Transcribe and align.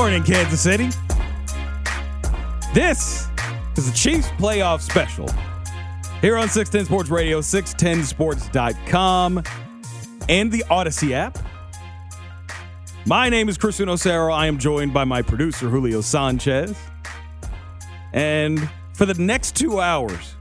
Morning, 0.00 0.22
Kansas 0.22 0.62
City. 0.62 0.88
This 2.72 3.28
is 3.76 3.86
the 3.86 3.92
Chiefs 3.94 4.28
playoff 4.38 4.80
special 4.80 5.28
here 6.22 6.38
on 6.38 6.48
610 6.48 6.86
Sports 6.86 7.10
Radio, 7.10 7.42
610sports.com, 7.42 9.42
and 10.30 10.50
the 10.50 10.64
Audacy 10.70 11.12
app. 11.12 11.38
My 13.04 13.28
name 13.28 13.50
is 13.50 13.58
Chris 13.58 13.78
Osero. 13.78 14.32
I 14.32 14.46
am 14.46 14.56
joined 14.56 14.94
by 14.94 15.04
my 15.04 15.20
producer, 15.20 15.68
Julio 15.68 16.00
Sanchez. 16.00 16.74
And 18.14 18.70
for 18.94 19.04
the 19.04 19.22
next 19.22 19.54
two 19.54 19.82
hours, 19.82 20.34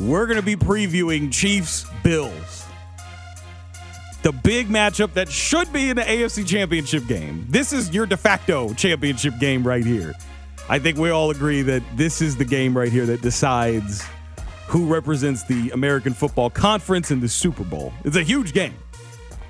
we're 0.00 0.24
going 0.24 0.40
to 0.40 0.42
be 0.42 0.56
previewing 0.56 1.30
Chiefs 1.30 1.84
Bills 2.02 2.64
the 4.22 4.32
big 4.32 4.68
matchup 4.68 5.12
that 5.14 5.28
should 5.28 5.72
be 5.72 5.90
in 5.90 5.96
the 5.96 6.02
AFC 6.02 6.46
Championship 6.46 7.06
game. 7.06 7.44
This 7.48 7.72
is 7.72 7.92
your 7.92 8.06
de 8.06 8.16
facto 8.16 8.72
championship 8.74 9.38
game 9.38 9.66
right 9.66 9.84
here. 9.84 10.14
I 10.68 10.78
think 10.78 10.96
we 10.96 11.10
all 11.10 11.30
agree 11.30 11.62
that 11.62 11.82
this 11.96 12.22
is 12.22 12.36
the 12.36 12.44
game 12.44 12.76
right 12.76 12.90
here 12.90 13.04
that 13.06 13.20
decides 13.20 14.06
who 14.68 14.86
represents 14.86 15.44
the 15.44 15.70
American 15.70 16.14
Football 16.14 16.50
Conference 16.50 17.10
in 17.10 17.20
the 17.20 17.28
Super 17.28 17.64
Bowl. 17.64 17.92
It's 18.04 18.16
a 18.16 18.22
huge 18.22 18.52
game 18.52 18.74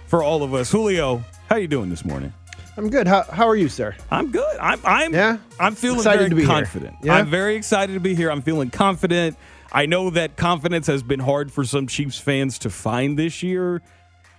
for 0.06 0.22
all 0.22 0.42
of 0.42 0.54
us. 0.54 0.70
Julio, 0.70 1.18
how 1.48 1.56
are 1.56 1.60
you 1.60 1.68
doing 1.68 1.90
this 1.90 2.04
morning? 2.04 2.32
I'm 2.78 2.88
good. 2.88 3.06
How, 3.06 3.22
how 3.24 3.46
are 3.46 3.56
you, 3.56 3.68
sir? 3.68 3.94
I'm 4.10 4.30
good. 4.30 4.56
I'm 4.58 4.80
I'm 4.84 5.12
yeah? 5.12 5.36
I'm 5.60 5.74
feeling 5.74 5.98
excited 5.98 6.18
very 6.18 6.30
to 6.30 6.36
be 6.36 6.46
confident. 6.46 6.96
Yeah? 7.02 7.16
I'm 7.16 7.26
very 7.26 7.56
excited 7.56 7.92
to 7.92 8.00
be 8.00 8.14
here. 8.14 8.30
I'm 8.30 8.40
feeling 8.40 8.70
confident. 8.70 9.36
I 9.70 9.84
know 9.84 10.08
that 10.10 10.36
confidence 10.36 10.86
has 10.86 11.02
been 11.02 11.20
hard 11.20 11.52
for 11.52 11.64
some 11.64 11.86
Chiefs 11.86 12.18
fans 12.18 12.58
to 12.60 12.70
find 12.70 13.18
this 13.18 13.42
year 13.42 13.82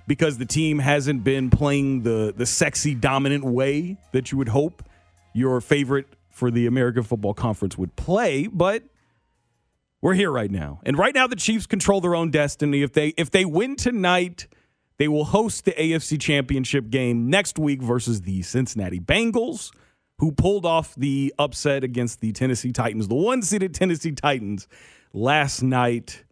because 0.08 0.38
the 0.38 0.46
team 0.46 0.80
hasn't 0.80 1.24
been 1.24 1.50
playing 1.50 2.04
the 2.04 2.34
the 2.36 2.46
sexy 2.46 2.96
dominant 2.96 3.44
way 3.44 3.98
that 4.12 4.32
you 4.32 4.38
would 4.38 4.50
hope 4.50 4.84
your 5.34 5.62
favorite 5.62 6.08
for 6.30 6.52
the 6.52 6.66
American 6.66 7.04
Football 7.04 7.34
Conference 7.34 7.78
would 7.78 7.96
play, 7.96 8.48
but 8.48 8.84
we're 10.02 10.16
here 10.16 10.32
right 10.32 10.52
now. 10.52 10.82
And 10.84 10.98
right 10.98 11.14
now 11.14 11.28
the 11.28 11.36
Chiefs 11.36 11.66
control 11.66 12.02
their 12.02 12.16
own 12.16 12.32
destiny. 12.32 12.82
If 12.82 12.94
they 12.94 13.10
if 13.10 13.32
they 13.32 13.46
win 13.46 13.76
tonight, 13.76 14.48
they 14.98 15.08
will 15.08 15.26
host 15.26 15.66
the 15.66 15.72
AFC 15.72 16.20
Championship 16.20 16.90
game 16.90 17.30
next 17.30 17.58
week 17.58 17.82
versus 17.82 18.22
the 18.22 18.42
Cincinnati 18.42 19.00
Bengals, 19.00 19.72
who 20.20 20.32
pulled 20.32 20.66
off 20.66 20.94
the 20.96 21.34
upset 21.40 21.84
against 21.84 22.20
the 22.20 22.32
Tennessee 22.32 22.72
Titans, 22.72 23.08
the 23.08 23.16
one-seeded 23.16 23.74
Tennessee 23.74 24.12
Titans 24.12 24.68
last 25.14 25.62
night 25.62 26.24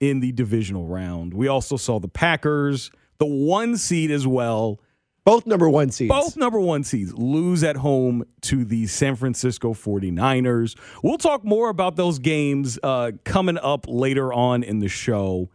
in 0.00 0.20
the 0.20 0.32
divisional 0.32 0.86
round. 0.86 1.32
We 1.32 1.48
also 1.48 1.76
saw 1.76 1.98
the 1.98 2.08
Packers 2.08 2.90
the 3.24 3.34
one 3.34 3.76
seed 3.76 4.10
as 4.10 4.26
well. 4.26 4.80
Both 5.24 5.46
number 5.46 5.70
one 5.70 5.90
seeds. 5.90 6.10
Both 6.10 6.36
number 6.36 6.60
one 6.60 6.84
seeds 6.84 7.14
lose 7.14 7.64
at 7.64 7.76
home 7.76 8.24
to 8.42 8.64
the 8.64 8.86
San 8.86 9.16
Francisco 9.16 9.72
49ers. 9.72 10.76
We'll 11.02 11.16
talk 11.16 11.44
more 11.44 11.70
about 11.70 11.96
those 11.96 12.18
games 12.18 12.78
uh, 12.82 13.12
coming 13.24 13.56
up 13.56 13.86
later 13.88 14.34
on 14.34 14.62
in 14.62 14.80
the 14.80 14.88
show. 14.88 15.48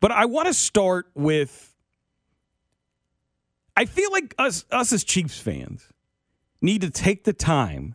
But 0.00 0.10
I 0.10 0.24
want 0.24 0.48
to 0.48 0.54
start 0.54 1.06
with 1.14 1.68
I 3.76 3.84
feel 3.86 4.10
like 4.10 4.34
us, 4.36 4.64
us 4.70 4.92
as 4.92 5.04
Chiefs 5.04 5.38
fans 5.38 5.88
need 6.60 6.82
to 6.82 6.90
take 6.90 7.24
the 7.24 7.32
time 7.32 7.94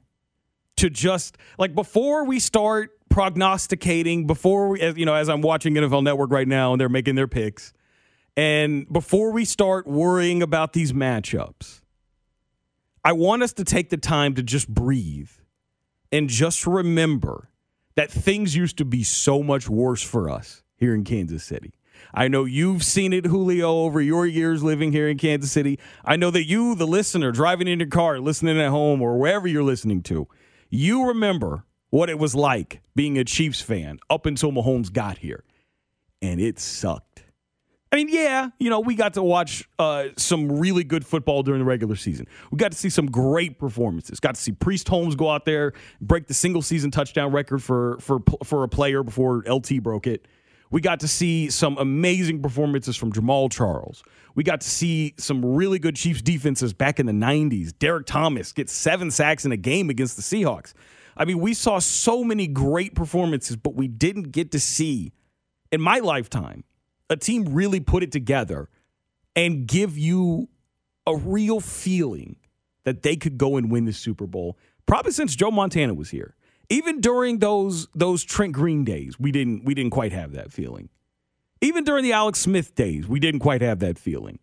to 0.78 0.90
just, 0.90 1.38
like, 1.60 1.76
before 1.76 2.26
we 2.26 2.40
start 2.40 2.92
prognosticating, 3.10 4.26
before 4.26 4.70
we, 4.70 4.84
you 4.96 5.06
know, 5.06 5.14
as 5.14 5.30
I'm 5.30 5.42
watching 5.42 5.76
NFL 5.76 6.04
Network 6.04 6.32
right 6.32 6.48
now 6.48 6.74
and 6.74 6.82
they're 6.82 6.90
making 6.90 7.16
their 7.16 7.28
picks 7.28 7.74
and 8.38 8.88
before 8.92 9.32
we 9.32 9.44
start 9.44 9.88
worrying 9.88 10.44
about 10.44 10.74
these 10.74 10.94
matchups, 10.94 11.82
I 13.04 13.14
want 13.14 13.42
us 13.42 13.52
to 13.54 13.64
take 13.64 13.90
the 13.90 13.98
time 13.98 14.36
to 14.36 14.44
just 14.44 14.70
breathe 14.70 15.32
and 16.12 16.30
just 16.30 16.68
remember 16.68 17.50
that 17.96 18.12
things 18.12 18.56
used 18.56 18.78
to 18.78 18.86
be 18.86 19.04
so 19.04 19.42
much 19.42 19.68
worse 19.68 20.04
for 20.04 20.30
us 20.30 20.62
here 20.76 20.94
in 20.94 21.04
Kansas 21.04 21.44
City. 21.44 21.74
I 22.14 22.28
know 22.28 22.46
you've 22.46 22.84
seen 22.84 23.12
it, 23.12 23.26
Julio, 23.26 23.72
over 23.72 24.00
your 24.00 24.28
years 24.28 24.64
living 24.64 24.92
here 24.92 25.10
in 25.10 25.18
Kansas 25.18 25.52
City. 25.52 25.80
I 26.06 26.16
know 26.16 26.30
that 26.30 26.46
you, 26.46 26.76
the 26.76 26.86
listener, 26.86 27.32
driving 27.32 27.68
in 27.68 27.80
your 27.80 27.90
car, 27.90 28.20
listening 28.20 28.60
at 28.60 28.70
home, 28.70 29.02
or 29.02 29.18
wherever 29.18 29.48
you're 29.48 29.64
listening 29.64 30.04
to, 30.04 30.28
you 30.70 31.08
remember 31.08 31.66
what 31.90 32.10
it 32.10 32.20
was 32.20 32.36
like 32.36 32.82
being 32.96 33.18
a 33.18 33.24
Chiefs 33.24 33.62
fan 33.62 33.98
up 34.12 34.28
until 34.28 34.52
Mahomes 34.52 34.94
got 34.94 35.18
here. 35.18 35.44
And 36.22 36.40
it 36.40 36.60
sucked. 36.60 37.07
I 37.92 37.96
mean, 37.96 38.10
yeah, 38.10 38.50
you 38.60 38.70
know, 38.70 38.82
we 38.82 38.96
got 38.96 39.14
to 39.14 39.24
watch 39.24 39.68
uh, 39.80 40.08
some 40.18 40.60
really 40.60 40.84
good 40.84 41.06
football 41.06 41.42
during 41.42 41.60
the 41.60 41.66
regular 41.66 41.96
season. 41.96 42.28
We 42.52 42.58
got 42.58 42.74
to 42.74 42.78
see 42.78 42.90
some 42.90 43.06
great 43.06 43.60
performances. 43.60 44.20
Got 44.20 44.36
to 44.36 44.42
see 44.42 44.52
Priest 44.52 44.90
Holmes 44.90 45.16
go 45.16 45.30
out 45.30 45.46
there 45.46 45.74
break 46.02 46.28
the 46.28 46.34
single 46.34 46.62
season 46.62 46.92
touchdown 46.92 47.32
record 47.32 47.64
for 47.64 47.98
for 48.00 48.20
for 48.44 48.64
a 48.64 48.68
player 48.68 49.04
before 49.04 49.44
LT 49.48 49.82
broke 49.82 50.06
it. 50.06 50.28
We 50.70 50.82
got 50.82 51.00
to 51.00 51.08
see 51.08 51.50
some 51.50 51.78
amazing 51.78 52.42
performances 52.42 52.98
from 52.98 53.14
Jamaal 53.14 53.50
Charles. 53.50 54.04
We 54.36 54.44
got 54.44 54.62
to 54.62 54.70
see 54.70 55.14
some 55.18 55.44
really 55.46 55.80
good 55.80 55.96
Chiefs 55.96 56.22
defenses 56.22 56.74
back 56.74 57.00
in 57.00 57.06
the 57.06 57.14
90s. 57.14 57.72
Derrick 57.80 58.06
Thomas 58.06 58.52
gets 58.52 58.74
seven 58.74 59.10
sacks 59.10 59.46
in 59.46 59.54
a 59.54 59.58
game 59.58 59.90
against 59.90 60.18
the 60.18 60.22
Seahawks. 60.22 60.74
I 61.16 61.24
mean, 61.24 61.40
we 61.40 61.54
saw 61.54 61.80
so 61.80 62.22
many 62.22 62.48
great 62.48 62.96
performances, 62.96 63.56
but 63.56 63.76
we 63.76 63.88
didn't 63.88 64.32
get 64.32 64.52
to 64.52 64.60
see 64.60 65.14
in 65.72 65.82
my 65.82 66.00
lifetime 66.00 66.66
a 67.10 67.18
team 67.18 67.46
really 67.46 67.80
put 67.80 68.04
it 68.04 68.12
together 68.12 68.70
and 69.36 69.68
give 69.68 69.98
you 69.98 70.50
a 71.06 71.16
real 71.16 71.60
feeling 71.60 72.36
that 72.84 73.04
they 73.04 73.16
could 73.16 73.38
go 73.38 73.58
and 73.58 73.72
win 73.72 73.86
the 73.86 73.94
Super 73.94 74.28
Bowl. 74.28 74.58
Probably 74.86 75.12
since 75.12 75.36
Joe 75.36 75.52
Montana 75.52 75.94
was 75.94 76.10
here. 76.10 76.36
Even 76.70 77.00
during 77.00 77.40
those 77.40 77.88
those 77.96 78.24
Trent 78.24 78.54
Green 78.54 78.84
days, 78.84 79.20
we 79.20 79.32
didn't 79.32 79.64
we 79.64 79.74
didn't 79.74 79.92
quite 79.92 80.12
have 80.12 80.34
that 80.34 80.52
feeling. 80.52 80.90
Even 81.62 81.84
during 81.84 82.04
the 82.04 82.14
Alex 82.14 82.40
Smith 82.40 82.76
days, 82.76 83.08
we 83.08 83.20
didn't 83.20 83.40
quite 83.40 83.62
have 83.62 83.80
that 83.80 83.98
feeling. 83.98 84.40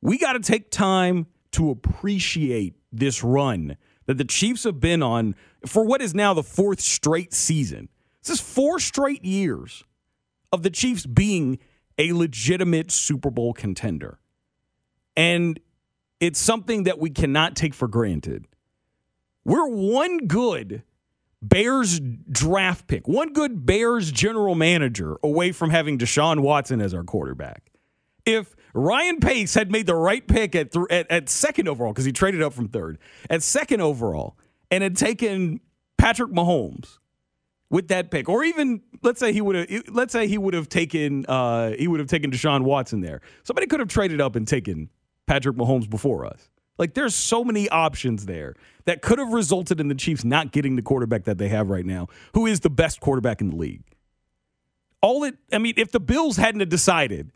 We 0.00 0.18
got 0.18 0.34
to 0.34 0.40
take 0.40 0.70
time 0.70 1.26
to 1.52 1.70
appreciate 1.70 2.74
this 2.92 3.24
run 3.24 3.76
that 4.06 4.16
the 4.16 4.24
Chiefs 4.24 4.64
have 4.64 4.80
been 4.80 5.02
on 5.02 5.34
for 5.66 5.84
what 5.84 6.00
is 6.00 6.14
now 6.14 6.34
the 6.34 6.42
fourth 6.42 6.80
straight 6.80 7.32
season. 7.32 7.88
This 8.22 8.36
is 8.36 8.40
four 8.40 8.78
straight 8.78 9.24
years 9.24 9.84
of 10.52 10.62
the 10.62 10.70
Chiefs 10.70 11.06
being 11.06 11.58
a 11.98 12.12
legitimate 12.12 12.90
Super 12.90 13.30
Bowl 13.30 13.52
contender. 13.52 14.18
And 15.16 15.58
it's 16.20 16.38
something 16.38 16.84
that 16.84 16.98
we 16.98 17.10
cannot 17.10 17.56
take 17.56 17.74
for 17.74 17.88
granted. 17.88 18.46
We're 19.44 19.68
one 19.68 20.26
good 20.26 20.82
Bears 21.40 22.00
draft 22.00 22.88
pick, 22.88 23.06
one 23.06 23.32
good 23.32 23.64
Bears 23.64 24.10
general 24.10 24.54
manager 24.54 25.16
away 25.22 25.52
from 25.52 25.70
having 25.70 25.96
Deshaun 25.98 26.40
Watson 26.40 26.80
as 26.80 26.92
our 26.92 27.04
quarterback. 27.04 27.70
If 28.24 28.56
Ryan 28.74 29.20
Pace 29.20 29.54
had 29.54 29.70
made 29.70 29.86
the 29.86 29.94
right 29.94 30.26
pick 30.26 30.54
at, 30.54 30.72
th- 30.72 30.86
at, 30.90 31.10
at 31.10 31.28
second 31.28 31.68
overall, 31.68 31.92
because 31.92 32.04
he 32.04 32.12
traded 32.12 32.42
up 32.42 32.52
from 32.52 32.68
third, 32.68 32.98
at 33.30 33.42
second 33.42 33.80
overall, 33.80 34.36
and 34.70 34.82
had 34.82 34.96
taken 34.96 35.60
Patrick 35.96 36.30
Mahomes 36.30 36.98
with 37.70 37.88
that 37.88 38.10
pick, 38.10 38.28
or 38.28 38.44
even 38.44 38.80
let's 39.02 39.20
say 39.20 39.32
he 39.32 39.40
would 39.40 39.54
have 39.56 39.88
let's 39.90 40.12
say 40.12 40.26
he 40.26 40.38
would 40.38 40.54
have 40.54 40.68
taken 40.68 41.26
uh, 41.26 41.72
he 41.72 41.88
would 41.88 42.00
have 42.00 42.08
taken 42.08 42.30
Deshaun 42.30 42.62
Watson 42.62 43.00
there. 43.00 43.20
Somebody 43.44 43.66
could 43.66 43.80
have 43.80 43.88
traded 43.88 44.20
up 44.20 44.36
and 44.36 44.46
taken 44.46 44.88
Patrick 45.26 45.56
Mahomes 45.56 45.88
before 45.88 46.24
us. 46.24 46.48
Like 46.78 46.94
there's 46.94 47.14
so 47.14 47.44
many 47.44 47.68
options 47.68 48.26
there 48.26 48.54
that 48.84 49.02
could 49.02 49.18
have 49.18 49.32
resulted 49.32 49.80
in 49.80 49.88
the 49.88 49.94
Chiefs 49.94 50.24
not 50.24 50.52
getting 50.52 50.76
the 50.76 50.82
quarterback 50.82 51.24
that 51.24 51.36
they 51.38 51.48
have 51.48 51.68
right 51.68 51.84
now, 51.84 52.06
who 52.34 52.46
is 52.46 52.60
the 52.60 52.70
best 52.70 53.00
quarterback 53.00 53.40
in 53.40 53.50
the 53.50 53.56
league. 53.56 53.82
All 55.02 55.24
it 55.24 55.36
I 55.52 55.58
mean, 55.58 55.74
if 55.76 55.92
the 55.92 56.00
Bills 56.00 56.36
hadn't 56.36 56.68
decided 56.68 57.32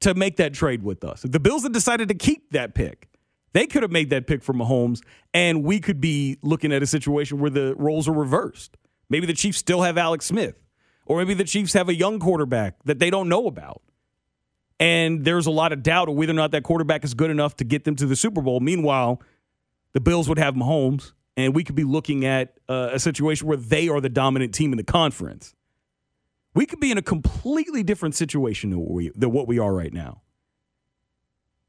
to 0.00 0.14
make 0.14 0.36
that 0.36 0.54
trade 0.54 0.82
with 0.82 1.04
us, 1.04 1.24
if 1.24 1.32
the 1.32 1.40
Bills 1.40 1.62
had 1.62 1.72
decided 1.72 2.08
to 2.08 2.14
keep 2.14 2.50
that 2.50 2.74
pick, 2.74 3.08
they 3.52 3.66
could 3.66 3.82
have 3.82 3.92
made 3.92 4.10
that 4.10 4.26
pick 4.26 4.42
for 4.42 4.52
Mahomes, 4.52 5.02
and 5.32 5.62
we 5.64 5.80
could 5.80 6.00
be 6.00 6.38
looking 6.42 6.72
at 6.72 6.82
a 6.82 6.86
situation 6.86 7.38
where 7.38 7.50
the 7.50 7.74
roles 7.76 8.08
are 8.08 8.12
reversed. 8.12 8.76
Maybe 9.10 9.26
the 9.26 9.34
Chiefs 9.34 9.58
still 9.58 9.82
have 9.82 9.96
Alex 9.96 10.26
Smith, 10.26 10.56
or 11.06 11.18
maybe 11.18 11.34
the 11.34 11.44
Chiefs 11.44 11.72
have 11.72 11.88
a 11.88 11.94
young 11.94 12.18
quarterback 12.18 12.76
that 12.84 12.98
they 12.98 13.10
don't 13.10 13.28
know 13.28 13.46
about. 13.46 13.82
And 14.80 15.24
there's 15.24 15.46
a 15.46 15.50
lot 15.50 15.72
of 15.72 15.82
doubt 15.82 16.08
of 16.08 16.14
whether 16.14 16.32
or 16.32 16.34
not 16.34 16.52
that 16.52 16.62
quarterback 16.62 17.04
is 17.04 17.14
good 17.14 17.30
enough 17.30 17.56
to 17.56 17.64
get 17.64 17.84
them 17.84 17.96
to 17.96 18.06
the 18.06 18.14
Super 18.14 18.40
Bowl. 18.40 18.60
Meanwhile, 18.60 19.20
the 19.92 20.00
Bills 20.00 20.28
would 20.28 20.38
have 20.38 20.54
Mahomes, 20.54 21.12
and 21.36 21.54
we 21.54 21.64
could 21.64 21.74
be 21.74 21.84
looking 21.84 22.24
at 22.24 22.54
uh, 22.68 22.90
a 22.92 22.98
situation 22.98 23.48
where 23.48 23.56
they 23.56 23.88
are 23.88 24.00
the 24.00 24.08
dominant 24.08 24.54
team 24.54 24.72
in 24.72 24.76
the 24.76 24.84
conference. 24.84 25.54
We 26.54 26.66
could 26.66 26.80
be 26.80 26.90
in 26.90 26.98
a 26.98 27.02
completely 27.02 27.82
different 27.82 28.14
situation 28.14 28.70
than 28.70 28.80
what 28.80 28.90
we, 28.90 29.10
than 29.14 29.32
what 29.32 29.48
we 29.48 29.58
are 29.58 29.74
right 29.74 29.92
now. 29.92 30.22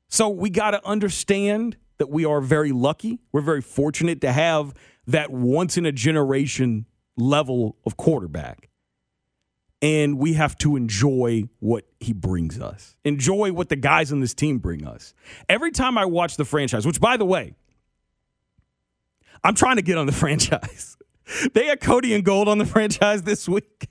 So 0.08 0.30
we 0.30 0.50
got 0.50 0.72
to 0.72 0.86
understand 0.86 1.78
that 2.00 2.10
we 2.10 2.26
are 2.26 2.42
very 2.42 2.72
lucky. 2.72 3.20
We're 3.32 3.42
very 3.42 3.62
fortunate 3.62 4.22
to 4.22 4.32
have 4.32 4.74
that 5.06 5.32
once 5.32 5.78
in 5.78 5.86
a 5.86 5.92
generation 5.92 6.86
level 7.20 7.78
of 7.86 7.98
quarterback. 7.98 8.70
And 9.82 10.18
we 10.18 10.34
have 10.34 10.58
to 10.58 10.76
enjoy 10.76 11.44
what 11.60 11.86
he 12.02 12.12
brings 12.12 12.60
us, 12.60 12.96
enjoy 13.06 13.54
what 13.54 13.70
the 13.70 13.78
guys 13.78 14.12
on 14.12 14.20
this 14.20 14.34
team 14.34 14.58
bring 14.58 14.86
us. 14.86 15.14
Every 15.48 15.72
time 15.72 15.98
I 15.98 16.04
watch 16.04 16.36
the 16.36 16.44
franchise, 16.44 16.86
which 16.86 17.00
by 17.00 17.16
the 17.16 17.26
way, 17.26 17.54
I'm 19.44 19.56
trying 19.56 19.78
to 19.78 19.82
get 19.82 19.98
on 19.98 20.06
the 20.06 20.12
franchise. 20.24 20.98
They 21.54 21.68
had 21.68 21.80
Cody 21.80 22.14
and 22.14 22.26
Gold 22.26 22.50
on 22.50 22.58
the 22.58 22.66
franchise 22.66 23.24
this 23.24 23.48
week. 23.48 23.88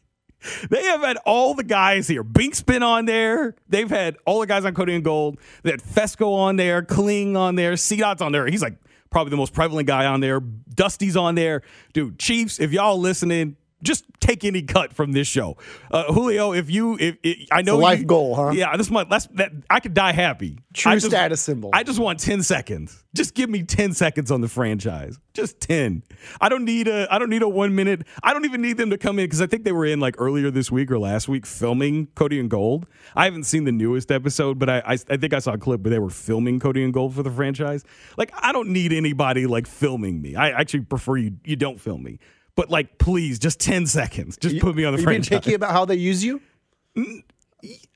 They 0.70 0.82
have 0.84 1.00
had 1.00 1.16
all 1.24 1.54
the 1.54 1.64
guys 1.64 2.06
here. 2.06 2.22
Bink's 2.22 2.62
been 2.62 2.82
on 2.82 3.06
there. 3.06 3.56
They've 3.69 3.90
had 3.90 4.16
all 4.24 4.40
the 4.40 4.46
guys 4.46 4.64
on 4.64 4.74
Cody 4.74 4.94
and 4.94 5.02
Gold. 5.02 5.38
They 5.62 5.70
had 5.70 5.82
Fesco 5.82 6.32
on 6.32 6.56
there, 6.56 6.82
Kling 6.82 7.36
on 7.36 7.56
there, 7.56 7.74
Dot's 7.74 8.22
on 8.22 8.32
there. 8.32 8.46
He's 8.46 8.62
like 8.62 8.76
probably 9.10 9.31
the 9.31 9.37
most 9.37 9.52
prevalent 9.52 9.87
guy 9.87 10.06
on 10.06 10.20
there. 10.20 10.40
Dusty's 10.40 11.16
on 11.16 11.34
there. 11.34 11.62
Dude, 11.93 12.19
Chiefs, 12.19 12.60
if 12.60 12.72
y'all 12.72 12.99
listening, 12.99 13.56
just 13.82 14.04
take 14.20 14.44
any 14.44 14.62
cut 14.62 14.92
from 14.92 15.12
this 15.12 15.28
show. 15.28 15.56
Uh, 15.90 16.12
Julio, 16.12 16.52
if 16.52 16.70
you, 16.70 16.96
if, 16.98 17.16
if 17.22 17.48
I 17.52 17.62
know 17.62 17.76
the 17.76 17.82
life 17.82 18.00
you, 18.00 18.06
goal, 18.06 18.34
huh? 18.34 18.50
Yeah, 18.50 18.76
this 18.76 18.90
month, 18.90 19.08
that's 19.08 19.26
that. 19.34 19.52
I 19.70 19.80
could 19.80 19.94
die 19.94 20.12
happy. 20.12 20.58
True 20.72 20.94
just, 20.94 21.06
status 21.06 21.40
symbol. 21.40 21.70
I 21.72 21.82
just 21.82 21.98
want 21.98 22.20
ten 22.20 22.42
seconds. 22.42 23.04
Just 23.14 23.34
give 23.34 23.48
me 23.48 23.62
ten 23.62 23.92
seconds 23.92 24.30
on 24.30 24.40
the 24.40 24.48
franchise. 24.48 25.19
Just 25.34 25.60
ten. 25.60 26.02
I 26.40 26.48
don't 26.48 26.64
need 26.64 26.88
a. 26.88 27.12
I 27.12 27.19
don't 27.19 27.30
need 27.30 27.42
a 27.42 27.48
one 27.48 27.75
minute. 27.75 28.02
I 28.22 28.32
don't 28.32 28.44
even 28.44 28.60
need 28.60 28.76
them 28.76 28.90
to 28.90 28.98
come 28.98 29.19
in 29.19 29.26
because 29.26 29.40
I 29.40 29.46
think 29.46 29.64
they 29.64 29.72
were 29.72 29.86
in 29.86 30.00
like 30.00 30.16
earlier 30.19 30.50
this 30.50 30.70
week 30.70 30.90
or 30.90 30.98
last 30.98 31.28
week 31.28 31.46
filming 31.46 32.06
Cody 32.14 32.40
and 32.40 32.50
Gold. 32.50 32.86
I 33.14 33.24
haven't 33.24 33.44
seen 33.44 33.64
the 33.64 33.72
newest 33.72 34.10
episode, 34.10 34.58
but 34.58 34.69
I 34.69 34.78
I, 34.78 34.92
I 34.92 35.16
think 35.16 35.32
I 35.32 35.38
saw 35.38 35.52
a 35.52 35.58
clip 35.58 35.82
where 35.82 35.90
they 35.90 35.98
were 35.98 36.10
filming 36.10 36.58
Cody 36.60 36.82
and 36.82 36.92
Gold 36.92 37.14
for 37.14 37.22
the 37.22 37.31
franchise. 37.31 37.84
Like 38.16 38.32
I 38.34 38.52
don't 38.52 38.70
need 38.70 38.92
anybody 38.92 39.46
like 39.46 39.66
filming 39.66 40.20
me. 40.20 40.34
I 40.34 40.50
actually 40.50 40.81
prefer 40.81 41.16
you. 41.16 41.32
You 41.44 41.56
don't 41.56 41.81
film 41.81 42.02
me. 42.02 42.19
But 42.58 42.70
like, 42.70 42.99
please, 42.99 43.38
just 43.38 43.60
ten 43.60 43.87
seconds. 43.87 44.37
Just 44.37 44.58
put 44.58 44.75
me 44.75 44.84
on 44.84 44.96
the 44.96 45.00
franchise. 45.00 45.31
Are 45.31 45.34
you 45.37 45.38
franchise. 45.38 45.44
picky 45.44 45.55
about 45.55 45.70
how 45.70 45.84
they 45.84 45.94
use 45.94 46.25
you? 46.25 46.40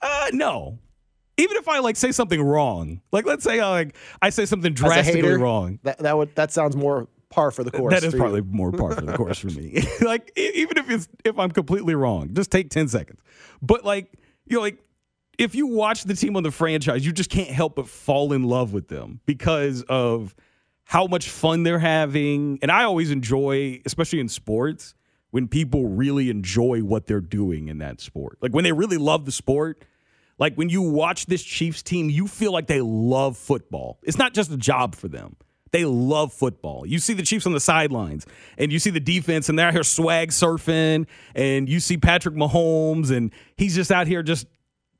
Uh, 0.00 0.29
no. 0.32 0.79
Even 1.37 1.56
if 1.56 1.67
I 1.67 1.81
like 1.81 1.97
say 1.97 2.12
something 2.12 2.41
wrong, 2.41 3.00
like 3.11 3.26
let's 3.26 3.43
say 3.43 3.59
I 3.59 3.69
like 3.70 3.97
I 4.23 4.31
say 4.31 4.47
something 4.47 4.73
drastically 4.73 5.23
hater, 5.23 5.41
wrong. 5.41 5.81
That 5.82 5.99
that 5.99 6.17
would 6.17 6.37
that 6.37 6.53
sounds 6.53 6.76
more 6.76 7.09
par 7.29 7.50
for 7.50 7.64
the 7.64 7.73
course. 7.73 7.93
That 7.93 8.05
is 8.05 8.12
for 8.12 8.19
you. 8.19 8.23
probably 8.23 8.43
more 8.43 8.70
par 8.70 8.93
for 8.94 9.00
the 9.00 9.17
course 9.17 9.41
for 9.41 9.49
me. 9.49 9.82
like 10.00 10.31
even 10.37 10.79
if 10.79 10.88
it's 10.88 11.09
if 11.25 11.37
I'm 11.41 11.50
completely 11.50 11.97
wrong, 11.97 12.32
just 12.32 12.53
take 12.53 12.70
ten 12.70 12.87
seconds. 12.87 13.20
But 13.62 13.85
like 13.85 14.12
you 14.47 14.59
know, 14.59 14.62
like 14.62 14.79
if 15.38 15.56
you 15.56 15.67
watch 15.67 16.05
the 16.05 16.14
team 16.14 16.37
on 16.37 16.44
the 16.44 16.53
franchise, 16.53 17.05
you 17.05 17.11
just 17.11 17.31
can't 17.31 17.50
help 17.50 17.75
but 17.75 17.88
fall 17.88 18.32
in 18.32 18.44
love 18.44 18.73
with 18.73 18.87
them 18.87 19.19
because 19.26 19.82
of 19.88 20.37
how 20.93 21.06
much 21.06 21.31
fun 21.31 21.62
they're 21.62 21.79
having. 21.79 22.59
And 22.61 22.71
I 22.71 22.85
always 22.85 23.11
enjoy, 23.11 23.81
especially 23.87 24.21
in 24.21 24.29
sports, 24.29 24.94
when 25.31 25.49
people 25.49 25.87
really 25.89 26.29
enjoy 26.29 26.81
what 26.81 27.06
they're 27.06 27.23
doing 27.23 27.69
in 27.69 27.79
that 27.79 27.99
sport. 28.03 28.37
Like 28.43 28.53
when 28.53 28.62
they 28.62 28.73
really 28.73 28.99
love 28.99 29.25
the 29.25 29.33
sport. 29.33 29.87
Like 30.39 30.55
when 30.56 30.69
you 30.69 30.83
watch 30.83 31.25
this 31.25 31.43
Chiefs 31.43 31.83
team, 31.83 32.11
you 32.11 32.29
feel 32.29 32.53
like 32.53 32.67
they 32.67 32.83
love 32.83 33.39
football. 33.39 34.00
It's 34.03 34.19
not 34.19 34.35
just 34.35 34.50
a 34.50 34.56
job 34.59 34.94
for 34.94 35.09
them. 35.09 35.37
They 35.71 35.87
love 35.87 36.31
football. 36.35 36.85
You 36.85 36.99
see 36.99 37.15
the 37.15 37.23
Chiefs 37.23 37.47
on 37.47 37.55
the 37.55 37.61
sidelines, 37.61 38.27
and 38.59 38.71
you 38.71 38.79
see 38.79 38.91
the 38.91 39.00
defense, 39.00 39.49
and 39.49 39.59
they're 39.59 39.69
out 39.69 39.73
here 39.73 39.85
swag 39.85 40.29
surfing, 40.29 41.06
and 41.35 41.71
you 41.71 41.81
see 41.81 41.97
Patrick 41.97 42.35
Mahomes, 42.35 43.11
and 43.11 43.33
he's 43.56 43.75
just 43.75 43.91
out 43.91 44.06
here 44.06 44.23
just 44.23 44.47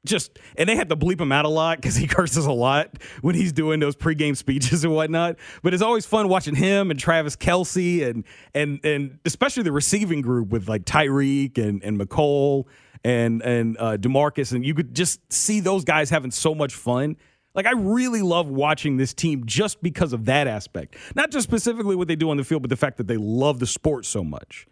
just 0.05 0.39
and 0.57 0.69
they 0.69 0.77
had 0.77 0.89
to 0.89 0.97
bleep 0.97 1.21
him 1.21 1.31
out 1.31 1.45
a 1.45 1.49
lot 1.49 1.79
because 1.79 1.95
he 1.95 2.07
curses 2.09 2.47
a 2.47 2.53
lot 2.53 2.91
when 3.21 3.35
he's 3.35 3.53
doing 3.53 3.81
those 3.81 3.97
pregame 3.97 4.37
speeches 4.37 4.85
and 4.85 4.95
whatnot. 4.95 5.37
But 5.63 5.75
it's 5.75 5.83
always 5.83 6.07
fun 6.07 6.29
watching 6.29 6.55
him 6.55 6.91
and 6.91 6.99
Travis 6.99 7.37
Kelce 7.37 8.09
and 8.09 8.25
and 8.55 8.85
and 8.85 9.19
especially 9.25 9.63
the 9.63 9.73
receiving 9.73 10.21
group 10.21 10.49
with 10.49 10.69
like 10.69 10.85
Tyreek 10.85 11.59
and 11.59 11.83
and 11.83 12.01
Mecole 12.01 12.67
and 13.05 13.43
and 13.43 13.77
uh, 13.79 13.97
Demarcus, 13.97 14.53
and 14.53 14.65
you 14.65 14.75
could 14.75 14.95
just 14.95 15.33
see 15.33 15.61
those 15.61 15.85
guys 15.85 16.11
having 16.11 16.31
so 16.31 16.55
much 16.55 16.75
fun. 16.75 17.17
Like 17.55 17.67
I 17.67 17.73
really 17.73 18.23
love 18.23 18.49
watching 18.49 18.97
this 18.97 19.13
team 19.13 19.45
just 19.45 19.83
because 19.83 20.13
of 20.13 20.25
that 20.25 20.47
aspect, 20.47 20.97
not 21.15 21.31
just 21.31 21.45
specifically 21.45 21.95
what 21.95 22.09
they 22.09 22.17
do 22.17 22.31
on 22.31 22.39
the 22.39 22.45
field, 22.45 22.63
but 22.63 22.71
the 22.71 22.77
fact 22.77 22.97
that 22.97 23.07
they 23.07 23.19
love 23.19 23.59
the 23.59 23.67
sport 23.67 24.07
so 24.07 24.25
much. 24.25 24.67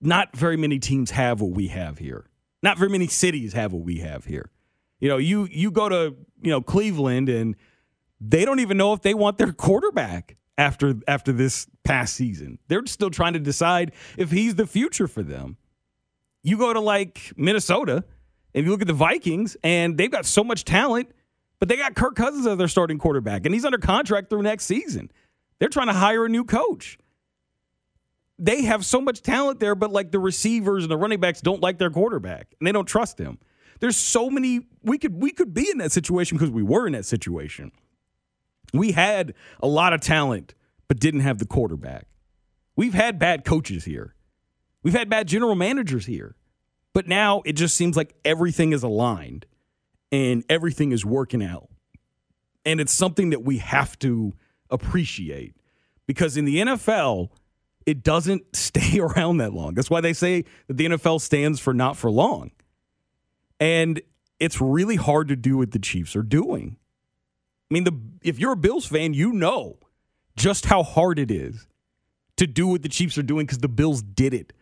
Not 0.00 0.34
very 0.36 0.56
many 0.56 0.78
teams 0.78 1.10
have 1.10 1.40
what 1.40 1.52
we 1.52 1.68
have 1.68 1.98
here. 1.98 2.26
Not 2.66 2.78
very 2.78 2.90
many 2.90 3.06
cities 3.06 3.52
have 3.52 3.72
what 3.72 3.84
we 3.84 3.98
have 4.00 4.24
here. 4.24 4.50
You 4.98 5.08
know, 5.08 5.18
you 5.18 5.46
you 5.52 5.70
go 5.70 5.88
to 5.88 6.16
you 6.42 6.50
know 6.50 6.60
Cleveland 6.60 7.28
and 7.28 7.54
they 8.20 8.44
don't 8.44 8.58
even 8.58 8.76
know 8.76 8.92
if 8.92 9.02
they 9.02 9.14
want 9.14 9.38
their 9.38 9.52
quarterback 9.52 10.36
after 10.58 10.94
after 11.06 11.30
this 11.30 11.68
past 11.84 12.16
season. 12.16 12.58
They're 12.66 12.84
still 12.86 13.10
trying 13.10 13.34
to 13.34 13.38
decide 13.38 13.92
if 14.18 14.32
he's 14.32 14.56
the 14.56 14.66
future 14.66 15.06
for 15.06 15.22
them. 15.22 15.58
You 16.42 16.58
go 16.58 16.72
to 16.72 16.80
like 16.80 17.32
Minnesota 17.36 18.02
and 18.52 18.64
you 18.64 18.72
look 18.72 18.80
at 18.80 18.88
the 18.88 18.94
Vikings 18.94 19.56
and 19.62 19.96
they've 19.96 20.10
got 20.10 20.26
so 20.26 20.42
much 20.42 20.64
talent, 20.64 21.12
but 21.60 21.68
they 21.68 21.76
got 21.76 21.94
Kirk 21.94 22.16
Cousins 22.16 22.48
as 22.48 22.58
their 22.58 22.66
starting 22.66 22.98
quarterback 22.98 23.46
and 23.46 23.54
he's 23.54 23.64
under 23.64 23.78
contract 23.78 24.28
through 24.28 24.42
next 24.42 24.64
season. 24.64 25.12
They're 25.60 25.68
trying 25.68 25.86
to 25.86 25.92
hire 25.92 26.24
a 26.24 26.28
new 26.28 26.42
coach 26.42 26.98
they 28.38 28.62
have 28.62 28.84
so 28.84 29.00
much 29.00 29.22
talent 29.22 29.60
there, 29.60 29.74
but 29.74 29.90
like 29.90 30.10
the 30.10 30.18
receivers 30.18 30.84
and 30.84 30.90
the 30.90 30.96
running 30.96 31.20
backs 31.20 31.40
don't 31.40 31.62
like 31.62 31.78
their 31.78 31.90
quarterback 31.90 32.54
and 32.58 32.66
they 32.66 32.72
don't 32.72 32.86
trust 32.86 33.18
him. 33.18 33.38
There's 33.80 33.96
so 33.96 34.30
many 34.30 34.66
we 34.82 34.98
could 34.98 35.20
we 35.20 35.30
could 35.30 35.52
be 35.54 35.68
in 35.70 35.78
that 35.78 35.92
situation 35.92 36.38
because 36.38 36.50
we 36.50 36.62
were 36.62 36.86
in 36.86 36.92
that 36.94 37.04
situation. 37.04 37.72
We 38.72 38.92
had 38.92 39.34
a 39.60 39.66
lot 39.66 39.92
of 39.92 40.00
talent, 40.00 40.54
but 40.88 40.98
didn't 40.98 41.20
have 41.20 41.38
the 41.38 41.46
quarterback. 41.46 42.06
We've 42.74 42.94
had 42.94 43.18
bad 43.18 43.44
coaches 43.44 43.84
here. 43.84 44.14
We've 44.82 44.94
had 44.94 45.08
bad 45.08 45.28
general 45.28 45.54
managers 45.54 46.06
here. 46.06 46.36
But 46.92 47.06
now 47.06 47.42
it 47.44 47.52
just 47.52 47.76
seems 47.76 47.96
like 47.96 48.14
everything 48.24 48.72
is 48.72 48.82
aligned 48.82 49.46
and 50.10 50.44
everything 50.48 50.92
is 50.92 51.04
working 51.04 51.42
out. 51.42 51.68
And 52.64 52.80
it's 52.80 52.92
something 52.92 53.30
that 53.30 53.42
we 53.42 53.58
have 53.58 53.98
to 53.98 54.32
appreciate 54.70 55.54
because 56.06 56.36
in 56.36 56.44
the 56.44 56.56
NFL, 56.56 57.28
it 57.86 58.02
doesn't 58.02 58.44
stay 58.54 58.98
around 58.98 59.38
that 59.38 59.52
long. 59.52 59.74
That's 59.74 59.88
why 59.88 60.00
they 60.00 60.12
say 60.12 60.44
that 60.66 60.76
the 60.76 60.86
NFL 60.86 61.20
stands 61.20 61.60
for 61.60 61.72
not 61.72 61.96
for 61.96 62.10
long. 62.10 62.50
And 63.58 64.02
it's 64.38 64.60
really 64.60 64.96
hard 64.96 65.28
to 65.28 65.36
do 65.36 65.56
what 65.56 65.70
the 65.70 65.78
Chiefs 65.78 66.14
are 66.14 66.22
doing. 66.22 66.76
I 67.70 67.74
mean, 67.74 67.84
the 67.84 67.98
if 68.22 68.38
you're 68.38 68.52
a 68.52 68.56
Bills 68.56 68.86
fan, 68.86 69.14
you 69.14 69.32
know 69.32 69.78
just 70.36 70.66
how 70.66 70.82
hard 70.82 71.18
it 71.18 71.30
is 71.30 71.66
to 72.36 72.46
do 72.46 72.66
what 72.68 72.82
the 72.82 72.88
Chiefs 72.88 73.16
are 73.16 73.22
doing 73.22 73.46
because 73.46 73.58
the 73.58 73.68
Bills 73.68 74.02
did 74.02 74.34
it 74.34 74.52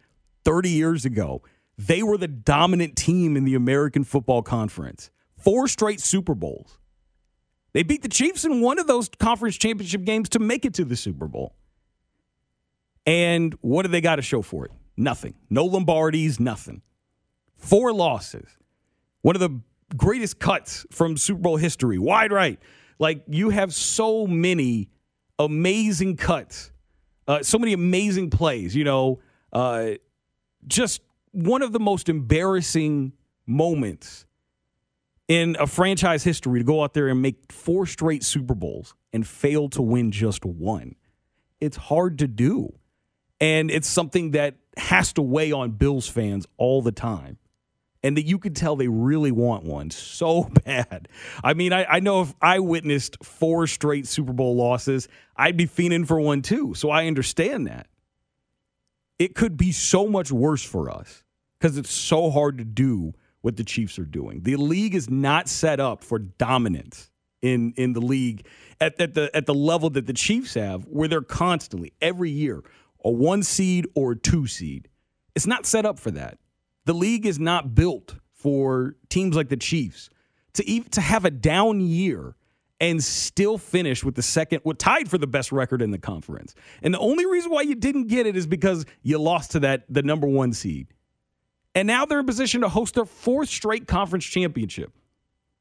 30 0.44 0.70
years 0.70 1.04
ago. 1.04 1.42
They 1.76 2.02
were 2.02 2.16
the 2.16 2.28
dominant 2.28 2.96
team 2.96 3.36
in 3.36 3.44
the 3.44 3.56
American 3.56 4.04
Football 4.04 4.42
Conference. 4.42 5.10
Four 5.36 5.66
straight 5.66 6.00
Super 6.00 6.34
Bowls. 6.34 6.78
They 7.72 7.82
beat 7.82 8.02
the 8.02 8.08
Chiefs 8.08 8.44
in 8.44 8.60
one 8.60 8.78
of 8.78 8.86
those 8.86 9.10
conference 9.18 9.56
championship 9.56 10.04
games 10.04 10.28
to 10.30 10.38
make 10.38 10.64
it 10.64 10.74
to 10.74 10.84
the 10.84 10.94
Super 10.94 11.26
Bowl. 11.26 11.56
And 13.06 13.54
what 13.60 13.82
do 13.82 13.88
they 13.88 14.00
got 14.00 14.16
to 14.16 14.22
show 14.22 14.42
for 14.42 14.64
it? 14.66 14.72
Nothing. 14.96 15.34
No 15.50 15.68
Lombardis, 15.68 16.40
nothing. 16.40 16.82
Four 17.56 17.92
losses. 17.92 18.48
One 19.22 19.36
of 19.36 19.40
the 19.40 19.60
greatest 19.96 20.38
cuts 20.38 20.86
from 20.90 21.16
Super 21.16 21.40
Bowl 21.40 21.56
history, 21.56 21.98
wide 21.98 22.32
right. 22.32 22.58
Like 22.98 23.24
you 23.28 23.50
have 23.50 23.74
so 23.74 24.26
many 24.26 24.88
amazing 25.38 26.16
cuts 26.16 26.70
Uh, 27.26 27.42
so 27.42 27.58
many 27.58 27.72
amazing 27.72 28.30
plays. 28.30 28.76
You 28.76 28.84
know, 28.84 29.20
uh, 29.52 29.92
just 30.66 31.00
one 31.32 31.62
of 31.62 31.72
the 31.72 31.80
most 31.80 32.08
embarrassing 32.08 33.12
moments 33.46 34.26
in 35.26 35.56
a 35.58 35.66
franchise 35.66 36.22
history 36.22 36.60
to 36.60 36.64
go 36.64 36.82
out 36.82 36.92
there 36.92 37.08
and 37.08 37.22
make 37.22 37.50
four 37.50 37.86
straight 37.86 38.22
Super 38.22 38.54
Bowls 38.54 38.94
and 39.12 39.26
fail 39.26 39.68
to 39.70 39.80
win 39.80 40.10
just 40.10 40.44
one. 40.44 40.96
It's 41.60 41.78
hard 41.78 42.18
to 42.18 42.28
do. 42.28 42.74
And 43.44 43.70
it's 43.70 43.88
something 43.88 44.30
that 44.30 44.54
has 44.78 45.12
to 45.12 45.22
weigh 45.22 45.52
on 45.52 45.72
Bills 45.72 46.08
fans 46.08 46.46
all 46.56 46.80
the 46.80 46.92
time. 46.92 47.36
And 48.02 48.16
that 48.16 48.24
you 48.24 48.38
could 48.38 48.56
tell 48.56 48.74
they 48.74 48.88
really 48.88 49.32
want 49.32 49.64
one 49.64 49.90
so 49.90 50.44
bad. 50.64 51.08
I 51.42 51.52
mean, 51.52 51.74
I, 51.74 51.84
I 51.84 52.00
know 52.00 52.22
if 52.22 52.34
I 52.40 52.60
witnessed 52.60 53.22
four 53.22 53.66
straight 53.66 54.06
Super 54.06 54.32
Bowl 54.32 54.56
losses, 54.56 55.08
I'd 55.36 55.58
be 55.58 55.66
fiending 55.66 56.06
for 56.06 56.18
one 56.18 56.40
too. 56.40 56.72
So 56.72 56.88
I 56.88 57.06
understand 57.06 57.66
that. 57.66 57.86
It 59.18 59.34
could 59.34 59.58
be 59.58 59.72
so 59.72 60.06
much 60.06 60.32
worse 60.32 60.64
for 60.64 60.90
us 60.90 61.22
because 61.58 61.76
it's 61.76 61.92
so 61.92 62.30
hard 62.30 62.56
to 62.58 62.64
do 62.64 63.12
what 63.42 63.58
the 63.58 63.64
Chiefs 63.64 63.98
are 63.98 64.06
doing. 64.06 64.40
The 64.40 64.56
league 64.56 64.94
is 64.94 65.10
not 65.10 65.50
set 65.50 65.80
up 65.80 66.02
for 66.02 66.18
dominance 66.18 67.10
in 67.42 67.74
in 67.76 67.92
the 67.92 68.00
league 68.00 68.46
at, 68.80 68.98
at 68.98 69.12
the 69.12 69.30
at 69.36 69.44
the 69.44 69.54
level 69.54 69.90
that 69.90 70.06
the 70.06 70.14
Chiefs 70.14 70.54
have, 70.54 70.84
where 70.86 71.08
they're 71.08 71.20
constantly 71.20 71.92
every 72.00 72.30
year 72.30 72.64
a 73.04 73.10
one 73.10 73.42
seed 73.42 73.86
or 73.94 74.12
a 74.12 74.16
two 74.16 74.46
seed. 74.46 74.88
It's 75.34 75.46
not 75.46 75.66
set 75.66 75.84
up 75.84 75.98
for 75.98 76.10
that. 76.12 76.38
The 76.86 76.94
league 76.94 77.26
is 77.26 77.38
not 77.38 77.74
built 77.74 78.16
for 78.32 78.96
teams 79.08 79.36
like 79.36 79.48
the 79.48 79.56
Chiefs 79.56 80.10
to 80.54 80.68
even, 80.68 80.90
to 80.90 81.00
have 81.00 81.24
a 81.24 81.30
down 81.30 81.80
year 81.80 82.36
and 82.80 83.02
still 83.02 83.56
finish 83.56 84.04
with 84.04 84.14
the 84.14 84.22
second, 84.22 84.60
well, 84.64 84.74
tied 84.74 85.08
for 85.08 85.16
the 85.16 85.26
best 85.26 85.52
record 85.52 85.80
in 85.80 85.90
the 85.90 85.98
conference. 85.98 86.54
And 86.82 86.92
the 86.92 86.98
only 86.98 87.24
reason 87.24 87.50
why 87.50 87.62
you 87.62 87.74
didn't 87.74 88.08
get 88.08 88.26
it 88.26 88.36
is 88.36 88.46
because 88.46 88.84
you 89.02 89.18
lost 89.18 89.52
to 89.52 89.60
that 89.60 89.84
the 89.88 90.02
number 90.02 90.26
one 90.26 90.52
seed. 90.52 90.88
And 91.74 91.86
now 91.86 92.04
they're 92.04 92.20
in 92.20 92.26
position 92.26 92.60
to 92.60 92.68
host 92.68 92.94
their 92.94 93.04
fourth 93.04 93.48
straight 93.48 93.86
conference 93.86 94.24
championship. 94.24 94.92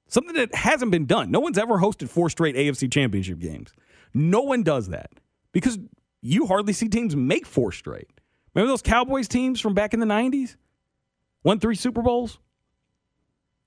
Something 0.08 0.36
that 0.36 0.54
hasn't 0.54 0.92
been 0.92 1.06
done. 1.06 1.32
No 1.32 1.40
one's 1.40 1.58
ever 1.58 1.78
hosted 1.78 2.10
four 2.10 2.30
straight 2.30 2.56
AFC 2.56 2.92
championship 2.92 3.40
games. 3.40 3.72
No 4.14 4.42
one 4.42 4.62
does 4.62 4.90
that 4.90 5.12
because 5.54 5.80
you 6.24 6.48
hardly 6.48 6.74
see 6.74 6.88
teams 6.88 7.16
make 7.16 7.46
four 7.46 7.72
straight. 7.72 8.10
Remember 8.56 8.72
those 8.72 8.82
Cowboys 8.82 9.28
teams 9.28 9.60
from 9.60 9.74
back 9.74 9.94
in 9.94 10.00
the 10.00 10.06
90s? 10.06 10.56
Won 11.44 11.60
three 11.60 11.76
Super 11.76 12.02
Bowls? 12.02 12.40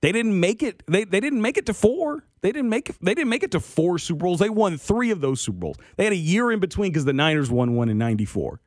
They 0.01 0.11
didn't 0.11 0.39
make 0.39 0.63
it. 0.63 0.83
They, 0.87 1.03
they 1.03 1.19
didn't 1.19 1.41
make 1.41 1.57
it 1.57 1.67
to 1.67 1.73
four. 1.73 2.23
They 2.41 2.51
didn't 2.51 2.69
make 2.69 2.97
they 2.99 3.13
didn't 3.13 3.29
make 3.29 3.43
it 3.43 3.51
to 3.51 3.59
four 3.59 3.99
Super 3.99 4.25
Bowls. 4.25 4.39
They 4.39 4.49
won 4.49 4.77
three 4.77 5.11
of 5.11 5.21
those 5.21 5.41
Super 5.41 5.57
Bowls. 5.57 5.77
They 5.97 6.03
had 6.03 6.13
a 6.13 6.17
year 6.17 6.51
in 6.51 6.59
between 6.59 6.91
because 6.91 7.05
the 7.05 7.13
Niners 7.13 7.49
won 7.49 7.75
one 7.75 7.89
in 7.89 7.97
94. 7.97 8.59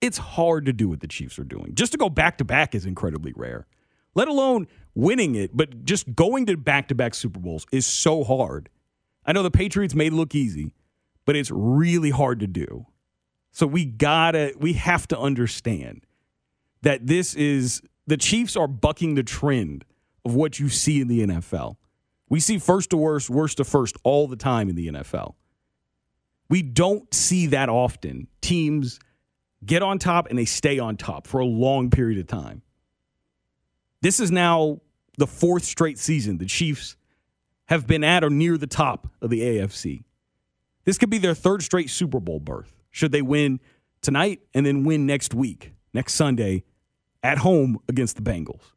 It's 0.00 0.18
hard 0.18 0.66
to 0.66 0.72
do 0.72 0.88
what 0.88 1.00
the 1.00 1.08
Chiefs 1.08 1.38
are 1.38 1.44
doing. 1.44 1.74
Just 1.74 1.92
to 1.92 1.98
go 1.98 2.08
back 2.08 2.38
to 2.38 2.44
back 2.44 2.74
is 2.74 2.86
incredibly 2.86 3.32
rare, 3.34 3.66
let 4.14 4.28
alone 4.28 4.68
winning 4.94 5.34
it. 5.34 5.56
But 5.56 5.84
just 5.84 6.14
going 6.14 6.46
to 6.46 6.56
back 6.56 6.88
to 6.88 6.94
back 6.94 7.14
Super 7.14 7.40
Bowls 7.40 7.66
is 7.72 7.84
so 7.84 8.24
hard. 8.24 8.68
I 9.24 9.32
know 9.32 9.42
the 9.42 9.50
Patriots 9.50 9.94
it 9.94 10.12
look 10.12 10.34
easy, 10.34 10.72
but 11.26 11.36
it's 11.36 11.50
really 11.50 12.10
hard 12.10 12.40
to 12.40 12.46
do. 12.46 12.86
So 13.58 13.66
we 13.66 13.86
gotta, 13.86 14.54
we 14.56 14.74
have 14.74 15.08
to 15.08 15.18
understand 15.18 16.06
that 16.82 17.08
this 17.08 17.34
is 17.34 17.82
the 18.06 18.16
Chiefs 18.16 18.54
are 18.54 18.68
bucking 18.68 19.16
the 19.16 19.24
trend 19.24 19.84
of 20.24 20.36
what 20.36 20.60
you 20.60 20.68
see 20.68 21.00
in 21.00 21.08
the 21.08 21.26
NFL. 21.26 21.74
We 22.28 22.38
see 22.38 22.58
first 22.60 22.90
to 22.90 22.96
worst, 22.96 23.28
worst 23.28 23.56
to 23.56 23.64
first 23.64 23.96
all 24.04 24.28
the 24.28 24.36
time 24.36 24.68
in 24.68 24.76
the 24.76 24.86
NFL. 24.86 25.34
We 26.48 26.62
don't 26.62 27.12
see 27.12 27.48
that 27.48 27.68
often. 27.68 28.28
Teams 28.42 29.00
get 29.66 29.82
on 29.82 29.98
top 29.98 30.28
and 30.30 30.38
they 30.38 30.44
stay 30.44 30.78
on 30.78 30.96
top 30.96 31.26
for 31.26 31.40
a 31.40 31.44
long 31.44 31.90
period 31.90 32.20
of 32.20 32.28
time. 32.28 32.62
This 34.02 34.20
is 34.20 34.30
now 34.30 34.82
the 35.16 35.26
fourth 35.26 35.64
straight 35.64 35.98
season 35.98 36.38
the 36.38 36.46
Chiefs 36.46 36.96
have 37.66 37.88
been 37.88 38.04
at 38.04 38.22
or 38.22 38.30
near 38.30 38.56
the 38.56 38.68
top 38.68 39.08
of 39.20 39.30
the 39.30 39.40
AFC. 39.40 40.04
This 40.84 40.96
could 40.96 41.10
be 41.10 41.18
their 41.18 41.34
third 41.34 41.64
straight 41.64 41.90
Super 41.90 42.20
Bowl 42.20 42.38
berth 42.38 42.77
should 42.98 43.12
they 43.12 43.22
win 43.22 43.60
tonight 44.02 44.40
and 44.54 44.66
then 44.66 44.82
win 44.82 45.06
next 45.06 45.32
week, 45.32 45.72
next 45.94 46.14
Sunday, 46.14 46.64
at 47.22 47.38
home 47.38 47.78
against 47.88 48.16
the 48.16 48.22
Bengals. 48.22 48.72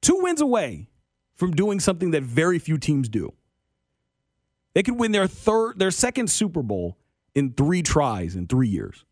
Two 0.00 0.18
wins 0.22 0.40
away 0.40 0.88
from 1.34 1.52
doing 1.52 1.78
something 1.78 2.12
that 2.12 2.22
very 2.22 2.58
few 2.58 2.78
teams 2.78 3.06
do. 3.06 3.34
They 4.72 4.82
could 4.82 4.98
win 4.98 5.12
their 5.12 5.26
third 5.26 5.78
their 5.78 5.90
second 5.90 6.30
Super 6.30 6.62
Bowl 6.62 6.96
in 7.34 7.52
3 7.52 7.82
tries 7.82 8.34
in 8.34 8.46
3 8.46 8.66
years 8.66 9.04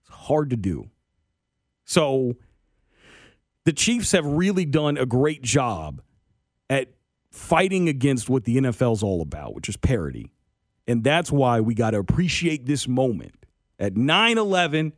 It's 0.00 0.10
hard 0.10 0.50
to 0.50 0.56
do. 0.56 0.90
So 1.84 2.34
the 3.64 3.72
Chiefs 3.72 4.10
have 4.10 4.26
really 4.26 4.64
done 4.64 4.96
a 4.96 5.06
great 5.06 5.42
job 5.42 6.02
at 6.68 6.88
fighting 7.30 7.88
against 7.88 8.28
what 8.28 8.42
the 8.42 8.56
NFL's 8.56 9.04
all 9.04 9.22
about, 9.22 9.54
which 9.54 9.68
is 9.68 9.76
parity. 9.76 10.32
And 10.88 11.04
that's 11.04 11.30
why 11.30 11.60
we 11.60 11.74
got 11.74 11.92
to 11.92 11.98
appreciate 11.98 12.66
this 12.66 12.88
moment 12.88 13.45
at 13.78 13.96
9 13.96 14.38
11 14.38 14.92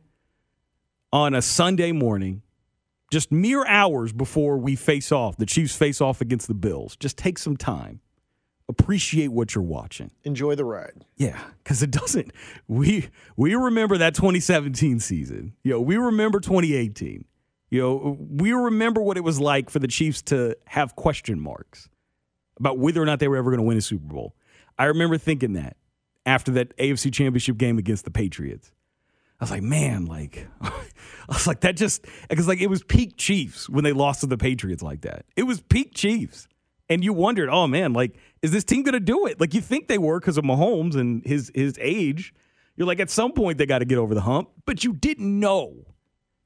on 1.11 1.33
a 1.33 1.41
Sunday 1.41 1.91
morning, 1.91 2.41
just 3.11 3.31
mere 3.31 3.65
hours 3.65 4.13
before 4.13 4.57
we 4.57 4.75
face 4.75 5.11
off, 5.11 5.37
the 5.37 5.45
Chiefs 5.45 5.75
face 5.75 6.01
off 6.01 6.21
against 6.21 6.47
the 6.47 6.53
Bills. 6.53 6.95
Just 6.95 7.17
take 7.17 7.37
some 7.37 7.57
time 7.57 8.01
appreciate 8.69 9.29
what 9.29 9.55
you're 9.55 9.63
watching. 9.63 10.11
Enjoy 10.23 10.55
the 10.55 10.63
ride. 10.63 11.03
Yeah, 11.17 11.37
because 11.63 11.83
it 11.83 11.91
doesn't. 11.91 12.31
We 12.67 13.09
we 13.35 13.55
remember 13.55 13.97
that 13.97 14.15
2017 14.15 14.99
season. 14.99 15.53
You 15.63 15.73
know, 15.73 15.81
we 15.81 15.97
remember 15.97 16.39
2018. 16.39 17.25
You 17.71 17.81
know, 17.81 18.17
we 18.19 18.53
remember 18.53 19.01
what 19.01 19.17
it 19.17 19.23
was 19.23 19.39
like 19.39 19.69
for 19.69 19.79
the 19.79 19.87
Chiefs 19.87 20.21
to 20.23 20.55
have 20.65 20.95
question 20.95 21.39
marks 21.39 21.89
about 22.57 22.77
whether 22.77 23.01
or 23.01 23.05
not 23.05 23.19
they 23.19 23.27
were 23.27 23.37
ever 23.37 23.51
going 23.51 23.59
to 23.59 23.65
win 23.65 23.77
a 23.77 23.81
Super 23.81 24.07
Bowl. 24.07 24.35
I 24.77 24.85
remember 24.85 25.17
thinking 25.17 25.53
that 25.53 25.75
after 26.29 26.51
that 26.53 26.77
AFC 26.77 27.11
Championship 27.13 27.57
game 27.57 27.77
against 27.77 28.05
the 28.05 28.11
Patriots. 28.11 28.71
I 29.39 29.43
was 29.43 29.51
like, 29.51 29.63
man, 29.63 30.05
like, 30.05 30.47
I 30.61 30.71
was 31.27 31.47
like, 31.47 31.61
that 31.61 31.75
just, 31.75 32.05
because 32.29 32.47
like 32.47 32.61
it 32.61 32.67
was 32.67 32.83
peak 32.83 33.15
Chiefs 33.17 33.69
when 33.69 33.83
they 33.83 33.93
lost 33.93 34.21
to 34.21 34.27
the 34.27 34.37
Patriots 34.37 34.83
like 34.83 35.01
that. 35.01 35.25
It 35.35 35.43
was 35.43 35.61
peak 35.61 35.93
Chiefs 35.93 36.47
and 36.89 37.03
you 37.03 37.13
wondered, 37.13 37.49
oh 37.49 37.67
man, 37.67 37.93
like 37.93 38.15
is 38.41 38.51
this 38.51 38.63
team 38.63 38.83
going 38.83 38.93
to 38.93 38.99
do 38.99 39.25
it? 39.27 39.39
Like 39.39 39.53
you 39.53 39.61
think 39.61 39.87
they 39.87 39.97
were 39.97 40.19
because 40.19 40.37
of 40.37 40.43
Mahomes 40.43 40.95
and 40.95 41.25
his 41.25 41.51
his 41.53 41.77
age. 41.79 42.33
You're 42.75 42.87
like 42.87 42.99
at 42.99 43.09
some 43.09 43.33
point 43.33 43.57
they 43.57 43.65
got 43.65 43.79
to 43.79 43.85
get 43.85 43.97
over 43.97 44.13
the 44.13 44.21
hump, 44.21 44.49
but 44.65 44.83
you 44.83 44.93
didn't 44.93 45.39
know. 45.39 45.88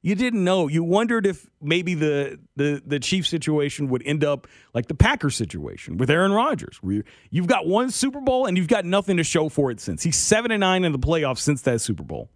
You 0.04 0.14
didn't 0.14 0.44
know. 0.44 0.68
You 0.68 0.84
wondered 0.84 1.26
if 1.26 1.48
maybe 1.62 1.94
the 1.94 2.38
the 2.56 2.82
the 2.84 3.00
Chief 3.00 3.26
situation 3.26 3.88
would 3.88 4.02
end 4.04 4.22
up 4.22 4.46
like 4.74 4.86
the 4.86 4.94
Packers 4.94 5.34
situation 5.34 5.96
with 5.96 6.10
Aaron 6.10 6.30
Rodgers, 6.30 6.76
where 6.82 7.04
you've 7.30 7.46
got 7.46 7.66
one 7.66 7.90
Super 7.90 8.20
Bowl 8.20 8.44
and 8.44 8.58
you've 8.58 8.68
got 8.68 8.84
nothing 8.84 9.16
to 9.16 9.24
show 9.24 9.48
for 9.48 9.70
it 9.70 9.80
since. 9.80 10.02
He's 10.02 10.18
seven 10.18 10.50
and 10.50 10.60
nine 10.60 10.84
in 10.84 10.92
the 10.92 10.98
playoffs 10.98 11.38
since 11.38 11.62
that 11.62 11.80
Super 11.80 12.02
Bowl. 12.02 12.28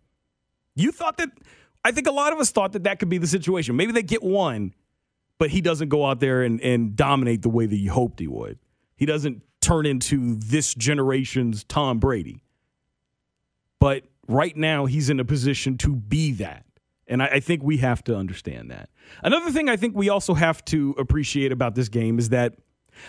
You 0.77 0.93
thought 0.93 1.19
that. 1.19 1.29
I 1.85 1.93
think 1.93 2.07
a 2.07 2.11
lot 2.11 2.33
of 2.33 2.39
us 2.39 2.51
thought 2.51 2.73
that 2.73 2.85
that 2.85 3.01
could 3.01 3.11
be 3.11 3.19
the 3.19 3.27
situation. 3.27 3.77
Maybe 3.77 3.93
they 3.93 4.03
get 4.03 4.23
one, 4.23 4.73
but 5.37 5.51
he 5.51 5.61
doesn't 5.61 5.91
go 5.91 6.07
out 6.07 6.21
there 6.21 6.43
and, 6.43 6.63
and 6.63 6.97
dominate 6.97 7.43
the 7.43 7.51
way 7.51 7.67
that 7.67 7.77
you 7.77 7.91
hoped 7.91 8.19
he 8.19 8.29
would. 8.29 8.59
He 8.97 9.05
doesn't 9.05 9.43
turn 9.61 9.85
into 9.85 10.37
this 10.37 10.75
generation's 10.75 11.65
Tom 11.65 11.99
Brady. 11.99 12.43
But 13.79 14.05
right 14.27 14.57
now, 14.57 14.87
he's 14.87 15.11
in 15.11 15.21
a 15.21 15.25
position 15.27 15.77
to 15.79 15.95
be 15.95 16.33
that. 16.33 16.65
And 17.09 17.23
I, 17.23 17.27
I, 17.27 17.41
think 17.41 17.63
we 17.63 17.79
have 17.79 18.05
to 18.05 18.15
understand 18.15 18.71
that. 18.71 18.91
Another 19.23 19.51
thing 19.51 19.69
I 19.69 19.77
think 19.77 19.97
we 19.97 20.09
also 20.09 20.35
have 20.35 20.65
to 20.67 20.95
appreciate 20.99 21.53
about 21.53 21.75
this 21.75 21.89
game 21.89 22.19
is 22.19 22.29
that 22.29 22.55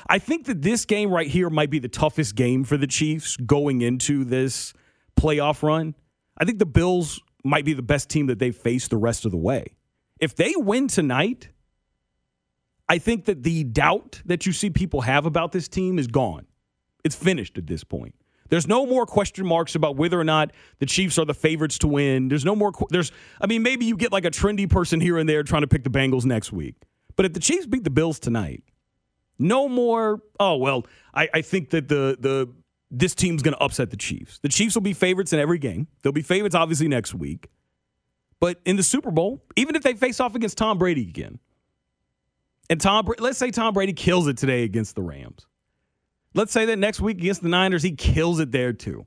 I 0.08 0.20
think 0.20 0.46
that 0.46 0.62
this 0.62 0.86
game 0.86 1.12
right 1.12 1.28
here 1.28 1.50
might 1.50 1.70
be 1.70 1.80
the 1.80 1.90
toughest 1.90 2.36
game 2.36 2.64
for 2.64 2.78
the 2.78 2.88
Chiefs 2.88 3.36
going 3.38 3.82
into 3.82 4.24
this 4.24 4.74
playoff 5.20 5.64
run. 5.64 5.96
I 6.38 6.46
think 6.46 6.60
the 6.60 6.66
Bills 6.66 7.20
might 7.44 7.66
be 7.66 7.74
the 7.74 7.82
best 7.82 8.10
team 8.10 8.28
that 8.28 8.40
they 8.40 8.52
face 8.52 8.88
the 8.88 8.98
rest 8.98 9.26
of 9.26 9.32
the 9.32 9.38
way. 9.38 9.76
If 10.20 10.36
they 10.36 10.54
win 10.56 10.88
tonight, 10.88 11.50
I 12.88 12.98
think 12.98 13.26
that 13.26 13.44
the 13.44 13.64
doubt 13.64 14.22
that 14.26 14.46
you 14.46 14.52
see 14.52 14.70
people 14.70 15.02
have 15.02 15.26
about 15.26 15.52
this 15.52 15.68
team 15.68 16.00
is 16.00 16.08
gone. 16.08 16.48
It's 17.04 17.16
finished 17.16 17.58
at 17.58 17.68
this 17.68 17.84
point. 17.84 18.16
There's 18.50 18.68
no 18.68 18.86
more 18.86 19.06
question 19.06 19.46
marks 19.46 19.76
about 19.76 19.96
whether 19.96 20.20
or 20.20 20.24
not 20.24 20.52
the 20.80 20.86
Chiefs 20.86 21.18
are 21.18 21.26
the 21.26 21.34
favorites 21.34 21.78
to 21.80 21.88
win. 21.88 22.28
There's 22.30 22.46
no 22.46 22.56
more. 22.56 22.72
There's. 22.90 23.12
I 23.40 23.48
mean, 23.48 23.64
maybe 23.64 23.86
you 23.86 23.96
get 23.96 24.12
like 24.12 24.26
a 24.26 24.32
trendy 24.32 24.70
person 24.70 25.00
here 25.00 25.18
and 25.18 25.30
there 25.30 25.44
trying 25.44 25.62
to 25.62 25.68
pick 25.68 25.84
the 25.84 25.90
Bengals 25.90 26.26
next 26.26 26.52
week. 26.52 26.76
But 27.16 27.26
if 27.26 27.34
the 27.34 27.40
Chiefs 27.40 27.66
beat 27.68 27.84
the 27.84 27.90
Bills 27.90 28.20
tonight, 28.20 28.64
no 29.38 29.70
more. 29.70 30.22
Oh 30.40 30.58
well, 30.58 30.86
I, 31.14 31.30
I 31.34 31.42
think 31.42 31.70
that 31.72 31.88
the 31.88 32.18
the 32.20 32.50
this 32.92 33.14
team's 33.14 33.44
going 33.44 33.54
to 33.54 33.62
upset 33.62 33.92
the 33.92 33.98
Chiefs. 33.98 34.40
The 34.40 34.50
Chiefs 34.50 34.76
will 34.76 34.82
be 34.82 34.94
favorites 34.94 35.32
in 35.32 35.40
every 35.40 35.60
game. 35.60 35.88
They'll 36.02 36.12
be 36.12 36.24
favorites 36.24 36.56
obviously 36.56 36.88
next 36.88 37.14
week. 37.14 37.50
But 38.40 38.62
in 38.66 38.78
the 38.78 38.84
Super 38.84 39.12
Bowl, 39.12 39.44
even 39.56 39.76
if 39.76 39.84
they 39.84 39.94
face 39.94 40.20
off 40.20 40.34
against 40.34 40.58
Tom 40.58 40.78
Brady 40.78 41.04
again, 41.04 41.40
and 42.70 42.80
Tom, 42.80 43.08
let's 43.20 43.38
say 43.38 43.52
Tom 43.52 43.74
Brady 43.74 43.94
kills 43.94 44.28
it 44.28 44.38
today 44.38 44.64
against 44.64 44.96
the 44.96 45.02
Rams. 45.02 45.46
Let's 46.34 46.52
say 46.52 46.66
that 46.66 46.78
next 46.78 47.00
week 47.02 47.18
against 47.18 47.42
the 47.42 47.50
Niners, 47.50 47.84
he 47.84 47.92
kills 47.92 48.40
it 48.40 48.52
there 48.52 48.74
too. 48.74 49.06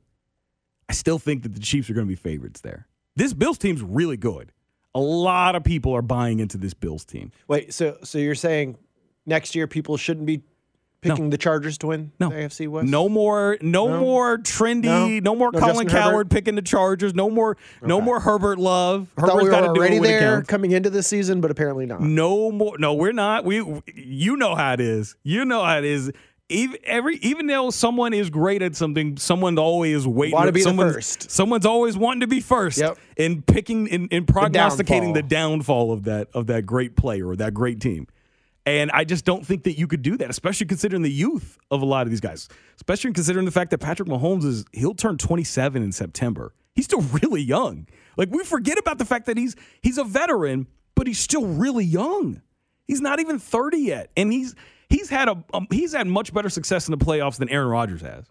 I 0.88 0.92
still 0.92 1.18
think 1.18 1.42
that 1.44 1.54
the 1.54 1.60
Chiefs 1.60 1.88
are 1.88 1.94
going 1.94 2.06
to 2.06 2.08
be 2.08 2.16
favorites 2.16 2.60
there. 2.60 2.86
This 3.16 3.32
Bills 3.32 3.58
team's 3.58 3.82
really 3.82 4.16
good. 4.16 4.52
A 4.94 5.00
lot 5.00 5.54
of 5.54 5.64
people 5.64 5.94
are 5.94 6.02
buying 6.02 6.40
into 6.40 6.58
this 6.58 6.74
Bills 6.74 7.04
team. 7.04 7.30
Wait, 7.48 7.72
so 7.72 7.96
so 8.02 8.18
you're 8.18 8.34
saying 8.34 8.76
next 9.24 9.54
year 9.54 9.66
people 9.66 9.96
shouldn't 9.96 10.26
be 10.26 10.42
picking 11.00 11.30
the 11.30 11.38
Chargers 11.38 11.78
to 11.78 11.88
win 11.88 12.12
No. 12.20 12.28
the 12.28 12.36
AFC 12.36 12.68
West? 12.68 12.86
No 12.88 13.08
more, 13.08 13.58
no, 13.60 13.88
No? 13.88 14.00
more 14.00 14.38
trendy, 14.38 15.20
no, 15.20 15.32
No? 15.32 15.34
more 15.34 15.50
No 15.52 15.58
Colin 15.58 15.74
Justin 15.74 15.88
Cowherd 15.88 16.12
Herbert? 16.12 16.30
picking 16.30 16.54
the 16.54 16.62
Chargers. 16.62 17.12
No 17.14 17.28
more, 17.30 17.56
no 17.82 18.00
more 18.00 18.20
Herbert 18.20 18.58
Love. 18.58 19.08
I 19.16 19.22
Herbert's 19.22 19.44
we 19.44 19.50
got 19.50 19.60
to 19.62 19.66
do 19.74 19.80
already 19.80 19.96
it 19.96 20.02
there 20.02 20.42
coming 20.42 20.70
into 20.72 20.90
this 20.90 21.06
season, 21.08 21.40
but 21.40 21.50
apparently 21.50 21.86
not. 21.86 22.02
No 22.02 22.52
more. 22.52 22.78
No, 22.78 22.94
we're 22.94 23.12
not. 23.12 23.44
We, 23.44 23.82
you 23.94 24.36
know 24.36 24.54
how 24.54 24.74
it 24.74 24.80
is. 24.80 25.16
You 25.24 25.44
know 25.44 25.64
how 25.64 25.78
it 25.78 25.84
is. 25.84 26.12
Even 26.52 26.78
every, 26.84 27.16
even 27.16 27.46
though 27.46 27.70
someone 27.70 28.14
is 28.14 28.30
great 28.30 28.62
at 28.62 28.76
something, 28.76 29.16
someone's 29.16 29.58
always 29.58 30.06
waiting. 30.06 30.34
Wanna 30.34 30.52
be 30.52 30.60
the 30.60 30.64
someone's, 30.64 30.94
first. 30.94 31.30
Someone's 31.30 31.66
always 31.66 31.96
wanting 31.96 32.20
to 32.20 32.26
be 32.26 32.40
first. 32.40 32.78
Yep. 32.78 32.98
In 33.16 33.42
picking, 33.42 33.86
in, 33.86 34.08
in 34.08 34.26
prognosticating 34.26 35.12
the 35.12 35.22
downfall. 35.22 35.88
downfall 35.88 35.92
of 35.92 36.04
that 36.04 36.28
of 36.34 36.46
that 36.48 36.66
great 36.66 36.96
player 36.96 37.28
or 37.28 37.36
that 37.36 37.54
great 37.54 37.80
team. 37.80 38.06
And 38.64 38.90
I 38.92 39.04
just 39.04 39.24
don't 39.24 39.44
think 39.44 39.64
that 39.64 39.76
you 39.76 39.88
could 39.88 40.02
do 40.02 40.16
that, 40.18 40.30
especially 40.30 40.66
considering 40.66 41.02
the 41.02 41.10
youth 41.10 41.58
of 41.70 41.82
a 41.82 41.84
lot 41.84 42.06
of 42.06 42.10
these 42.10 42.20
guys. 42.20 42.48
Especially 42.76 43.12
considering 43.12 43.44
the 43.44 43.50
fact 43.50 43.70
that 43.72 43.78
Patrick 43.78 44.08
Mahomes 44.08 44.44
is 44.44 44.64
he'll 44.72 44.94
turn 44.94 45.18
27 45.18 45.82
in 45.82 45.90
September. 45.90 46.54
He's 46.74 46.84
still 46.84 47.00
really 47.22 47.42
young. 47.42 47.86
Like 48.16 48.30
we 48.30 48.44
forget 48.44 48.78
about 48.78 48.98
the 48.98 49.04
fact 49.04 49.26
that 49.26 49.36
he's 49.36 49.56
he's 49.82 49.98
a 49.98 50.04
veteran, 50.04 50.68
but 50.94 51.06
he's 51.06 51.18
still 51.18 51.46
really 51.46 51.84
young. 51.84 52.42
He's 52.86 53.00
not 53.00 53.20
even 53.20 53.38
30 53.38 53.78
yet, 53.78 54.10
and 54.16 54.32
he's 54.32 54.54
he's 54.92 55.08
had 55.08 55.28
a 55.28 55.42
um, 55.52 55.66
he's 55.70 55.92
had 55.92 56.06
much 56.06 56.32
better 56.32 56.48
success 56.48 56.88
in 56.88 56.96
the 56.96 57.04
playoffs 57.04 57.38
than 57.38 57.48
Aaron 57.48 57.68
Rodgers 57.68 58.00
has. 58.00 58.26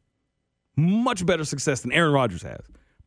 Much 0.75 1.25
better 1.25 1.43
success 1.43 1.81
than 1.81 1.91
Aaron 1.91 2.13
Rodgers 2.13 2.43
has. 2.43 2.61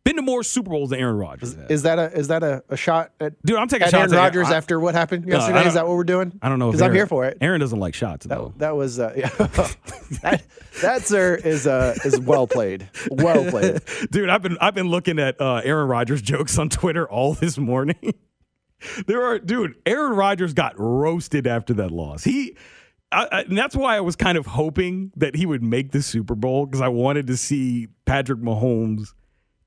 Been 0.05 0.17
to 0.17 0.23
more 0.23 0.43
Super 0.43 0.69
Bowls 0.69 0.91
than 0.91 1.01
Aaron 1.01 1.17
Rodgers 1.17 1.55
has. 1.55 1.71
Is 1.71 1.83
that 1.85 1.99
a 1.99 2.13
is 2.13 2.29
that 2.29 2.43
a, 2.43 2.63
a 2.69 2.77
shot 2.77 3.13
at 3.21 3.41
Dude, 3.43 3.57
I'm 3.57 3.69
taking 3.69 3.87
at 3.87 3.91
shots 3.91 4.13
Aaron 4.13 4.23
Rodgers 4.23 4.51
I- 4.51 4.57
after 4.57 4.79
what 4.79 4.95
happened 4.95 5.27
yesterday? 5.27 5.67
Is 5.67 5.75
that 5.75 5.87
what 5.87 5.97
we're 5.97 6.05
doing? 6.05 6.39
I 6.43 6.51
don't 6.51 6.59
know 6.59 6.71
because 6.71 6.83
I'm 6.83 6.93
here 6.93 7.07
for 7.07 7.25
it. 7.25 7.39
Aaron 7.41 7.61
doesn't 7.61 7.79
like 7.81 7.95
shots 7.95 8.27
though. 8.27 8.53
That, 8.57 8.59
that 8.59 8.77
was 8.77 8.99
uh, 8.99 9.15
yeah. 9.17 9.29
that, 10.23 10.43
that 10.83 11.03
sir 11.03 11.37
is 11.37 11.67
uh, 11.67 11.95
is 12.05 12.21
well 12.21 12.47
played, 12.47 12.91
well 13.11 13.51
played. 13.51 13.81
Dude, 14.11 14.29
I've 14.29 14.43
been 14.43 14.59
I've 14.61 14.75
been 14.75 14.89
looking 14.89 15.19
at 15.19 15.41
uh, 15.41 15.63
Aaron 15.65 15.89
Rodgers 15.89 16.21
jokes 16.21 16.59
on 16.59 16.69
Twitter 16.69 17.09
all 17.09 17.33
this 17.33 17.57
morning. 17.57 18.15
there 19.07 19.23
are, 19.23 19.39
dude. 19.39 19.77
Aaron 19.87 20.13
Rodgers 20.13 20.53
got 20.53 20.79
roasted 20.79 21.47
after 21.47 21.75
that 21.75 21.91
loss. 21.91 22.25
He, 22.25 22.57
I, 23.15 23.41
and 23.43 23.57
that's 23.57 23.77
why 23.77 23.97
I 23.97 24.01
was 24.01 24.17
kind 24.17 24.37
of 24.39 24.47
hoping 24.47 25.13
that 25.17 25.37
he 25.37 25.47
would 25.47 25.63
make 25.63 25.93
the 25.93 26.03
Super 26.03 26.35
Bowl 26.35 26.67
because 26.67 26.81
I 26.81 26.89
wanted 26.89 27.27
to 27.29 27.37
see 27.37 27.89
Patrick 28.05 28.41
Mahomes 28.41 29.15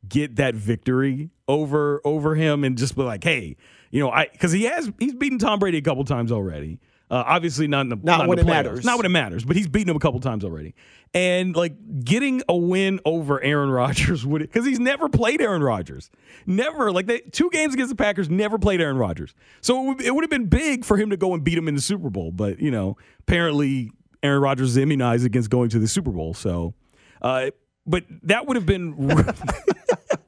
get 0.07 0.35
that 0.37 0.55
victory 0.55 1.29
over 1.47 2.01
over 2.05 2.35
him 2.35 2.63
and 2.63 2.77
just 2.77 2.95
be 2.95 3.03
like, 3.03 3.23
hey, 3.23 3.55
you 3.91 4.01
know, 4.01 4.11
I 4.11 4.27
because 4.27 4.51
he 4.51 4.63
has 4.63 4.91
he's 4.99 5.13
beaten 5.13 5.39
Tom 5.39 5.59
Brady 5.59 5.77
a 5.77 5.81
couple 5.81 6.03
times 6.03 6.31
already. 6.31 6.79
Uh, 7.09 7.23
obviously 7.25 7.67
not 7.67 7.81
in 7.81 7.89
the 7.89 7.97
Not 8.03 8.21
in 8.21 8.27
when 8.27 8.35
the 8.35 8.41
it 8.41 8.45
playoffs. 8.45 8.49
matters. 8.49 8.85
Not 8.85 8.97
when 8.97 9.05
it 9.05 9.09
matters, 9.09 9.45
but 9.45 9.55
he's 9.55 9.67
beaten 9.67 9.89
him 9.89 9.95
a 9.95 9.99
couple 9.99 10.19
times 10.19 10.43
already. 10.43 10.75
And 11.13 11.55
like 11.55 11.73
getting 12.03 12.41
a 12.49 12.55
win 12.55 12.99
over 13.05 13.41
Aaron 13.41 13.69
Rodgers 13.71 14.25
would 14.25 14.41
because 14.41 14.65
he's 14.65 14.79
never 14.79 15.07
played 15.07 15.39
Aaron 15.41 15.63
Rodgers, 15.63 16.09
never 16.45 16.91
like 16.91 17.05
they, 17.05 17.19
two 17.19 17.49
games 17.49 17.73
against 17.73 17.91
the 17.91 17.95
Packers, 17.95 18.29
never 18.29 18.57
played 18.59 18.81
Aaron 18.81 18.97
Rodgers. 18.97 19.33
So 19.61 19.81
it 19.81 19.85
would, 19.87 20.01
it 20.01 20.13
would 20.15 20.23
have 20.23 20.29
been 20.29 20.47
big 20.47 20.83
for 20.83 20.97
him 20.97 21.09
to 21.11 21.17
go 21.17 21.33
and 21.33 21.43
beat 21.45 21.57
him 21.57 21.69
in 21.69 21.75
the 21.75 21.81
Super 21.81 22.09
Bowl, 22.09 22.31
but 22.31 22.59
you 22.59 22.71
know 22.71 22.97
apparently 23.21 23.89
Aaron 24.21 24.41
Rodgers 24.41 24.71
is 24.71 24.77
immunized 24.77 25.25
against 25.25 25.49
going 25.49 25.69
to 25.69 25.79
the 25.79 25.87
Super 25.87 26.11
Bowl. 26.11 26.33
So, 26.33 26.73
uh, 27.21 27.51
but 27.85 28.03
that 28.23 28.47
would 28.47 28.57
have 28.57 28.65
been. 28.65 28.93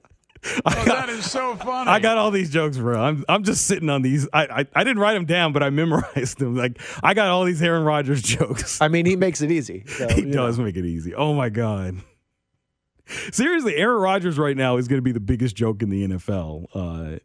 Oh, 0.66 0.86
that 0.86 1.10
is 1.10 1.30
so 1.30 1.56
funny. 1.56 1.90
I 1.90 2.00
got 2.00 2.18
all 2.18 2.32
these 2.32 2.50
jokes, 2.50 2.78
bro. 2.78 3.02
I'm 3.02 3.26
I'm 3.28 3.44
just 3.44 3.68
sitting 3.68 3.90
on 3.90 4.02
these. 4.02 4.28
I, 4.32 4.44
I 4.44 4.66
I 4.74 4.84
didn't 4.84 5.00
write 5.00 5.14
them 5.14 5.26
down, 5.26 5.52
but 5.52 5.64
I 5.64 5.70
memorized 5.70 6.40
them. 6.40 6.56
Like 6.56 6.80
I 7.04 7.14
got 7.14 7.30
all 7.30 7.44
these 7.44 7.62
Aaron 7.62 7.84
Rodgers 7.84 8.22
jokes. 8.22 8.82
I 8.82 8.88
mean, 8.88 9.06
he 9.06 9.16
makes 9.16 9.42
it 9.42 9.52
easy. 9.52 9.84
So, 10.00 10.08
he 10.08 10.22
does 10.22 10.58
know. 10.58 10.64
make 10.64 10.78
it 10.78 10.86
easy. 10.86 11.14
Oh 11.14 11.34
my 11.34 11.50
god. 11.50 11.98
Seriously, 13.32 13.76
Aaron 13.76 14.02
Rodgers 14.02 14.38
right 14.38 14.56
now 14.56 14.78
is 14.78 14.88
going 14.88 15.00
to 15.00 15.04
be 15.04 15.12
the 15.12 15.20
biggest 15.20 15.56
joke 15.56 15.82
in 15.82 15.90
the 15.90 16.08
NFL 16.08 16.68
uh, 16.74 17.20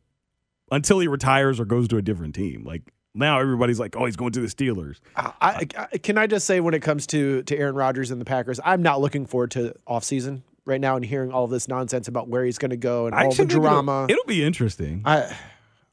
until 0.72 0.98
he 0.98 1.06
retires 1.06 1.60
or 1.60 1.66
goes 1.66 1.86
to 1.88 1.98
a 1.98 2.02
different 2.02 2.34
team. 2.34 2.64
Like 2.64 2.82
now, 3.14 3.38
everybody's 3.38 3.78
like, 3.78 3.94
"Oh, 3.96 4.06
he's 4.06 4.16
going 4.16 4.32
to 4.32 4.40
the 4.40 4.48
Steelers." 4.48 4.98
I, 5.14 5.66
I, 5.76 5.98
can 5.98 6.18
I 6.18 6.26
just 6.26 6.46
say 6.46 6.58
when 6.58 6.74
it 6.74 6.80
comes 6.80 7.06
to 7.08 7.42
to 7.44 7.56
Aaron 7.56 7.76
Rodgers 7.76 8.10
and 8.10 8.20
the 8.20 8.24
Packers, 8.24 8.58
I'm 8.64 8.82
not 8.82 9.00
looking 9.00 9.26
forward 9.26 9.52
to 9.52 9.74
offseason 9.86 10.42
right 10.66 10.80
now 10.80 10.96
and 10.96 11.04
hearing 11.04 11.30
all 11.32 11.46
this 11.46 11.68
nonsense 11.68 12.08
about 12.08 12.28
where 12.28 12.44
he's 12.44 12.58
going 12.58 12.70
to 12.70 12.76
go 12.76 13.06
and 13.06 13.14
I 13.14 13.24
all 13.26 13.32
the 13.32 13.44
drama. 13.44 14.04
It'll, 14.04 14.12
it'll 14.12 14.26
be 14.28 14.42
interesting. 14.44 15.02
I, 15.04 15.18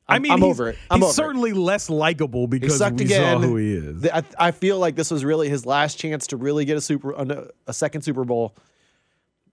I 0.08 0.16
I'm- 0.16 0.22
mean, 0.24 0.32
I'm 0.32 0.40
he's, 0.42 0.50
over 0.50 0.70
it. 0.70 0.78
I'm 0.90 1.00
he's 1.00 1.04
over 1.06 1.12
it. 1.12 1.14
certainly 1.16 1.54
less 1.54 1.90
likable 1.90 2.42
he 2.44 2.48
because 2.60 2.78
sucked 2.78 2.98
we 2.98 3.06
again. 3.06 3.42
saw 3.42 3.48
who 3.48 3.56
he 3.58 3.74
is. 3.76 4.08
I, 4.10 4.24
I 4.38 4.52
feel 4.52 4.78
like 4.80 4.96
this 4.96 5.12
was 5.12 5.24
really 5.26 5.50
his 5.50 5.66
last 5.66 5.98
chance 6.00 6.28
to 6.28 6.38
really 6.38 6.66
get 6.66 6.78
a 6.78 6.82
super 6.82 7.12
a, 7.68 7.74
second 7.74 8.02
Super 8.04 8.24
Bowl. 8.26 8.56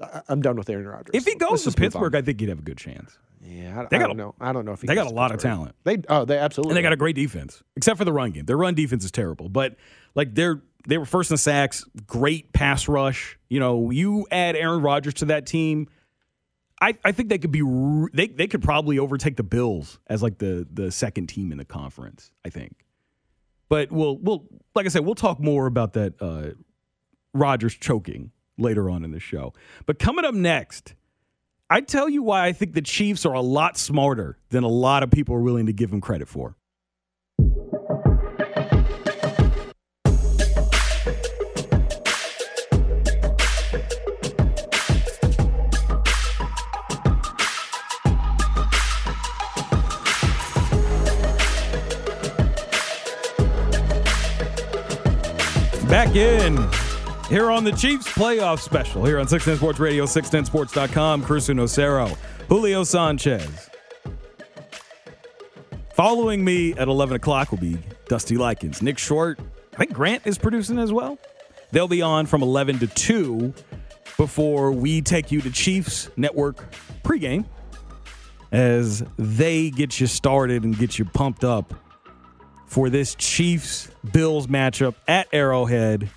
I, 0.01 0.23
I'm 0.29 0.41
done 0.43 0.57
with 0.57 0.69
Aaron 0.71 0.87
Rodgers. 0.87 1.11
if 1.15 1.25
he 1.25 1.35
goes 1.35 1.63
to 1.63 1.67
just 1.67 1.79
move 1.79 1.87
on. 1.87 1.91
Pittsburgh, 2.03 2.15
I 2.15 2.23
think 2.23 2.41
he'd 2.41 2.49
have 2.49 2.61
a 2.61 2.63
good 2.63 2.79
chance. 2.79 3.17
yeah, 3.43 3.81
I, 3.83 3.85
They 3.91 3.97
I 3.97 4.01
got 4.01 4.07
don't 4.09 4.11
a- 4.11 4.15
know. 4.15 4.35
I 4.41 4.53
don't 4.53 4.65
know 4.65 4.73
if 4.73 4.81
he 4.81 4.87
they 4.87 4.95
got 4.95 5.07
a 5.09 5.15
lot 5.15 5.33
of 5.33 5.41
talent. 5.41 5.75
They 5.85 5.99
oh 6.09 6.25
they 6.25 6.39
absolutely 6.39 6.73
And 6.73 6.77
they 6.77 6.83
got 6.83 6.93
a 6.93 6.97
great 6.97 7.17
defense, 7.17 7.63
except 7.77 7.99
for 7.99 8.05
the 8.05 8.13
run 8.13 8.31
game. 8.31 8.45
Their 8.47 8.57
run 8.57 8.75
defense 8.75 9.05
is 9.05 9.11
terrible, 9.11 9.49
but 9.49 9.77
like 10.15 10.35
they're 10.35 10.63
they 10.89 10.99
were 10.99 11.05
first 11.05 11.31
in 11.31 11.37
sacks, 11.37 11.85
great 12.07 12.53
pass 12.53 12.89
rush. 12.89 13.39
You 13.49 13.61
know, 13.61 13.91
you 13.91 14.27
add 14.31 14.57
Aaron 14.57 14.83
Rodgers 14.83 15.15
to 15.15 15.27
that 15.27 15.47
team, 15.47 15.87
I, 16.81 16.97
I 17.05 17.13
think 17.13 17.29
they 17.29 17.39
could 17.39 17.51
be 17.51 17.63
they 18.13 18.29
they 18.29 18.47
could 18.47 18.63
probably 18.63 18.99
overtake 18.99 19.37
the 19.37 19.43
Bills 19.43 19.99
as 20.07 20.23
like 20.23 20.39
the 20.39 20.67
the 20.73 20.91
second 20.91 21.27
team 21.29 21.51
in 21.51 21.59
the 21.59 21.65
conference. 21.65 22.31
I 22.45 22.51
think, 22.51 22.85
but 23.69 23.91
we'll 23.91 24.17
we'll 24.17 24.45
like 24.75 24.87
I 24.87 24.89
said, 24.89 25.05
we'll 25.05 25.15
talk 25.15 25.41
more 25.41 25.67
about 25.67 25.95
that 25.95 26.15
uh, 26.21 26.51
Rodgers 27.35 27.75
choking 27.75 28.31
later 28.57 28.89
on 28.89 29.05
in 29.05 29.11
the 29.11 29.21
show. 29.21 29.55
But 29.87 29.99
coming 29.99 30.25
up 30.25 30.35
next. 30.35 30.95
I 31.71 31.83
tell 31.83 32.09
you 32.09 32.23
why 32.23 32.47
I 32.47 32.55
think 32.55 32.73
the 32.73 32.81
Chiefs 32.81 33.27
are 33.27 33.35
a 33.35 33.43
lot 33.43 33.77
smarter 33.77 34.39
than 34.49 34.65
a 34.65 34.69
lot 34.69 35.03
of 35.03 35.11
people 35.11 35.35
are 35.35 35.43
willing 35.43 35.67
to 35.67 35.73
give 35.75 35.91
them 35.91 36.01
credit 36.01 36.27
for. 36.27 36.57
Back 55.89 56.17
in 56.17 56.55
here 57.31 57.51
on 57.51 57.65
the 57.65 57.73
Chiefs 57.73 58.07
playoff 58.09 58.59
special 58.59 59.07
here 59.07 59.19
on 59.19 59.27
610 59.27 59.57
Sports 59.57 59.81
Radio, 59.81 60.05
610sports.com. 60.05 61.23
Chris 61.23 61.49
Nocero, 61.49 62.11
Julio 62.47 62.85
Sanchez. 62.85 63.71
Following 65.95 66.45
me 66.45 66.75
at 66.75 66.89
11 66.89 67.17
o'clock 67.17 67.51
will 67.51 67.59
be 67.59 67.79
Dusty 68.07 68.37
Likens. 68.37 68.83
Nick 68.83 68.99
Short, 68.99 69.41
I 69.73 69.77
think 69.79 69.95
Grant 69.95 70.27
is 70.27 70.37
producing 70.37 70.79
as 70.79 70.93
well. 70.93 71.19
They'll 71.73 71.89
be 71.89 72.03
on 72.03 72.27
from 72.27 72.43
11 72.43 72.81
to 72.81 72.87
2 72.87 73.55
before 74.19 74.73
we 74.73 75.01
take 75.01 75.33
you 75.33 75.41
to 75.41 75.51
Chiefs 75.51 76.11
Network 76.19 76.71
pregame 77.03 77.47
as 78.53 79.03
they 79.17 79.71
get 79.71 80.01
you 80.01 80.07
started 80.07 80.65
and 80.65 80.77
get 80.77 80.99
you 80.99 81.07
pumped 81.07 81.45
up 81.45 81.73
for 82.69 82.91
this 82.91 83.15
Chiefs 83.17 83.89
Bills 84.13 84.47
matchup 84.47 84.95
at 85.09 85.27
Arrowhead. 85.33 86.09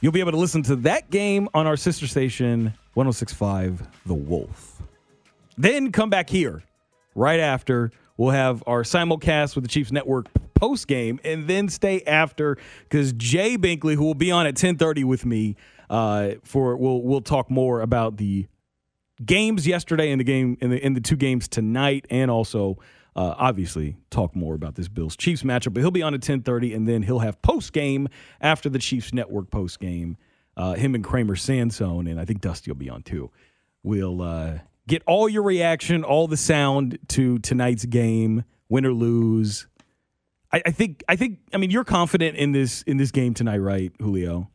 You'll 0.00 0.12
be 0.12 0.20
able 0.20 0.30
to 0.32 0.38
listen 0.38 0.62
to 0.64 0.76
that 0.76 1.10
game 1.10 1.48
on 1.54 1.66
our 1.66 1.76
sister 1.76 2.06
station, 2.06 2.74
1065 2.94 3.82
The 4.06 4.14
Wolf. 4.14 4.80
Then 5.56 5.90
come 5.90 6.10
back 6.10 6.30
here 6.30 6.62
right 7.16 7.40
after. 7.40 7.90
We'll 8.16 8.30
have 8.30 8.62
our 8.66 8.82
simulcast 8.82 9.56
with 9.56 9.64
the 9.64 9.68
Chiefs 9.68 9.90
Network 9.90 10.26
post 10.54 10.86
game, 10.86 11.18
and 11.24 11.48
then 11.48 11.68
stay 11.68 12.02
after 12.02 12.58
because 12.82 13.12
Jay 13.14 13.56
Binkley, 13.56 13.94
who 13.94 14.04
will 14.04 14.14
be 14.14 14.30
on 14.30 14.46
at 14.46 14.54
10:30 14.54 15.04
with 15.04 15.24
me, 15.24 15.56
uh, 15.90 16.32
for 16.44 16.76
we'll 16.76 17.02
we'll 17.02 17.20
talk 17.20 17.50
more 17.50 17.80
about 17.80 18.18
the 18.18 18.46
games 19.24 19.66
yesterday 19.66 20.10
and 20.12 20.20
the 20.20 20.24
game 20.24 20.58
in 20.60 20.70
the 20.70 20.84
in 20.84 20.94
the 20.94 21.00
two 21.00 21.16
games 21.16 21.48
tonight, 21.48 22.06
and 22.10 22.30
also 22.30 22.78
uh, 23.18 23.34
obviously 23.36 23.96
talk 24.10 24.36
more 24.36 24.54
about 24.54 24.76
this 24.76 24.86
Bills 24.86 25.16
Chiefs 25.16 25.42
matchup. 25.42 25.74
But 25.74 25.80
he'll 25.80 25.90
be 25.90 26.02
on 26.02 26.14
at 26.14 26.22
ten 26.22 26.40
thirty, 26.40 26.72
and 26.72 26.86
then 26.86 27.02
he'll 27.02 27.18
have 27.18 27.42
post 27.42 27.72
game 27.72 28.08
after 28.40 28.68
the 28.68 28.78
Chiefs 28.78 29.12
Network 29.12 29.50
post 29.50 29.80
game. 29.80 30.16
Uh, 30.56 30.74
him 30.74 30.94
and 30.94 31.02
Kramer 31.02 31.34
Sansone, 31.34 32.08
and 32.08 32.20
I 32.20 32.24
think 32.24 32.40
Dusty 32.40 32.70
will 32.70 32.78
be 32.78 32.88
on 32.88 33.02
too. 33.02 33.30
We'll 33.82 34.22
uh, 34.22 34.58
get 34.86 35.02
all 35.04 35.28
your 35.28 35.42
reaction, 35.42 36.04
all 36.04 36.28
the 36.28 36.36
sound 36.36 36.98
to 37.08 37.40
tonight's 37.40 37.84
game, 37.84 38.44
win 38.68 38.86
or 38.86 38.92
lose. 38.92 39.66
I, 40.52 40.62
I 40.66 40.70
think 40.70 41.02
I 41.08 41.16
think 41.16 41.40
I 41.52 41.56
mean 41.56 41.72
you're 41.72 41.84
confident 41.84 42.36
in 42.36 42.52
this 42.52 42.82
in 42.82 42.98
this 42.98 43.10
game 43.10 43.34
tonight, 43.34 43.58
right, 43.58 43.92
Julio? 43.98 44.48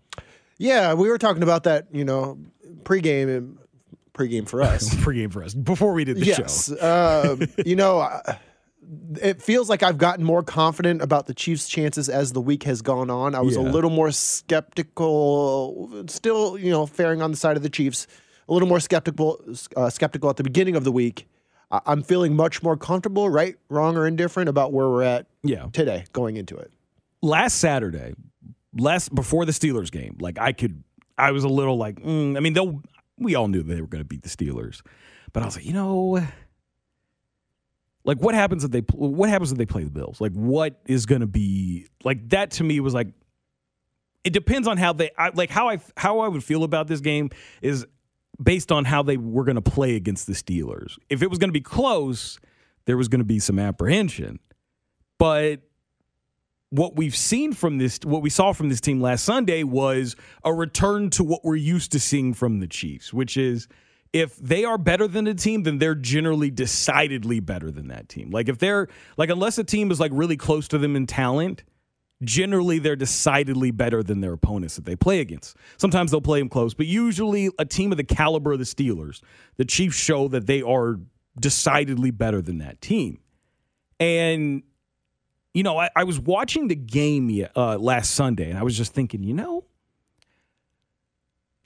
Yeah, 0.57 0.93
we 0.93 1.09
were 1.09 1.17
talking 1.17 1.43
about 1.43 1.63
that, 1.63 1.87
you 1.91 2.05
know, 2.05 2.39
pregame 2.83 3.35
and 3.35 3.57
pregame 4.13 4.47
for 4.47 4.61
us. 4.61 4.93
pregame 4.95 5.33
for 5.33 5.43
us 5.43 5.53
before 5.53 5.91
we 5.91 6.05
did 6.05 6.15
the 6.17 6.25
yes. 6.25 6.67
show. 6.67 7.33
um, 7.33 7.47
you 7.65 7.75
know, 7.75 7.99
uh, 7.99 8.35
it 9.21 9.41
feels 9.41 9.69
like 9.69 9.83
I've 9.83 9.97
gotten 9.97 10.23
more 10.25 10.43
confident 10.43 11.01
about 11.01 11.25
the 11.27 11.33
Chiefs' 11.33 11.67
chances 11.67 12.09
as 12.09 12.31
the 12.33 12.41
week 12.41 12.63
has 12.63 12.81
gone 12.81 13.09
on. 13.09 13.35
I 13.35 13.41
was 13.41 13.55
Yeah. 13.55 13.61
a 13.61 13.69
little 13.69 13.89
more 13.89 14.11
skeptical, 14.93 16.03
still, 16.07 16.57
you 16.57 16.69
know, 16.71 16.85
faring 16.85 17.21
on 17.21 17.31
the 17.31 17.37
side 17.37 17.57
of 17.57 17.63
the 17.63 17.69
Chiefs. 17.69 18.07
A 18.49 18.53
little 18.53 18.67
more 18.67 18.79
skeptical, 18.79 19.41
uh, 19.77 19.89
skeptical 19.89 20.29
at 20.29 20.37
the 20.37 20.43
beginning 20.43 20.75
of 20.75 20.83
the 20.83 20.91
week. 20.91 21.27
I- 21.71 21.81
I'm 21.85 22.03
feeling 22.03 22.35
much 22.35 22.61
more 22.61 22.75
comfortable, 22.77 23.29
right, 23.29 23.55
wrong, 23.69 23.95
or 23.97 24.05
indifferent 24.05 24.49
about 24.49 24.73
where 24.73 24.89
we're 24.89 25.03
at 25.03 25.27
Yeah. 25.43 25.67
today 25.71 26.05
going 26.13 26.37
into 26.37 26.55
it. 26.57 26.71
last 27.21 27.55
Saturday, 27.59 28.13
last 28.77 29.15
before 29.15 29.45
the 29.45 29.53
Steelers 29.53 29.89
game, 29.89 30.17
like 30.19 30.37
I 30.37 30.51
could, 30.51 30.83
I 31.17 31.31
was 31.31 31.45
a 31.45 31.47
little 31.47 31.77
like, 31.77 32.01
mm, 32.01 32.35
I 32.35 32.41
mean, 32.41 32.51
they'll, 32.51 32.81
we 33.17 33.33
all 33.33 33.47
knew 33.47 33.63
they 33.63 33.79
were 33.79 33.87
going 33.87 34.01
to 34.03 34.07
beat 34.07 34.23
the 34.23 34.29
Steelers, 34.29 34.81
but 35.31 35.41
I 35.41 35.45
was 35.45 35.55
like, 35.55 35.65
you 35.65 35.71
know, 35.71 36.21
like 38.05 38.17
what 38.19 38.35
happens 38.35 38.63
if 38.63 38.71
they, 38.71 38.81
what 38.93 39.29
happens 39.29 39.51
if 39.51 39.57
they 39.57 39.65
play 39.65 39.83
the 39.83 39.89
Bills? 39.89 40.19
Like, 40.19 40.33
what 40.33 40.79
is 40.85 41.05
going 41.05 41.21
to 41.21 41.27
be 41.27 41.87
like 42.03 42.29
that 42.29 42.51
to 42.51 42.63
me 42.63 42.79
was 42.79 42.93
like, 42.93 43.07
it 44.23 44.33
depends 44.33 44.67
on 44.67 44.77
how 44.77 44.93
they, 44.93 45.11
I, 45.17 45.31
like 45.33 45.49
how 45.49 45.69
I, 45.69 45.79
how 45.97 46.19
I 46.19 46.27
would 46.27 46.43
feel 46.43 46.63
about 46.63 46.87
this 46.87 46.99
game 46.99 47.29
is 47.61 47.85
based 48.41 48.71
on 48.71 48.85
how 48.85 49.03
they 49.03 49.17
were 49.17 49.43
going 49.43 49.55
to 49.55 49.61
play 49.61 49.95
against 49.95 50.27
the 50.27 50.33
Steelers. 50.33 50.97
If 51.09 51.21
it 51.21 51.29
was 51.29 51.39
going 51.39 51.49
to 51.49 51.53
be 51.53 51.61
close, 51.61 52.39
there 52.85 52.97
was 52.97 53.07
going 53.07 53.19
to 53.19 53.25
be 53.25 53.39
some 53.39 53.59
apprehension, 53.59 54.39
but 55.17 55.61
what 56.69 56.95
we've 56.95 57.15
seen 57.15 57.53
from 57.53 57.77
this, 57.77 57.99
what 58.03 58.23
we 58.23 58.31
saw 58.31 58.51
from 58.51 58.69
this 58.69 58.81
team 58.81 58.99
last 58.99 59.23
Sunday 59.23 59.61
was 59.61 60.15
a 60.43 60.51
return 60.51 61.11
to 61.11 61.23
what 61.23 61.45
we're 61.45 61.55
used 61.55 61.91
to 61.91 61.99
seeing 61.99 62.33
from 62.33 62.59
the 62.59 62.67
Chiefs, 62.67 63.13
which 63.13 63.37
is 63.37 63.67
if 64.13 64.35
they 64.37 64.63
are 64.63 64.77
better 64.77 65.07
than 65.07 65.25
a 65.25 65.33
team, 65.33 65.63
then 65.63 65.79
they're 65.79 65.95
generally 65.95 66.51
decidedly 66.51 67.39
better 67.39 67.71
than 67.71 67.87
that 67.87 68.07
team. 68.07 68.29
Like 68.29 68.47
if 68.47 68.59
they're 68.59 68.87
like, 69.17 69.29
unless 69.29 69.57
a 69.57 69.63
team 69.63 69.91
is 69.91 69.99
like 69.99 70.11
really 70.13 70.37
close 70.37 70.67
to 70.69 70.77
them 70.77 70.95
in 70.95 71.07
talent, 71.07 71.63
generally 72.23 72.77
they're 72.77 72.95
decidedly 72.95 73.71
better 73.71 74.03
than 74.03 74.21
their 74.21 74.33
opponents 74.33 74.75
that 74.75 74.85
they 74.85 74.95
play 74.95 75.19
against. 75.19 75.57
Sometimes 75.77 76.11
they'll 76.11 76.21
play 76.21 76.39
them 76.39 76.47
close, 76.47 76.75
but 76.75 76.85
usually 76.85 77.49
a 77.57 77.65
team 77.65 77.91
of 77.91 77.97
the 77.97 78.03
caliber 78.03 78.53
of 78.53 78.59
the 78.59 78.65
Steelers, 78.65 79.21
the 79.57 79.65
Chiefs 79.65 79.97
show 79.97 80.27
that 80.27 80.45
they 80.45 80.61
are 80.61 80.99
decidedly 81.39 82.11
better 82.11 82.41
than 82.41 82.59
that 82.59 82.81
team. 82.81 83.19
And 83.99 84.61
you 85.55 85.63
know, 85.63 85.77
I, 85.77 85.89
I 85.95 86.03
was 86.03 86.19
watching 86.19 86.67
the 86.67 86.75
game 86.75 87.45
uh, 87.55 87.77
last 87.77 88.11
Sunday, 88.11 88.49
and 88.49 88.57
I 88.57 88.63
was 88.63 88.75
just 88.75 88.93
thinking, 88.93 89.23
you 89.23 89.35
know, 89.35 89.65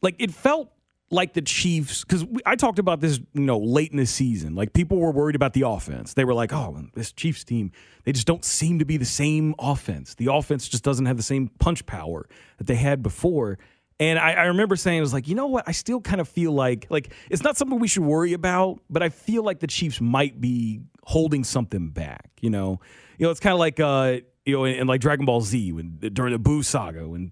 like 0.02 0.16
it 0.20 0.32
felt 0.32 0.72
like 1.10 1.34
the 1.34 1.42
Chiefs 1.42 2.04
because 2.04 2.26
I 2.46 2.56
talked 2.56 2.80
about 2.80 3.00
this, 3.00 3.20
you 3.34 3.42
know, 3.42 3.58
late 3.58 3.92
in 3.92 3.98
the 3.98 4.06
season. 4.06 4.56
Like 4.56 4.74
people 4.74 4.98
were 4.98 5.12
worried 5.12 5.36
about 5.36 5.54
the 5.54 5.62
offense. 5.62 6.14
They 6.14 6.26
were 6.26 6.34
like, 6.34 6.52
"Oh, 6.52 6.78
this 6.96 7.12
Chiefs 7.12 7.44
team, 7.44 7.72
they 8.04 8.12
just 8.12 8.28
don't 8.28 8.44
seem 8.44 8.80
to 8.80 8.86
be 8.86 8.98
the 8.98 9.06
same 9.06 9.56
offense. 9.58 10.16
The 10.16 10.32
offense 10.32 10.68
just 10.68 10.84
doesn't 10.84 11.06
have 11.06 11.18
the 11.18 11.24
same 11.24 11.50
punch 11.60 11.86
power 11.86 12.28
that 12.58 12.68
they 12.68 12.76
had 12.76 13.02
before." 13.02 13.58
And 14.00 14.20
I, 14.20 14.34
I 14.34 14.44
remember 14.46 14.76
saying, 14.76 15.00
"I 15.00 15.02
was 15.02 15.14
like, 15.14 15.28
you 15.28 15.36
know 15.36 15.48
what? 15.48 15.64
I 15.68 15.72
still 15.72 16.02
kind 16.02 16.20
of 16.20 16.28
feel 16.28 16.52
like 16.52 16.88
like 16.90 17.14
it's 17.30 17.44
not 17.44 17.58
something 17.58 17.80
we 17.80 17.88
should 17.88 18.04
worry 18.04 18.34
about, 18.34 18.80
but 18.90 19.02
I 19.02 19.10
feel 19.10 19.44
like 19.44 19.60
the 19.60 19.68
Chiefs 19.68 20.02
might 20.02 20.42
be 20.42 20.82
holding 21.04 21.44
something 21.44 21.90
back. 21.90 22.30
You 22.42 22.50
know, 22.50 22.82
you 23.18 23.26
know, 23.26 23.32
it's 23.32 23.40
kind 23.40 23.54
of 23.54 23.60
like 23.60 23.80
uh, 23.80 24.18
you 24.46 24.58
know, 24.58 24.66
in, 24.66 24.76
in 24.76 24.88
like 24.88 25.00
Dragon 25.00 25.26
Ball 25.26 25.42
Z 25.42 25.72
when 25.72 25.98
during 26.14 26.34
the 26.34 26.40
Buu 26.40 26.66
saga 26.66 27.08
when." 27.08 27.32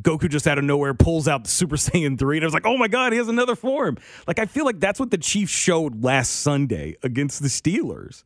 Goku 0.00 0.28
just 0.28 0.46
out 0.46 0.58
of 0.58 0.64
nowhere 0.64 0.94
pulls 0.94 1.26
out 1.28 1.44
the 1.44 1.50
Super 1.50 1.76
Saiyan 1.76 2.18
3, 2.18 2.38
and 2.38 2.44
I 2.44 2.46
was 2.46 2.54
like, 2.54 2.66
oh 2.66 2.76
my 2.76 2.88
God, 2.88 3.12
he 3.12 3.18
has 3.18 3.28
another 3.28 3.56
form. 3.56 3.96
Like, 4.26 4.38
I 4.38 4.46
feel 4.46 4.64
like 4.64 4.80
that's 4.80 5.00
what 5.00 5.10
the 5.10 5.18
Chiefs 5.18 5.52
showed 5.52 6.02
last 6.02 6.30
Sunday 6.40 6.96
against 7.02 7.42
the 7.42 7.48
Steelers. 7.48 8.24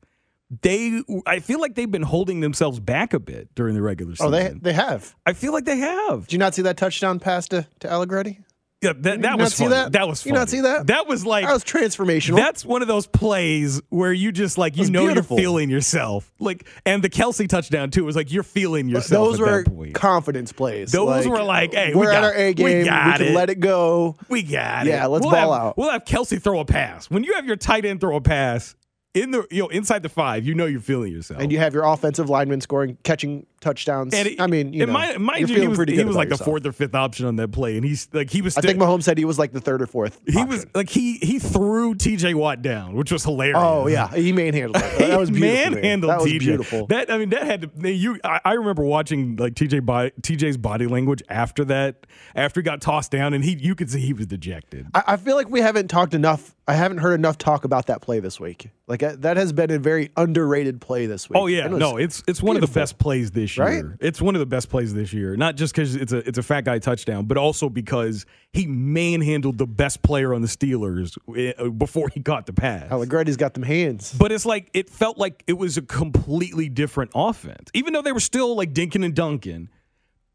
They, 0.62 1.00
I 1.26 1.38
feel 1.38 1.61
like 1.61 1.76
they've 1.76 1.90
been 1.90 2.02
holding 2.02 2.40
themselves 2.40 2.80
back 2.80 3.14
a 3.14 3.20
bit 3.20 3.54
during 3.54 3.74
the 3.74 3.83
regular 3.83 4.16
season. 4.16 4.26
Oh, 4.26 4.30
they 4.37 4.48
they 4.48 4.72
have. 4.72 5.14
I 5.24 5.33
feel 5.33 5.52
like 5.52 5.64
they 5.64 5.76
have. 5.76 6.22
Did 6.26 6.33
you 6.33 6.38
not 6.40 6.56
see 6.56 6.62
that 6.62 6.76
touchdown 6.76 7.20
pass 7.20 7.46
to, 7.48 7.68
to 7.78 7.88
Allegretti? 7.88 8.40
Yeah, 8.83 8.95
that, 8.97 9.16
you 9.16 9.23
that 9.23 9.29
not 9.31 9.38
was 9.38 9.55
see 9.55 9.64
funny. 9.69 9.90
that? 9.90 10.09
was 10.09 10.25
You 10.25 10.33
not 10.33 10.49
see 10.49 10.62
that? 10.62 10.87
That 10.87 11.07
was 11.07 11.27
like 11.27 11.45
That 11.45 11.53
was 11.53 11.64
transformational. 11.64 12.37
That's 12.37 12.64
one 12.64 12.81
of 12.81 12.88
those 12.88 13.07
plays 13.07 13.83
where 13.90 14.11
you 14.12 14.33
just 14.33 14.57
like 14.57 14.79
you 14.79 14.90
know 14.90 15.05
beautiful. 15.05 15.37
you're 15.37 15.43
feeling 15.45 15.69
yourself. 15.69 16.33
Like, 16.38 16.66
and 16.87 17.05
the 17.05 17.11
Kelce 17.11 17.47
touchdown 17.47 17.90
too 17.90 18.05
was 18.07 18.16
like 18.16 18.33
you're 18.33 18.43
feeling 18.43 18.88
yourself. 18.88 19.33
Those 19.33 19.40
were 19.40 19.64
that 19.64 19.93
confidence 19.95 20.53
plays. 20.53 20.93
Those 20.93 21.29
were 21.29 21.43
like, 21.43 21.75
hey, 21.75 21.90
we 21.90 22.01
we're 22.01 22.07
got- 22.07 22.14
at 22.14 22.25
our 22.25 22.35
A 22.35 22.55
game. 22.55 22.64
we 22.79 22.85
got 22.85 23.19
can 23.19 23.27
it. 23.29 23.35
let 23.35 23.51
it 23.51 23.61
go. 23.61 24.16
We 24.31 24.43
got 24.43 24.87
it. 24.87 24.90
Yeah, 24.90 25.07
let's 25.07 25.25
we'll 25.27 25.33
ball 25.33 25.53
have, 25.53 25.62
out. 25.62 25.77
We'll 25.77 25.90
have 25.90 26.05
Kelce 26.07 26.40
throw 26.43 26.61
a 26.61 26.64
pass. 26.64 27.11
When 27.11 27.23
you 27.23 27.35
have 27.35 27.45
your 27.47 27.57
tight 27.57 27.85
end 27.85 28.01
throw 28.01 28.16
a 28.16 28.21
pass 28.23 28.75
in 29.14 29.33
the 29.33 29.46
you 29.51 29.62
know 29.62 29.68
inside 29.68 30.03
the 30.03 30.09
five, 30.09 30.46
you 30.46 30.55
know 30.55 30.66
you're 30.66 30.81
feeling 30.81 31.12
yourself. 31.12 31.40
And 31.40 31.51
you 31.51 31.59
have 31.59 31.75
your 31.75 31.85
offensive 31.85 32.29
lineman 32.31 32.61
scoring, 32.61 32.96
catching 33.03 33.46
touchdowns. 33.61 34.14
And 34.14 34.29
it- 34.29 34.40
I 34.40 34.46
mean, 34.46 34.73
you 34.73 34.87
know, 34.87 34.92
mind, 34.92 35.18
mind 35.23 35.49
you're 35.49 35.59
you, 35.59 35.62
he 35.62 35.68
was, 35.68 35.88
he 35.88 36.05
was 36.05 36.16
like 36.16 36.29
the 36.29 36.38
fourth 36.38 36.64
or 36.64 36.73
fifth 36.73 36.94
option 36.94 37.27
on 37.27 37.37
that 37.37 37.49
play, 37.53 37.77
and 37.77 37.85
he's 37.85 38.09
like 38.12 38.31
he 38.31 38.40
was. 38.40 38.57
I 38.57 38.61
still- 38.61 38.70
think 38.70 38.81
Mahomes 38.83 39.03
said 39.03 39.18
he 39.18 39.25
was 39.25 39.38
like 39.38 39.53
the 39.53 39.61
third 39.61 39.83
or 39.83 39.87
fourth. 39.87 40.20
he 40.27 40.33
option. 40.38 40.49
was 40.49 40.66
like 40.75 40.88
he 40.88 41.14
he 41.18 41.38
threw 41.40 41.94
T.J. 41.96 42.35
Watt 42.35 42.62
down, 42.62 42.94
which 42.94 43.11
was 43.11 43.25
hilarious. 43.25 43.57
Oh 43.59 43.88
yeah, 43.88 44.09
he 44.14 44.33
manhandled 44.33 44.77
it. 44.77 44.99
That 45.11 45.18
was 45.18 45.31
beautiful. 45.31 45.57
man. 45.57 45.75
manhandled 45.75 46.11
That 46.12 46.20
was 46.23 46.33
TJ. 46.33 46.38
beautiful. 46.38 46.87
That 46.87 47.11
I 47.11 47.18
mean, 47.18 47.31
that 47.31 47.42
had 47.42 47.62
to. 47.83 47.92
You, 47.92 48.20
I, 48.23 48.40
I 48.44 48.53
remember 48.53 48.85
watching 48.85 49.35
like 49.37 49.55
TJ 49.55 49.85
body, 49.85 50.12
TJ's 50.23 50.57
body 50.57 50.87
language 50.87 51.20
after 51.29 51.64
that, 51.64 52.07
after 52.37 52.61
he 52.61 52.64
got 52.64 52.81
tossed 52.81 53.11
down, 53.11 53.35
and 53.35 53.42
he, 53.44 53.55
you 53.57 53.75
could 53.75 53.90
see 53.90 53.99
he 54.01 54.12
was 54.12 54.29
dejected. 54.29 54.87
I, 54.94 55.03
I 55.09 55.16
feel 55.16 55.35
like 55.35 55.51
we 55.51 55.61
haven't 55.62 55.88
talked 55.88 56.14
enough. 56.14 56.55
I 56.70 56.74
haven't 56.74 56.98
heard 56.98 57.14
enough 57.14 57.37
talk 57.37 57.64
about 57.64 57.87
that 57.87 58.00
play 58.00 58.20
this 58.20 58.38
week. 58.38 58.70
Like 58.87 59.02
uh, 59.02 59.16
that 59.18 59.37
has 59.37 59.52
been 59.52 59.72
a 59.72 59.78
very 59.80 60.12
underrated 60.16 60.80
play 60.80 61.06
this 61.06 61.28
week. 61.28 61.37
Oh 61.37 61.48
yeah, 61.48 61.66
It 61.66 61.72
no, 61.72 61.96
it's 61.96 62.22
it's 62.28 62.40
one 62.40 62.54
of 62.54 62.62
the 62.62 62.68
best 62.68 62.96
plays 62.96 63.33
this 63.33 63.56
year. 63.56 63.66
Right? 63.66 63.85
It's 63.98 64.22
one 64.22 64.37
of 64.37 64.38
the 64.38 64.46
best 64.46 64.68
plays 64.68 64.94
this 64.94 65.12
year. 65.12 65.35
Not 65.35 65.56
just 65.56 65.74
because 65.74 65.96
it's 65.96 66.12
a 66.12 66.18
it's 66.18 66.38
a 66.38 66.44
fat 66.44 66.61
guy 66.61 66.78
touchdown, 66.78 67.24
but 67.24 67.38
also 67.38 67.68
because 67.68 68.24
he 68.52 68.68
manhandled 68.68 69.59
the 69.59 69.66
best 69.66 70.02
player 70.02 70.33
on 70.33 70.42
the 70.42 70.46
Steelers 70.46 71.18
eh, 71.37 71.68
before 71.70 72.09
he 72.14 72.20
got 72.20 72.46
the 72.46 72.52
pass. 72.52 72.88
Allegretti's 72.88 73.37
got 73.37 73.54
them 73.54 73.64
hands. 73.64 74.14
But 74.16 74.30
it's 74.30 74.46
like 74.46 74.70
it 74.72 74.88
felt 74.88 75.18
like 75.18 75.42
it 75.48 75.54
was 75.54 75.76
a 75.76 75.83
completely 75.83 76.68
different 76.68 77.11
offense. 77.16 77.68
Even 77.74 77.94
though 77.94 78.02
they 78.02 78.12
were 78.12 78.20
still 78.20 78.54
like 78.54 78.72
Dinkin 78.72 79.04
and 79.04 79.16
Duncan, 79.16 79.70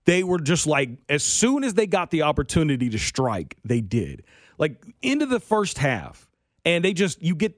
they 0.04 0.21
were 0.21 0.39
just 0.39 0.67
like 0.67 0.89
as 1.08 1.24
soon 1.24 1.63
as 1.63 1.76
they 1.76 1.88
got 1.88 2.12
the 2.12 2.24
opportunity 2.24 2.89
to 2.89 3.00
strike, 3.00 3.56
they 3.63 3.80
did. 3.80 4.26
Like 4.58 4.82
into 5.02 5.26
the 5.26 5.39
first 5.39 5.78
half, 5.78 6.25
and 6.65 6.84
they 6.84 6.93
just 6.93 7.21
you 7.21 7.36
get 7.36 7.56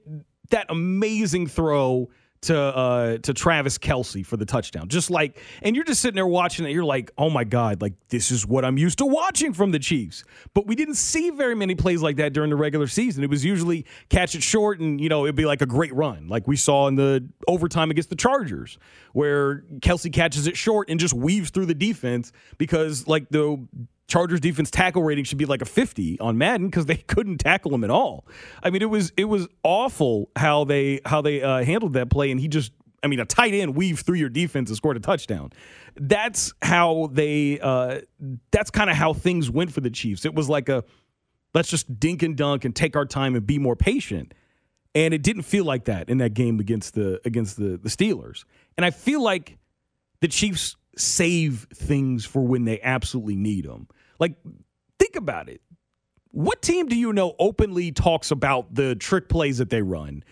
that 0.50 0.66
amazing 0.68 1.46
throw 1.46 2.08
to 2.40 2.56
uh 2.56 3.18
to 3.18 3.34
Travis 3.34 3.78
Kelce 3.78 4.24
for 4.24 4.36
the 4.36 4.46
touchdown. 4.46 4.88
Just 4.88 5.10
like 5.10 5.42
and 5.62 5.74
you're 5.74 5.84
just 5.84 6.00
sitting 6.00 6.14
there 6.14 6.26
watching 6.26 6.66
it, 6.66 6.70
you're 6.70 6.84
like, 6.84 7.10
oh 7.18 7.30
my 7.30 7.44
God, 7.44 7.82
like 7.82 7.94
this 8.10 8.30
is 8.30 8.46
what 8.46 8.64
I'm 8.64 8.78
used 8.78 8.98
to 8.98 9.06
watching 9.06 9.52
from 9.52 9.72
the 9.72 9.78
Chiefs. 9.78 10.24
But 10.54 10.66
we 10.66 10.76
didn't 10.76 10.94
see 10.94 11.30
very 11.30 11.56
many 11.56 11.74
plays 11.74 12.00
like 12.00 12.16
that 12.16 12.32
during 12.32 12.50
the 12.50 12.56
regular 12.56 12.86
season. 12.86 13.24
It 13.24 13.30
was 13.30 13.44
usually 13.44 13.86
catch 14.08 14.34
it 14.34 14.42
short 14.42 14.78
and 14.78 15.00
you 15.00 15.08
know, 15.08 15.24
it'd 15.24 15.34
be 15.34 15.46
like 15.46 15.62
a 15.62 15.66
great 15.66 15.94
run, 15.94 16.28
like 16.28 16.46
we 16.46 16.56
saw 16.56 16.86
in 16.86 16.94
the 16.94 17.26
overtime 17.48 17.90
against 17.90 18.10
the 18.10 18.16
Chargers, 18.16 18.78
where 19.12 19.64
Kelce 19.80 20.12
catches 20.12 20.46
it 20.46 20.56
short 20.56 20.90
and 20.90 21.00
just 21.00 21.14
weaves 21.14 21.50
through 21.50 21.66
the 21.66 21.74
defense 21.74 22.32
because 22.56 23.08
like 23.08 23.28
the 23.30 23.66
Chargers 24.08 24.40
defense 24.40 24.70
tackle 24.70 25.02
rating 25.02 25.24
should 25.24 25.38
be 25.38 25.44
like 25.44 25.62
a 25.62 25.66
50 25.66 26.18
on 26.18 26.38
Madden 26.38 26.68
because 26.68 26.86
they 26.86 26.96
couldn't 27.06 27.38
tackle 27.38 27.74
him 27.74 27.84
at 27.84 27.90
all. 27.90 28.26
I 28.62 28.70
mean, 28.70 28.82
it 28.82 28.90
was 28.90 29.12
it 29.16 29.26
was 29.26 29.46
awful 29.62 30.30
how 30.34 30.64
they 30.64 31.00
how 31.04 31.20
they 31.20 31.42
uh, 31.42 31.62
handled 31.62 31.92
that 31.92 32.10
play, 32.10 32.30
and 32.30 32.40
he 32.40 32.48
just 32.48 32.72
I 33.02 33.06
mean, 33.06 33.20
a 33.20 33.24
tight 33.24 33.54
end 33.54 33.76
weave 33.76 34.00
through 34.00 34.16
your 34.16 34.28
defense 34.28 34.70
and 34.70 34.76
scored 34.76 34.96
a 34.96 35.00
touchdown. 35.00 35.52
That's 35.96 36.52
how 36.62 37.10
they. 37.12 37.60
Uh, 37.60 38.00
that's 38.50 38.70
kind 38.70 38.90
of 38.90 38.96
how 38.96 39.12
things 39.12 39.50
went 39.50 39.72
for 39.72 39.80
the 39.80 39.90
Chiefs. 39.90 40.24
It 40.24 40.34
was 40.34 40.48
like 40.48 40.68
a 40.68 40.84
let's 41.54 41.68
just 41.68 41.98
dink 42.00 42.22
and 42.22 42.36
dunk 42.36 42.64
and 42.64 42.74
take 42.74 42.96
our 42.96 43.06
time 43.06 43.34
and 43.34 43.46
be 43.46 43.58
more 43.58 43.76
patient. 43.76 44.34
And 44.94 45.14
it 45.14 45.22
didn't 45.22 45.42
feel 45.42 45.64
like 45.64 45.84
that 45.84 46.08
in 46.08 46.18
that 46.18 46.34
game 46.34 46.58
against 46.60 46.94
the 46.94 47.20
against 47.24 47.56
the 47.56 47.76
the 47.76 47.88
Steelers. 47.88 48.44
And 48.76 48.84
I 48.84 48.90
feel 48.90 49.22
like 49.22 49.58
the 50.20 50.28
Chiefs 50.28 50.76
save 50.96 51.68
things 51.72 52.24
for 52.24 52.42
when 52.42 52.64
they 52.64 52.80
absolutely 52.80 53.36
need 53.36 53.64
them. 53.64 53.86
Like, 54.18 54.34
think 54.98 55.16
about 55.16 55.48
it. 55.48 55.60
What 56.30 56.62
team 56.62 56.88
do 56.88 56.96
you 56.96 57.12
know 57.12 57.34
openly 57.38 57.92
talks 57.92 58.30
about 58.30 58.74
the 58.74 58.94
trick 58.94 59.28
plays 59.28 59.58
that 59.58 59.70
they 59.70 59.82
run, 59.82 60.24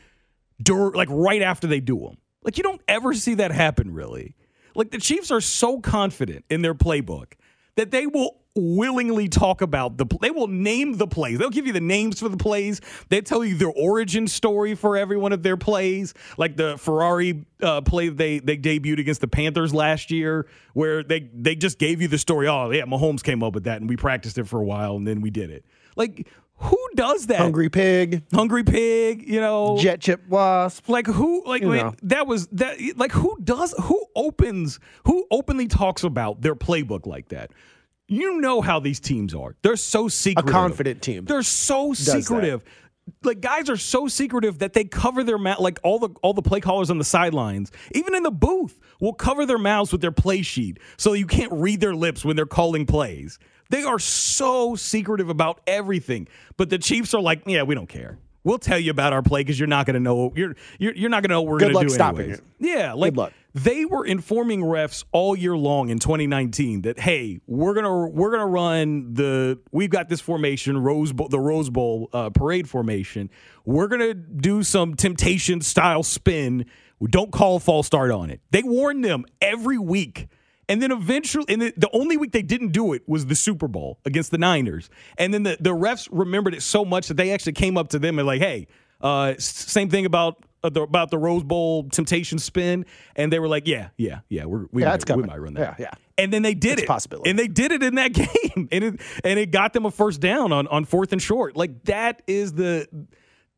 like 0.68 1.08
right 1.10 1.42
after 1.42 1.66
they 1.66 1.80
do 1.80 1.98
them? 1.98 2.18
Like, 2.42 2.58
you 2.58 2.62
don't 2.62 2.82
ever 2.86 3.14
see 3.14 3.34
that 3.34 3.50
happen, 3.50 3.92
really. 3.92 4.36
Like, 4.74 4.90
the 4.90 4.98
Chiefs 4.98 5.30
are 5.30 5.40
so 5.40 5.80
confident 5.80 6.44
in 6.50 6.62
their 6.62 6.74
playbook 6.74 7.32
that 7.76 7.90
they 7.90 8.06
will 8.06 8.38
willingly 8.56 9.28
talk 9.28 9.60
about 9.60 9.98
the 9.98 10.06
they 10.20 10.30
will 10.30 10.48
name 10.48 10.96
the 10.96 11.06
plays. 11.06 11.38
They'll 11.38 11.50
give 11.50 11.66
you 11.66 11.72
the 11.72 11.80
names 11.80 12.20
for 12.20 12.28
the 12.28 12.36
plays. 12.36 12.80
They 13.10 13.20
tell 13.20 13.44
you 13.44 13.54
their 13.54 13.70
origin 13.70 14.26
story 14.26 14.74
for 14.74 14.96
every 14.96 15.16
one 15.16 15.32
of 15.32 15.42
their 15.42 15.56
plays. 15.56 16.14
Like 16.38 16.56
the 16.56 16.78
ferrari 16.78 17.44
uh, 17.60 17.82
play 17.82 18.08
they 18.08 18.38
they 18.38 18.56
debuted 18.56 18.98
against 18.98 19.20
the 19.20 19.28
panthers 19.28 19.74
last 19.74 20.10
year 20.10 20.46
where 20.72 21.02
they 21.02 21.30
they 21.34 21.54
just 21.54 21.78
gave 21.78 22.00
you 22.00 22.08
the 22.08 22.18
story. 22.18 22.48
Oh 22.48 22.70
yeah 22.70 22.84
mahomes 22.84 23.22
came 23.22 23.42
up 23.42 23.54
with 23.54 23.64
that 23.64 23.80
and 23.80 23.88
we 23.88 23.96
practiced 23.96 24.38
it 24.38 24.48
for 24.48 24.60
a 24.60 24.64
while 24.64 24.96
and 24.96 25.06
then 25.06 25.20
we 25.20 25.30
did 25.30 25.50
it. 25.50 25.64
Like 25.96 26.26
Who 26.58 26.78
does 26.94 27.26
that? 27.26 27.38
Hungry 27.38 27.68
pig, 27.68 28.22
Hungry 28.32 28.64
pig, 28.64 29.28
you 29.28 29.40
know. 29.40 29.76
jet 29.78 30.00
chip 30.00 30.26
wasp. 30.28 30.88
Like 30.88 31.06
who 31.06 31.44
like 31.46 31.62
You 31.62 31.92
that 32.04 32.26
was 32.26 32.46
that 32.48 32.78
like 32.96 33.12
who 33.12 33.38
does 33.44 33.74
who 33.82 34.04
opens 34.14 34.80
who 35.04 35.26
openly 35.30 35.68
talks 35.68 36.02
about 36.02 36.40
their 36.40 36.54
playbook 36.54 37.06
like 37.06 37.28
that? 37.28 37.50
You 38.08 38.40
know 38.40 38.60
how 38.60 38.80
these 38.80 39.00
teams 39.00 39.34
are. 39.34 39.56
They're 39.62 39.76
so 39.76 40.08
secretive. 40.08 40.48
A 40.48 40.52
confident 40.52 41.02
team 41.02 41.24
They're 41.24 41.42
so 41.42 41.90
that. 41.90 41.96
secretive. 41.96 42.64
Like 43.22 43.40
guys 43.40 43.68
are 43.68 43.76
so 43.76 44.08
secretive 44.08 44.58
that 44.60 44.72
they 44.72 44.84
cover 44.84 45.22
their 45.22 45.38
mouth 45.38 45.60
like 45.60 45.78
all 45.84 45.98
the 45.98 46.08
all 46.22 46.32
the 46.32 46.42
play 46.42 46.60
callers 46.60 46.90
on 46.90 46.98
the 46.98 47.04
sidelines, 47.04 47.70
even 47.92 48.14
in 48.14 48.22
the 48.22 48.30
booth, 48.32 48.80
will 49.00 49.12
cover 49.12 49.44
their 49.44 49.58
mouths 49.58 49.92
with 49.92 50.00
their 50.00 50.10
play 50.10 50.42
sheet 50.42 50.78
so 50.96 51.12
you 51.12 51.26
can't 51.26 51.52
read 51.52 51.80
their 51.80 51.94
lips 51.94 52.24
when 52.24 52.34
they're 52.34 52.46
calling 52.46 52.86
plays. 52.86 53.38
They 53.70 53.82
are 53.82 53.98
so 53.98 54.76
secretive 54.76 55.28
about 55.28 55.60
everything. 55.66 56.28
But 56.56 56.70
the 56.70 56.78
Chiefs 56.78 57.14
are 57.14 57.20
like, 57.20 57.42
yeah, 57.46 57.62
we 57.62 57.74
don't 57.74 57.88
care. 57.88 58.18
We'll 58.46 58.58
tell 58.58 58.78
you 58.78 58.92
about 58.92 59.12
our 59.12 59.22
play 59.22 59.40
because 59.40 59.58
you're 59.58 59.66
not 59.66 59.86
going 59.86 59.94
to 59.94 60.00
know. 60.00 60.32
You're, 60.36 60.54
you're 60.78 60.94
you're 60.94 61.10
not 61.10 61.24
going 61.24 61.30
to 61.30 61.34
know 61.34 61.42
what 61.42 61.50
we're 61.50 61.58
going 61.58 61.74
to 61.74 61.80
do 61.80 61.88
stopping 61.88 62.20
anyways. 62.20 62.38
it. 62.38 62.44
Yeah, 62.60 62.92
like 62.92 63.16
luck. 63.16 63.32
they 63.54 63.84
were 63.84 64.06
informing 64.06 64.60
refs 64.60 65.02
all 65.10 65.34
year 65.34 65.56
long 65.56 65.88
in 65.88 65.98
2019 65.98 66.82
that 66.82 67.00
hey, 67.00 67.40
we're 67.48 67.74
gonna 67.74 68.06
we're 68.06 68.30
gonna 68.30 68.46
run 68.46 69.14
the 69.14 69.58
we've 69.72 69.90
got 69.90 70.08
this 70.08 70.20
formation 70.20 70.78
Rose 70.78 71.12
Bowl, 71.12 71.26
the 71.26 71.40
Rose 71.40 71.70
Bowl 71.70 72.08
uh, 72.12 72.30
parade 72.30 72.68
formation. 72.68 73.30
We're 73.64 73.88
gonna 73.88 74.14
do 74.14 74.62
some 74.62 74.94
temptation 74.94 75.60
style 75.60 76.04
spin. 76.04 76.66
Don't 77.02 77.32
call 77.32 77.56
a 77.56 77.60
false 77.60 77.88
start 77.88 78.12
on 78.12 78.30
it. 78.30 78.40
They 78.52 78.62
warned 78.62 79.04
them 79.04 79.24
every 79.40 79.78
week. 79.78 80.28
And 80.68 80.82
then 80.82 80.90
eventually, 80.90 81.44
and 81.48 81.62
the, 81.62 81.72
the 81.76 81.88
only 81.92 82.16
week 82.16 82.32
they 82.32 82.42
didn't 82.42 82.72
do 82.72 82.92
it 82.92 83.02
was 83.08 83.26
the 83.26 83.36
Super 83.36 83.68
Bowl 83.68 83.98
against 84.04 84.30
the 84.32 84.38
Niners. 84.38 84.90
And 85.16 85.32
then 85.32 85.44
the, 85.44 85.56
the 85.60 85.70
refs 85.70 86.08
remembered 86.10 86.54
it 86.54 86.62
so 86.62 86.84
much 86.84 87.08
that 87.08 87.16
they 87.16 87.30
actually 87.30 87.52
came 87.52 87.76
up 87.78 87.88
to 87.90 87.98
them 88.00 88.18
and 88.18 88.26
like, 88.26 88.40
hey, 88.40 88.66
uh, 89.00 89.34
same 89.38 89.88
thing 89.90 90.06
about 90.06 90.44
uh, 90.64 90.70
the, 90.70 90.82
about 90.82 91.10
the 91.10 91.18
Rose 91.18 91.44
Bowl 91.44 91.88
temptation 91.90 92.38
spin, 92.40 92.86
and 93.14 93.32
they 93.32 93.38
were 93.38 93.46
like, 93.46 93.68
yeah, 93.68 93.90
yeah, 93.96 94.20
yeah, 94.28 94.46
we're, 94.46 94.66
we 94.72 94.82
Yeah, 94.82 94.88
might, 94.90 95.16
we 95.16 95.22
might 95.22 95.40
run 95.40 95.54
that. 95.54 95.76
Yeah, 95.78 95.86
yeah. 95.86 95.90
And 96.18 96.32
then 96.32 96.42
they 96.42 96.54
did 96.54 96.72
It's 96.74 96.82
it, 96.82 96.88
possibility. 96.88 97.28
and 97.30 97.38
they 97.38 97.46
did 97.46 97.70
it 97.72 97.82
in 97.82 97.96
that 97.96 98.12
game, 98.14 98.68
and 98.72 98.82
it 98.84 99.00
and 99.22 99.38
it 99.38 99.50
got 99.52 99.74
them 99.74 99.84
a 99.84 99.90
first 99.90 100.20
down 100.20 100.50
on 100.50 100.66
on 100.68 100.84
fourth 100.86 101.12
and 101.12 101.20
short. 101.22 101.56
Like 101.56 101.84
that 101.84 102.22
is 102.26 102.54
the 102.54 102.88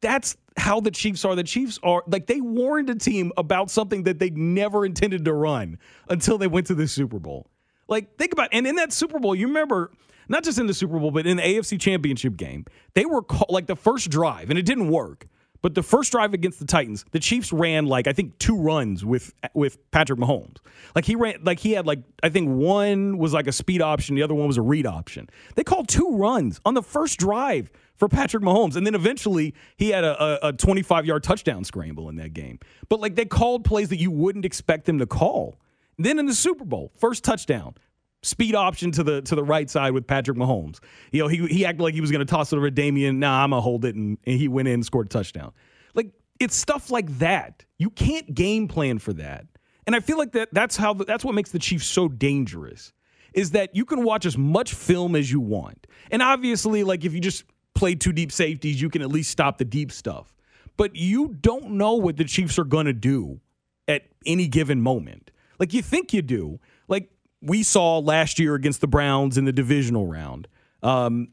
that's 0.00 0.36
how 0.58 0.80
the 0.80 0.90
Chiefs 0.90 1.24
are. 1.24 1.34
The 1.34 1.44
Chiefs 1.44 1.78
are 1.82 2.02
like 2.06 2.26
they 2.26 2.40
warned 2.40 2.90
a 2.90 2.94
team 2.94 3.32
about 3.36 3.70
something 3.70 4.04
that 4.04 4.18
they 4.18 4.30
never 4.30 4.84
intended 4.84 5.24
to 5.24 5.32
run 5.32 5.78
until 6.08 6.38
they 6.38 6.46
went 6.46 6.66
to 6.68 6.74
the 6.74 6.88
Super 6.88 7.18
Bowl. 7.18 7.50
Like 7.88 8.16
think 8.16 8.32
about 8.32 8.50
and 8.52 8.66
in 8.66 8.76
that 8.76 8.92
Super 8.92 9.18
Bowl, 9.18 9.34
you 9.34 9.46
remember 9.46 9.90
not 10.28 10.44
just 10.44 10.58
in 10.58 10.66
the 10.66 10.74
Super 10.74 10.98
Bowl, 10.98 11.10
but 11.10 11.26
in 11.26 11.38
the 11.38 11.42
AFC 11.42 11.80
Championship 11.80 12.36
game, 12.36 12.66
they 12.94 13.06
were 13.06 13.22
call, 13.22 13.46
like 13.48 13.66
the 13.66 13.76
first 13.76 14.10
drive, 14.10 14.50
and 14.50 14.58
it 14.58 14.66
didn't 14.66 14.88
work. 14.88 15.26
But 15.60 15.74
the 15.74 15.82
first 15.82 16.12
drive 16.12 16.34
against 16.34 16.60
the 16.60 16.64
Titans, 16.64 17.04
the 17.10 17.18
Chiefs 17.18 17.52
ran 17.52 17.86
like 17.86 18.06
I 18.06 18.12
think 18.12 18.38
two 18.38 18.56
runs 18.56 19.04
with 19.04 19.34
with 19.54 19.78
Patrick 19.90 20.18
Mahomes. 20.18 20.58
Like 20.94 21.04
he 21.04 21.16
ran 21.16 21.40
like 21.42 21.58
he 21.58 21.72
had 21.72 21.86
like 21.86 22.00
I 22.22 22.28
think 22.28 22.48
one 22.48 23.18
was 23.18 23.32
like 23.32 23.46
a 23.46 23.52
speed 23.52 23.82
option, 23.82 24.14
the 24.14 24.22
other 24.22 24.34
one 24.34 24.46
was 24.46 24.56
a 24.56 24.62
read 24.62 24.86
option. 24.86 25.28
They 25.54 25.64
called 25.64 25.88
two 25.88 26.16
runs 26.16 26.60
on 26.64 26.74
the 26.74 26.82
first 26.82 27.18
drive 27.18 27.70
for 27.96 28.08
Patrick 28.08 28.44
Mahomes, 28.44 28.76
and 28.76 28.86
then 28.86 28.94
eventually 28.94 29.54
he 29.76 29.90
had 29.90 30.04
a, 30.04 30.46
a, 30.46 30.48
a 30.48 30.52
25 30.52 31.04
yard 31.04 31.24
touchdown 31.24 31.64
scramble 31.64 32.08
in 32.08 32.16
that 32.16 32.32
game. 32.32 32.60
But 32.88 33.00
like 33.00 33.16
they 33.16 33.24
called 33.24 33.64
plays 33.64 33.88
that 33.88 33.98
you 33.98 34.10
wouldn't 34.10 34.44
expect 34.44 34.86
them 34.86 34.98
to 35.00 35.06
call. 35.06 35.58
Then 35.98 36.20
in 36.20 36.26
the 36.26 36.34
Super 36.34 36.64
Bowl, 36.64 36.92
first 36.96 37.24
touchdown, 37.24 37.74
speed 38.22 38.54
option 38.54 38.90
to 38.92 39.02
the 39.02 39.22
to 39.22 39.34
the 39.34 39.44
right 39.44 39.68
side 39.70 39.92
with 39.92 40.06
Patrick 40.06 40.36
Mahomes. 40.36 40.80
You 41.12 41.22
know, 41.22 41.28
he 41.28 41.46
he 41.46 41.64
acted 41.64 41.82
like 41.82 41.94
he 41.94 42.00
was 42.00 42.10
going 42.10 42.24
to 42.24 42.30
toss 42.30 42.52
it 42.52 42.56
over 42.56 42.66
to 42.66 42.70
Damien. 42.70 43.18
Nah, 43.18 43.44
I'm 43.44 43.50
gonna 43.50 43.62
hold 43.62 43.84
it, 43.84 43.94
and, 43.94 44.18
and 44.26 44.38
he 44.38 44.48
went 44.48 44.68
in 44.68 44.74
and 44.74 44.84
scored 44.84 45.06
a 45.06 45.08
touchdown. 45.08 45.52
Like 45.94 46.10
it's 46.40 46.56
stuff 46.56 46.90
like 46.90 47.18
that. 47.18 47.64
You 47.78 47.90
can't 47.90 48.34
game 48.34 48.68
plan 48.68 48.98
for 48.98 49.12
that. 49.14 49.46
And 49.86 49.96
I 49.96 50.00
feel 50.00 50.18
like 50.18 50.32
that 50.32 50.48
that's 50.52 50.76
how 50.76 50.94
that's 50.94 51.24
what 51.24 51.34
makes 51.34 51.50
the 51.50 51.58
Chiefs 51.58 51.86
so 51.86 52.08
dangerous. 52.08 52.92
Is 53.34 53.52
that 53.52 53.74
you 53.76 53.84
can 53.84 54.04
watch 54.04 54.26
as 54.26 54.36
much 54.36 54.74
film 54.74 55.14
as 55.14 55.30
you 55.30 55.40
want, 55.40 55.86
and 56.10 56.22
obviously, 56.22 56.82
like 56.82 57.04
if 57.04 57.12
you 57.12 57.20
just 57.20 57.44
play 57.74 57.94
two 57.94 58.12
deep 58.12 58.32
safeties, 58.32 58.80
you 58.80 58.90
can 58.90 59.02
at 59.02 59.08
least 59.08 59.30
stop 59.30 59.58
the 59.58 59.64
deep 59.64 59.92
stuff. 59.92 60.34
But 60.76 60.96
you 60.96 61.36
don't 61.40 61.72
know 61.72 61.94
what 61.94 62.16
the 62.16 62.24
Chiefs 62.24 62.58
are 62.58 62.64
going 62.64 62.86
to 62.86 62.92
do 62.92 63.40
at 63.86 64.02
any 64.26 64.46
given 64.46 64.80
moment. 64.80 65.30
Like 65.58 65.72
you 65.72 65.82
think 65.82 66.12
you 66.12 66.22
do. 66.22 66.60
Like 66.86 67.10
we 67.40 67.62
saw 67.62 67.98
last 67.98 68.38
year 68.38 68.54
against 68.54 68.80
the 68.80 68.88
Browns 68.88 69.38
in 69.38 69.44
the 69.44 69.52
divisional 69.52 70.06
round. 70.06 70.48
Um, 70.82 71.28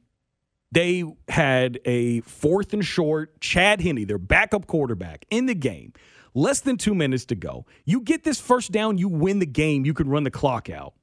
they 0.72 1.04
had 1.30 1.80
a 1.86 2.22
fourth 2.22 2.74
and 2.74 2.84
short, 2.84 3.40
Chad 3.40 3.82
Henne, 3.82 4.06
their 4.08 4.18
backup 4.18 4.68
quarterback, 4.68 5.26
in 5.30 5.46
the 5.46 5.56
game. 5.56 5.94
Less 6.34 6.60
than 6.60 6.76
two 6.76 6.94
minutes 6.94 7.24
to 7.26 7.36
go. 7.36 7.66
You 7.86 8.02
get 8.02 8.26
this 8.26 8.42
first 8.42 8.72
down, 8.72 8.98
you 8.98 9.08
win 9.08 9.40
the 9.40 9.46
game, 9.46 9.86
you 9.86 9.94
can 9.94 10.10
run 10.10 10.24
the 10.24 10.32
clock 10.32 10.70
out. 10.70 10.94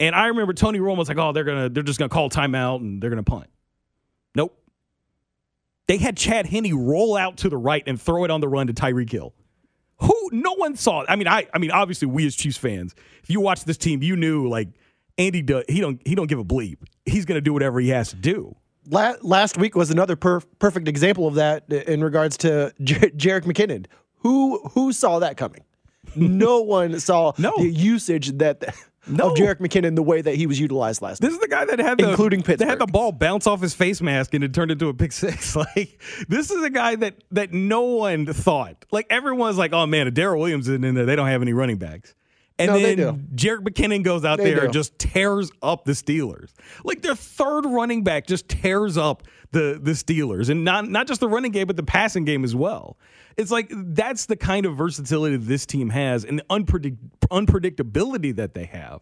And 0.00 0.16
I 0.16 0.26
remember 0.26 0.52
Tony 0.52 0.80
Romo 0.80 0.96
was 0.96 1.08
like, 1.08 1.18
oh, 1.18 1.32
they're 1.32 1.44
gonna 1.44 1.68
they're 1.68 1.82
just 1.84 1.98
gonna 1.98 2.08
call 2.08 2.28
timeout 2.28 2.80
and 2.80 3.00
they're 3.00 3.10
gonna 3.10 3.22
punt. 3.22 3.46
Nope. 4.34 4.56
They 5.86 5.98
had 5.98 6.16
Chad 6.16 6.46
Henne 6.46 6.74
roll 6.74 7.16
out 7.16 7.38
to 7.38 7.48
the 7.48 7.56
right 7.56 7.84
and 7.86 8.00
throw 8.00 8.24
it 8.24 8.30
on 8.30 8.40
the 8.40 8.48
run 8.48 8.66
to 8.66 8.72
Tyreek 8.72 9.10
Hill. 9.10 9.34
Who 10.02 10.30
no 10.32 10.54
one 10.54 10.76
saw. 10.76 11.04
I 11.08 11.16
mean, 11.16 11.28
I 11.28 11.46
I 11.54 11.58
mean, 11.58 11.70
obviously 11.70 12.06
we 12.08 12.26
as 12.26 12.34
Chiefs 12.34 12.56
fans, 12.58 12.94
if 13.22 13.30
you 13.30 13.40
watch 13.40 13.64
this 13.64 13.76
team, 13.76 14.02
you 14.02 14.16
knew 14.16 14.48
like 14.48 14.68
Andy 15.18 15.42
do, 15.42 15.62
he 15.68 15.80
don't 15.80 16.00
he 16.06 16.14
don't 16.14 16.26
give 16.28 16.38
a 16.38 16.44
bleep. 16.44 16.78
He's 17.04 17.24
gonna 17.24 17.40
do 17.40 17.52
whatever 17.52 17.80
he 17.80 17.88
has 17.90 18.10
to 18.10 18.16
do. 18.16 18.56
Last 18.86 19.56
week 19.58 19.76
was 19.76 19.90
another 19.90 20.16
per- 20.16 20.40
perfect 20.58 20.88
example 20.88 21.26
of 21.28 21.34
that 21.34 21.70
in 21.70 22.02
regards 22.02 22.36
to 22.38 22.72
Jerick 22.80 23.44
McKinnon. 23.44 23.86
Who 24.16 24.58
who 24.72 24.92
saw 24.92 25.18
that 25.20 25.36
coming? 25.36 25.64
No 26.16 26.60
one 26.62 26.98
saw 26.98 27.32
No. 27.38 27.52
the 27.58 27.68
usage 27.70 28.38
that 28.38 28.74
No. 29.06 29.30
of 29.30 29.36
Jerick 29.36 29.58
McKinnon 29.60 29.96
the 29.96 30.02
way 30.02 30.20
that 30.20 30.34
he 30.34 30.46
was 30.46 30.60
utilized 30.60 31.00
last 31.02 31.20
This 31.20 31.30
week. 31.30 31.36
is 31.36 31.40
the 31.40 31.48
guy 31.48 31.64
that 31.64 31.78
had 31.78 31.98
the 31.98 32.10
Including 32.10 32.42
That 32.42 32.60
had 32.60 32.78
the 32.78 32.86
ball 32.86 33.12
bounce 33.12 33.46
off 33.46 33.60
his 33.62 33.72
face 33.74 34.00
mask 34.02 34.34
and 34.34 34.44
it 34.44 34.52
turned 34.52 34.70
into 34.70 34.88
a 34.88 34.94
pick 34.94 35.12
six. 35.12 35.56
Like 35.56 36.00
this 36.28 36.50
is 36.50 36.62
a 36.62 36.70
guy 36.70 36.96
that 36.96 37.14
that 37.32 37.52
no 37.52 37.82
one 37.82 38.26
thought. 38.26 38.84
Like 38.92 39.06
everyone's 39.10 39.56
like, 39.58 39.72
oh 39.72 39.86
man, 39.86 40.06
if 40.08 40.14
Darrel 40.14 40.40
Williams 40.40 40.68
isn't 40.68 40.84
in 40.84 40.94
there, 40.94 41.06
they 41.06 41.16
don't 41.16 41.28
have 41.28 41.42
any 41.42 41.52
running 41.52 41.76
backs. 41.78 42.14
And 42.60 42.72
No, 42.72 42.78
then 42.80 43.28
Jerick 43.34 43.60
McKinnon 43.60 44.02
goes 44.04 44.24
out 44.24 44.38
They 44.38 44.44
there 44.50 44.60
do. 44.60 44.64
and 44.66 44.72
just 44.72 44.98
tears 44.98 45.50
up 45.62 45.84
the 45.84 45.92
Steelers. 45.92 46.50
Like 46.84 47.02
their 47.02 47.14
third 47.14 47.64
running 47.66 48.04
back 48.04 48.26
just 48.26 48.48
tears 48.48 48.96
up 48.98 49.22
the 49.52 49.80
the 49.82 49.92
Steelers, 49.92 50.48
and 50.50 50.64
not 50.64 50.88
not 50.88 51.06
just 51.08 51.20
the 51.20 51.28
running 51.28 51.50
game, 51.52 51.66
but 51.66 51.76
the 51.76 51.82
passing 51.82 52.24
game 52.24 52.44
as 52.44 52.54
well. 52.54 52.98
It's 53.36 53.50
like 53.50 53.68
that's 53.72 54.26
the 54.26 54.36
kind 54.36 54.66
of 54.66 54.76
versatility 54.76 55.36
this 55.36 55.64
team 55.66 55.88
has, 55.90 56.24
and 56.24 56.38
the 56.40 56.44
unpredict- 56.50 56.98
unpredictability 57.30 58.34
that 58.36 58.54
they 58.54 58.64
have. 58.66 59.00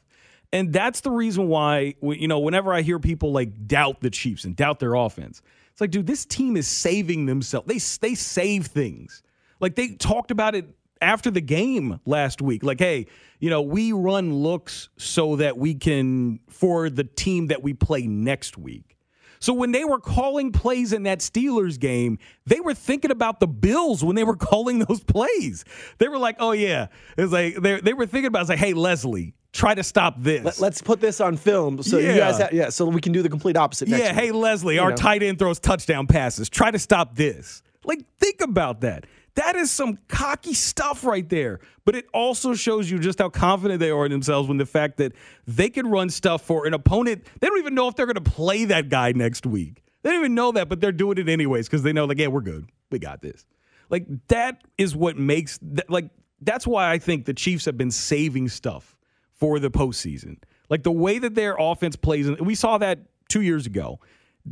And 0.52 0.72
that's 0.72 1.02
the 1.02 1.10
reason 1.10 1.48
why, 1.48 1.94
you 2.00 2.26
know, 2.28 2.38
whenever 2.38 2.72
I 2.72 2.80
hear 2.80 2.98
people 2.98 3.32
like 3.32 3.66
doubt 3.66 4.00
the 4.00 4.08
Chiefs 4.10 4.44
and 4.44 4.56
doubt 4.56 4.78
their 4.78 4.94
offense, 4.94 5.42
it's 5.72 5.80
like, 5.80 5.90
dude, 5.90 6.06
this 6.06 6.24
team 6.24 6.56
is 6.56 6.66
saving 6.66 7.26
themselves. 7.26 7.66
They 7.66 8.08
they 8.08 8.14
save 8.14 8.66
things. 8.66 9.22
Like 9.60 9.74
they 9.74 9.88
talked 9.96 10.30
about 10.30 10.54
it 10.54 10.66
after 11.00 11.30
the 11.30 11.40
game 11.40 12.00
last 12.04 12.40
week. 12.42 12.62
Like, 12.62 12.78
hey, 12.78 13.06
you 13.40 13.50
know, 13.50 13.62
we 13.62 13.92
run 13.92 14.34
looks 14.34 14.88
so 14.96 15.36
that 15.36 15.56
we 15.58 15.74
can 15.74 16.40
for 16.48 16.90
the 16.90 17.04
team 17.04 17.48
that 17.48 17.62
we 17.62 17.74
play 17.74 18.06
next 18.06 18.58
week. 18.58 18.96
So 19.40 19.52
when 19.52 19.70
they 19.70 19.84
were 19.84 20.00
calling 20.00 20.50
plays 20.50 20.92
in 20.92 21.04
that 21.04 21.20
Steelers 21.20 21.78
game, 21.78 22.18
they 22.46 22.58
were 22.58 22.74
thinking 22.74 23.12
about 23.12 23.38
the 23.38 23.46
Bills 23.46 24.04
when 24.04 24.16
they 24.16 24.24
were 24.24 24.36
calling 24.50 24.80
those 24.80 25.00
plays. 25.04 25.64
They 25.98 26.08
were 26.08 26.18
like, 26.18 26.36
"Oh 26.40 26.52
yeah," 26.52 26.88
it's 27.16 27.32
like 27.32 27.54
they 27.56 27.80
they 27.80 27.92
were 27.94 28.06
thinking 28.06 28.26
about. 28.26 28.40
It's 28.40 28.48
like, 28.50 28.58
"Hey, 28.58 28.72
Leslie, 28.72 29.34
try 29.52 29.76
to 29.76 29.84
stop 29.84 30.16
this." 30.18 30.60
Let, 30.60 30.72
us 30.72 30.82
put 30.82 31.00
this 31.00 31.20
on 31.20 31.36
film 31.36 31.80
so 31.84 31.98
Yeah. 31.98 32.12
you 32.14 32.18
guys, 32.18 32.38
have, 32.38 32.52
yeah, 32.52 32.70
so 32.70 32.86
we 32.86 33.00
can 33.00 33.12
do 33.12 33.22
the 33.22 33.28
complete 33.28 33.56
opposite. 33.56 33.86
Next 33.88 34.02
yeah, 34.02 34.12
hey 34.12 34.32
Leslie, 34.32 34.80
our 34.80 34.90
know. 34.90 34.96
tight 34.96 35.22
end 35.22 35.38
throws 35.38 35.60
touchdown 35.60 36.08
passes. 36.08 36.48
Try 36.48 36.72
to 36.72 36.78
stop 36.80 37.14
this. 37.14 37.62
Like, 37.84 38.00
think 38.18 38.40
about 38.40 38.80
that. 38.80 39.06
That 39.38 39.54
is 39.54 39.70
some 39.70 39.98
cocky 40.08 40.52
stuff 40.52 41.04
right 41.04 41.28
there. 41.28 41.60
But 41.84 41.94
it 41.94 42.06
also 42.12 42.54
shows 42.54 42.90
you 42.90 42.98
just 42.98 43.20
how 43.20 43.28
confident 43.28 43.78
they 43.78 43.90
are 43.90 44.04
in 44.04 44.10
themselves 44.10 44.48
when 44.48 44.58
the 44.58 44.66
fact 44.66 44.96
that 44.96 45.12
they 45.46 45.70
can 45.70 45.86
run 45.86 46.10
stuff 46.10 46.42
for 46.42 46.66
an 46.66 46.74
opponent. 46.74 47.24
They 47.38 47.46
don't 47.46 47.58
even 47.58 47.76
know 47.76 47.86
if 47.86 47.94
they're 47.94 48.06
going 48.06 48.16
to 48.16 48.30
play 48.30 48.64
that 48.64 48.88
guy 48.88 49.12
next 49.12 49.46
week. 49.46 49.84
They 50.02 50.10
don't 50.10 50.18
even 50.18 50.34
know 50.34 50.50
that, 50.52 50.68
but 50.68 50.80
they're 50.80 50.90
doing 50.90 51.18
it 51.18 51.28
anyways 51.28 51.68
because 51.68 51.84
they 51.84 51.92
know, 51.92 52.04
like, 52.04 52.18
yeah, 52.18 52.26
we're 52.26 52.40
good. 52.40 52.68
We 52.90 52.98
got 52.98 53.22
this. 53.22 53.46
Like, 53.90 54.06
that 54.26 54.64
is 54.76 54.96
what 54.96 55.16
makes, 55.16 55.60
that, 55.62 55.88
like, 55.88 56.10
that's 56.40 56.66
why 56.66 56.90
I 56.90 56.98
think 56.98 57.24
the 57.24 57.34
Chiefs 57.34 57.64
have 57.66 57.78
been 57.78 57.92
saving 57.92 58.48
stuff 58.48 58.96
for 59.34 59.60
the 59.60 59.70
postseason. 59.70 60.38
Like 60.68 60.82
the 60.82 60.90
way 60.90 61.20
that 61.20 61.36
their 61.36 61.54
offense 61.56 61.94
plays, 61.94 62.26
and 62.26 62.40
we 62.40 62.56
saw 62.56 62.78
that 62.78 62.98
two 63.28 63.42
years 63.42 63.66
ago 63.66 64.00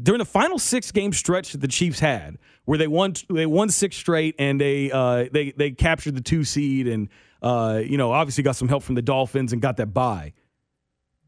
during 0.02 0.18
the 0.18 0.24
final 0.24 0.58
six 0.58 0.92
game 0.92 1.12
stretch 1.12 1.52
that 1.52 1.60
the 1.60 1.68
Chiefs 1.68 2.00
had, 2.00 2.38
where 2.64 2.78
they 2.78 2.86
won 2.86 3.14
they 3.30 3.46
won 3.46 3.70
six 3.70 3.96
straight 3.96 4.34
and 4.38 4.60
they 4.60 4.90
uh, 4.90 5.26
they 5.32 5.52
they 5.52 5.70
captured 5.70 6.14
the 6.14 6.20
two 6.20 6.44
seed 6.44 6.86
and 6.86 7.08
uh, 7.42 7.80
you 7.84 7.96
know 7.96 8.12
obviously 8.12 8.42
got 8.42 8.56
some 8.56 8.68
help 8.68 8.82
from 8.82 8.94
the 8.94 9.02
Dolphins 9.02 9.52
and 9.52 9.62
got 9.62 9.76
that 9.78 9.94
bye. 9.94 10.32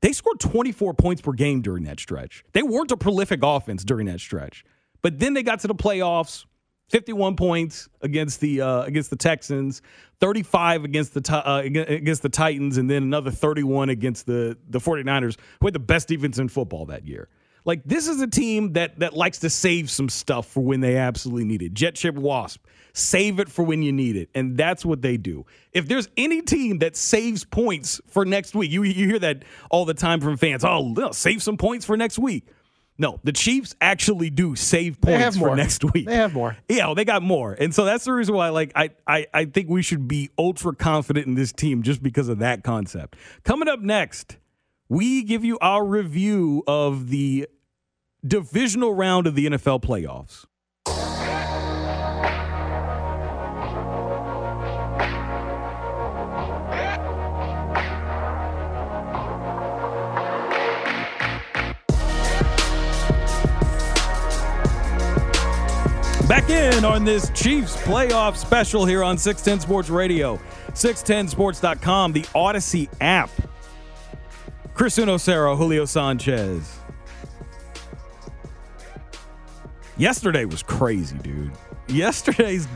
They 0.00 0.12
scored 0.12 0.38
24 0.38 0.94
points 0.94 1.22
per 1.22 1.32
game 1.32 1.60
during 1.60 1.84
that 1.84 1.98
stretch. 1.98 2.44
They 2.52 2.62
weren't 2.62 2.92
a 2.92 2.96
prolific 2.96 3.40
offense 3.42 3.82
during 3.82 4.06
that 4.06 4.20
stretch, 4.20 4.64
But 5.02 5.18
then 5.18 5.34
they 5.34 5.42
got 5.42 5.58
to 5.60 5.66
the 5.66 5.74
playoffs, 5.74 6.44
51 6.90 7.34
points 7.34 7.88
against 8.00 8.40
the 8.40 8.60
uh, 8.60 8.82
against 8.82 9.10
the 9.10 9.16
Texans, 9.16 9.82
35 10.20 10.84
against 10.84 11.14
the 11.14 11.32
uh, 11.32 11.58
against 11.58 12.22
the 12.22 12.28
Titans, 12.28 12.78
and 12.78 12.88
then 12.88 13.02
another 13.02 13.30
31 13.30 13.88
against 13.88 14.26
the 14.26 14.56
the 14.68 14.78
49ers, 14.78 15.36
who 15.60 15.66
had 15.66 15.74
the 15.74 15.80
best 15.80 16.08
defense 16.08 16.38
in 16.38 16.48
football 16.48 16.86
that 16.86 17.06
year. 17.06 17.28
Like 17.68 17.82
this 17.84 18.08
is 18.08 18.22
a 18.22 18.26
team 18.26 18.72
that 18.72 19.00
that 19.00 19.12
likes 19.12 19.40
to 19.40 19.50
save 19.50 19.90
some 19.90 20.08
stuff 20.08 20.46
for 20.46 20.62
when 20.62 20.80
they 20.80 20.96
absolutely 20.96 21.44
need 21.44 21.60
it. 21.60 21.74
Jet 21.74 21.98
ship 21.98 22.14
wasp, 22.14 22.64
save 22.94 23.38
it 23.40 23.50
for 23.50 23.62
when 23.62 23.82
you 23.82 23.92
need 23.92 24.16
it, 24.16 24.30
and 24.34 24.56
that's 24.56 24.86
what 24.86 25.02
they 25.02 25.18
do. 25.18 25.44
If 25.74 25.86
there's 25.86 26.08
any 26.16 26.40
team 26.40 26.78
that 26.78 26.96
saves 26.96 27.44
points 27.44 28.00
for 28.06 28.24
next 28.24 28.54
week, 28.54 28.70
you 28.70 28.84
you 28.84 29.06
hear 29.06 29.18
that 29.18 29.42
all 29.70 29.84
the 29.84 29.92
time 29.92 30.22
from 30.22 30.38
fans. 30.38 30.64
Oh, 30.64 31.10
save 31.12 31.42
some 31.42 31.58
points 31.58 31.84
for 31.84 31.94
next 31.94 32.18
week. 32.18 32.46
No, 32.96 33.20
the 33.22 33.32
Chiefs 33.32 33.76
actually 33.82 34.30
do 34.30 34.56
save 34.56 34.98
points 35.02 35.36
for 35.36 35.54
next 35.54 35.84
week. 35.92 36.06
They 36.06 36.16
have 36.16 36.32
more. 36.32 36.56
Yeah, 36.70 36.86
well, 36.86 36.94
they 36.94 37.04
got 37.04 37.22
more, 37.22 37.52
and 37.52 37.74
so 37.74 37.84
that's 37.84 38.06
the 38.06 38.14
reason 38.14 38.34
why. 38.34 38.48
Like, 38.48 38.72
I, 38.76 38.92
I, 39.06 39.26
I 39.34 39.44
think 39.44 39.68
we 39.68 39.82
should 39.82 40.08
be 40.08 40.30
ultra 40.38 40.74
confident 40.74 41.26
in 41.26 41.34
this 41.34 41.52
team 41.52 41.82
just 41.82 42.02
because 42.02 42.30
of 42.30 42.38
that 42.38 42.64
concept. 42.64 43.16
Coming 43.44 43.68
up 43.68 43.80
next, 43.80 44.38
we 44.88 45.22
give 45.22 45.44
you 45.44 45.58
our 45.60 45.84
review 45.84 46.64
of 46.66 47.10
the 47.10 47.46
divisional 48.26 48.94
round 48.94 49.26
of 49.26 49.34
the 49.34 49.46
NFL 49.46 49.82
playoffs. 49.82 50.44
Back 66.28 66.50
in 66.50 66.84
on 66.84 67.06
this 67.06 67.30
Chiefs 67.30 67.74
playoff 67.78 68.36
special 68.36 68.84
here 68.84 69.02
on 69.02 69.16
610 69.16 69.66
Sports 69.66 69.88
Radio, 69.88 70.38
610sports.com, 70.72 72.12
the 72.12 72.22
Audacy 72.34 72.90
app. 73.00 73.30
Chris 74.74 74.98
Unocero, 74.98 75.56
Julio 75.56 75.86
Sanchez. 75.86 76.78
Yesterday 79.98 80.44
was 80.44 80.62
crazy, 80.62 81.18
dude. 81.18 81.50
Yesterday's 81.88 82.68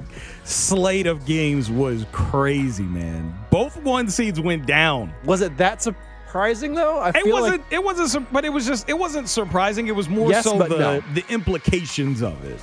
slate 0.45 1.07
of 1.07 1.25
games 1.25 1.71
was 1.71 2.05
crazy, 2.13 2.83
man. 2.83 3.35
Both 3.51 3.77
one 3.83 4.09
seeds 4.09 4.41
went 4.41 4.67
down. 4.67 5.13
Was 5.25 5.41
it 5.41 5.57
that 5.59 5.83
surprising 5.83 6.75
though? 6.75 6.99
I 6.99 7.11
it 7.11 7.27
wasn't. 7.27 7.63
Like 7.63 7.73
it 7.73 7.85
wasn't. 7.85 8.33
But 8.33 8.45
it 8.45 8.49
was 8.51 8.67
just. 8.67 8.89
It 8.89 8.99
wasn't 8.99 9.29
surprising. 9.29 9.87
It 9.87 9.95
was 9.95 10.09
more 10.09 10.31
Yes, 10.31 10.45
so 10.45 10.59
the 10.59 10.69
no. 10.69 11.01
the 11.15 11.25
implications 11.29 12.23
of 12.23 12.43
it. 12.45 12.61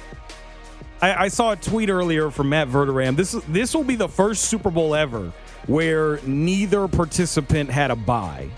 I, 1.02 1.26
I 1.26 1.28
saw 1.30 1.52
a 1.52 1.56
tweet 1.56 1.90
earlier 1.90 2.30
from 2.30 2.50
Matt 2.50 2.68
Verderame. 2.68 3.16
This 3.16 3.34
is 3.34 3.44
this 3.46 3.74
will 3.74 3.86
be 3.86 3.96
the 3.96 4.10
first 4.10 4.46
Super 4.46 4.70
Bowl 4.70 4.94
ever 4.96 5.32
where 5.68 6.20
neither 6.26 6.88
participant 6.88 7.70
had 7.70 7.92
a 7.92 7.96
bye 7.96 8.50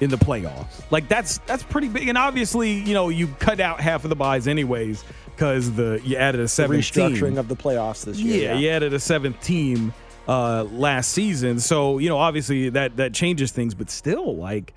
in 0.00 0.10
the 0.10 0.16
playoffs. 0.16 0.82
Like 0.90 1.08
that's 1.08 1.38
that's 1.46 1.62
pretty 1.62 1.88
big. 1.88 2.08
And 2.08 2.18
obviously, 2.18 2.72
you 2.72 2.94
know, 2.94 3.08
you 3.08 3.28
cut 3.38 3.60
out 3.60 3.80
half 3.80 4.04
of 4.04 4.10
the 4.10 4.16
buys 4.16 4.46
anyways 4.48 5.04
because 5.26 5.72
the 5.72 6.00
you 6.04 6.16
added 6.16 6.40
a 6.40 6.48
seventh 6.48 6.80
restructuring 6.80 7.38
of 7.38 7.48
the 7.48 7.56
playoffs 7.56 8.04
this 8.04 8.18
year. 8.18 8.52
Yeah, 8.52 8.58
you 8.58 8.68
added 8.70 8.92
a 8.92 9.00
seventh 9.00 9.40
team 9.42 9.92
uh, 10.28 10.64
last 10.64 11.12
season, 11.12 11.60
so 11.60 11.98
you 11.98 12.08
know 12.08 12.18
obviously 12.18 12.70
that 12.70 12.96
that 12.96 13.14
changes 13.14 13.52
things. 13.52 13.74
But 13.74 13.90
still, 13.90 14.36
like, 14.36 14.74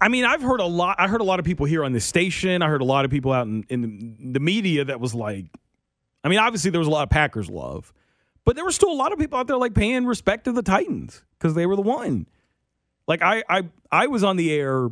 I 0.00 0.08
mean, 0.08 0.24
I've 0.24 0.42
heard 0.42 0.60
a 0.60 0.66
lot. 0.66 0.96
I 0.98 1.08
heard 1.08 1.20
a 1.20 1.24
lot 1.24 1.38
of 1.38 1.44
people 1.44 1.66
here 1.66 1.84
on 1.84 1.92
this 1.92 2.04
station. 2.04 2.62
I 2.62 2.68
heard 2.68 2.80
a 2.82 2.86
lot 2.86 3.04
of 3.04 3.10
people 3.10 3.32
out 3.32 3.46
in, 3.46 3.64
in 3.68 4.32
the 4.32 4.40
media 4.40 4.84
that 4.84 5.00
was 5.00 5.14
like, 5.14 5.46
I 6.24 6.28
mean, 6.28 6.38
obviously 6.38 6.70
there 6.70 6.80
was 6.80 6.88
a 6.88 6.92
lot 6.92 7.02
of 7.02 7.10
Packers 7.10 7.48
love, 7.48 7.92
but 8.44 8.56
there 8.56 8.64
were 8.64 8.72
still 8.72 8.90
a 8.90 8.94
lot 8.94 9.12
of 9.12 9.18
people 9.18 9.38
out 9.38 9.46
there 9.46 9.56
like 9.56 9.74
paying 9.74 10.06
respect 10.06 10.44
to 10.44 10.52
the 10.52 10.62
Titans 10.62 11.22
because 11.38 11.54
they 11.54 11.66
were 11.66 11.76
the 11.76 11.82
one. 11.82 12.26
Like 13.08 13.22
I, 13.22 13.42
I, 13.48 13.62
I 13.90 14.06
was 14.06 14.22
on 14.22 14.36
the 14.36 14.52
air 14.52 14.88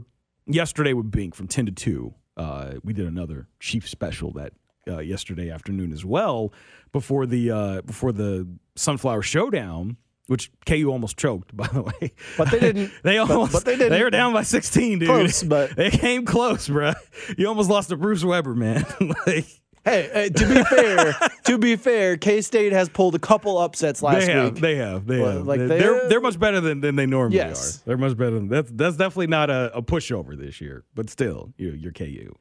yesterday 0.46 0.94
with 0.94 1.10
Bink 1.10 1.34
from 1.34 1.46
ten 1.46 1.66
to 1.66 1.72
two. 1.72 2.14
Uh, 2.36 2.74
we 2.82 2.92
did 2.92 3.06
another 3.06 3.46
Chief 3.60 3.88
special 3.88 4.32
that 4.32 4.52
uh, 4.88 4.98
yesterday 4.98 5.50
afternoon 5.50 5.92
as 5.92 6.04
well 6.04 6.52
before 6.92 7.26
the 7.26 7.50
uh, 7.50 7.82
before 7.82 8.12
the 8.12 8.48
Sunflower 8.74 9.22
Showdown, 9.22 9.96
which 10.28 10.50
KU 10.64 10.90
almost 10.90 11.16
choked 11.18 11.54
by 11.56 11.66
the 11.68 11.82
way. 11.82 12.12
But 12.38 12.50
they 12.50 12.58
didn't. 12.60 12.90
they 13.02 13.18
but- 13.18 13.30
almost. 13.30 13.52
but 13.52 13.64
they 13.64 13.76
didn't. 13.76 13.90
They 13.92 14.02
were 14.02 14.10
down 14.10 14.32
by 14.32 14.42
sixteen, 14.42 14.98
dude. 14.98 15.08
Close, 15.08 15.42
but- 15.42 15.70
they 15.76 15.90
came 15.90 16.24
close, 16.24 16.68
bro. 16.68 16.92
You 17.36 17.48
almost 17.48 17.68
lost 17.70 17.90
to 17.90 17.96
Bruce 17.96 18.24
Weber, 18.24 18.54
man. 18.54 18.86
like, 19.26 19.46
Hey, 19.86 20.10
hey, 20.12 20.28
to 20.30 20.46
be 20.48 20.62
fair, 20.76 21.14
to 21.44 21.58
be 21.58 21.76
fair, 21.76 22.16
K 22.16 22.40
State 22.42 22.72
has 22.72 22.88
pulled 22.88 23.14
a 23.14 23.18
couple 23.20 23.56
upsets 23.56 24.02
last 24.02 24.26
they 24.26 24.32
have, 24.32 24.52
week. 24.54 24.60
they 24.60 24.74
have, 24.76 25.06
they 25.06 25.20
Well, 25.20 25.32
have. 25.38 25.46
like, 25.46 25.58
they're, 25.60 25.68
they- 25.68 25.78
they're 25.78 26.08
they're 26.08 26.20
much 26.20 26.38
better 26.40 26.60
than, 26.60 26.80
than 26.80 26.96
they 26.96 27.06
normally 27.06 27.36
Yes. 27.36 27.78
are. 27.78 27.80
They're 27.86 27.96
much 27.96 28.16
better 28.16 28.32
than 28.32 28.48
that's 28.48 28.70
that's 28.74 28.96
definitely 28.96 29.28
not 29.28 29.48
a, 29.48 29.70
a 29.76 29.82
pushover 29.82 30.36
this 30.36 30.60
year, 30.60 30.84
but 30.94 31.08
still, 31.08 31.52
you 31.56 31.70
you're 31.70 31.92
KU. 31.92 32.34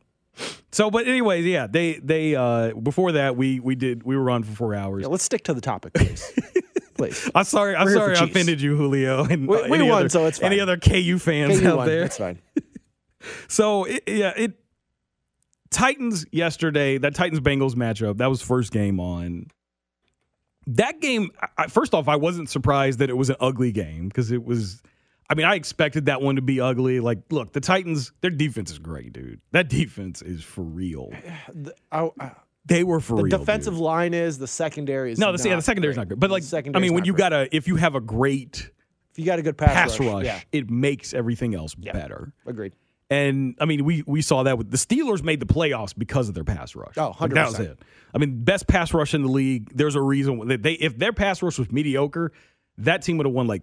So, 0.72 0.90
but 0.92 1.08
anyways, 1.08 1.46
yeah, 1.46 1.68
they 1.68 1.94
they 2.00 2.36
uh 2.36 2.74
before 2.74 3.12
that 3.14 3.38
we 3.38 3.60
we 3.60 3.76
did 3.76 4.04
we 4.04 4.18
were 4.18 4.30
on 4.32 4.44
for 4.44 4.54
four 4.56 4.76
hours. 4.76 5.04
Yeah, 5.04 5.08
let's 5.10 5.24
stick 5.24 5.44
to 5.46 5.54
the 5.54 5.62
topic, 5.62 5.94
please. 5.94 6.30
please. 6.96 7.30
I'm 7.36 7.44
sorry, 7.46 7.76
I'm 7.76 7.86
We're 7.86 7.92
here 7.92 8.00
for 8.10 8.16
sorry 8.16 8.28
I 8.28 8.32
offended 8.32 8.60
you, 8.60 8.76
Julio, 8.76 9.24
and 9.30 9.48
We- 9.48 9.58
uh, 9.62 9.68
we 9.70 9.78
any 9.78 9.88
won, 9.90 10.00
other, 10.00 10.10
so 10.10 10.26
it's 10.26 10.40
fine. 10.40 10.52
any 10.52 10.60
other 10.60 10.78
KU 10.78 11.20
fans 11.20 11.60
KU 11.62 11.68
out 11.70 11.78
won. 11.78 11.88
there. 11.88 12.02
That's 12.02 12.18
fine. 12.18 12.40
So 13.48 13.86
it, 13.86 14.04
yeah, 14.08 14.34
it 14.36 14.54
Titans 15.76 16.26
yesterday. 16.32 16.98
That 16.98 17.14
Titans 17.16 17.40
Bengals 17.42 17.76
matchup. 17.76 18.18
That 18.18 18.28
was 18.30 18.42
first 18.42 18.72
game 18.72 19.00
on. 19.00 19.48
That 20.68 21.00
game. 21.02 21.30
I, 21.58 21.68
first 21.68 21.94
off, 21.94 22.08
I 22.08 22.16
wasn't 22.16 22.50
surprised 22.50 23.00
that 23.00 23.10
it 23.10 23.18
was 23.18 23.30
an 23.30 23.36
ugly 23.40 23.72
game 23.72 24.08
because 24.08 24.32
it 24.32 24.44
was. 24.44 24.82
I 25.30 25.34
mean, 25.36 25.46
I 25.46 25.56
expected 25.56 26.06
that 26.06 26.22
one 26.22 26.36
to 26.36 26.42
be 26.42 26.62
ugly. 26.62 27.00
Like, 27.00 27.20
look, 27.30 27.54
the 27.54 27.60
Titans. 27.60 28.12
Their 28.22 28.32
defense 28.32 28.72
is 28.72 28.80
great, 28.80 29.14
dude. 29.14 29.42
That 29.52 29.70
defense 29.70 30.22
is 30.22 30.44
for 30.44 30.64
real. 30.64 31.12
I, 31.92 32.10
I, 32.20 32.32
They 32.66 32.84
were 32.84 33.00
for 33.00 33.18
the 33.18 33.24
real. 33.24 33.32
The 33.32 33.38
defensive 33.40 33.74
dude. 33.74 33.82
line 33.82 34.14
is 34.14 34.38
the 34.38 34.48
secondary 34.48 35.12
is 35.12 35.20
No, 35.20 35.36
the, 35.36 35.50
yeah, 35.50 35.56
the 35.56 35.62
secondary's 35.62 35.96
great. 35.96 36.02
not 36.04 36.10
good. 36.10 36.20
But 36.20 36.32
like, 36.32 36.44
I 36.76 36.80
mean, 36.80 36.94
when 36.94 37.06
you 37.06 37.14
great. 37.14 37.20
got 37.20 37.34
a, 37.34 37.56
if 37.56 37.68
you 37.68 37.76
have 37.76 37.96
a 37.96 38.02
great 38.02 38.70
if 39.12 39.20
you 39.20 39.26
got 39.26 39.40
a 39.40 39.42
good 39.44 39.58
pass, 39.58 39.98
pass 39.98 40.00
rush, 40.00 40.26
yeah, 40.26 40.42
it 40.52 40.70
makes 40.70 41.14
everything 41.14 41.56
else 41.56 41.74
better. 41.76 42.34
agreed. 42.46 42.74
And 43.10 43.56
I 43.60 43.66
mean, 43.66 43.86
we 43.86 44.04
we 44.08 44.22
saw 44.22 44.44
that 44.44 44.58
with 44.58 44.72
the 44.72 44.78
Steelers 44.78 45.24
made 45.24 45.40
the 45.40 45.46
playoffs 45.46 45.94
because 45.96 46.28
of 46.28 46.34
their 46.36 46.44
pass 46.44 46.76
rush. 46.76 46.98
Oh, 46.98 47.16
Like, 47.20 47.32
that 47.34 47.48
was 47.48 47.56
100%. 47.56 47.60
it. 47.60 47.80
I 48.14 48.18
mean, 48.18 48.44
best 48.44 48.68
pass 48.68 48.94
rush 48.94 49.14
in 49.14 49.22
the 49.22 49.28
league. 49.30 49.72
There's 49.76 49.96
a 49.96 50.02
reason 50.02 50.48
that 50.48 50.64
they 50.64 50.74
if 50.74 50.98
their 50.98 51.14
pass 51.14 51.44
rush 51.44 51.60
was 51.60 51.72
mediocre, 51.72 52.32
that 52.80 53.04
team 53.04 53.18
would 53.18 53.28
have 53.28 53.34
won 53.36 53.46
like 53.48 53.62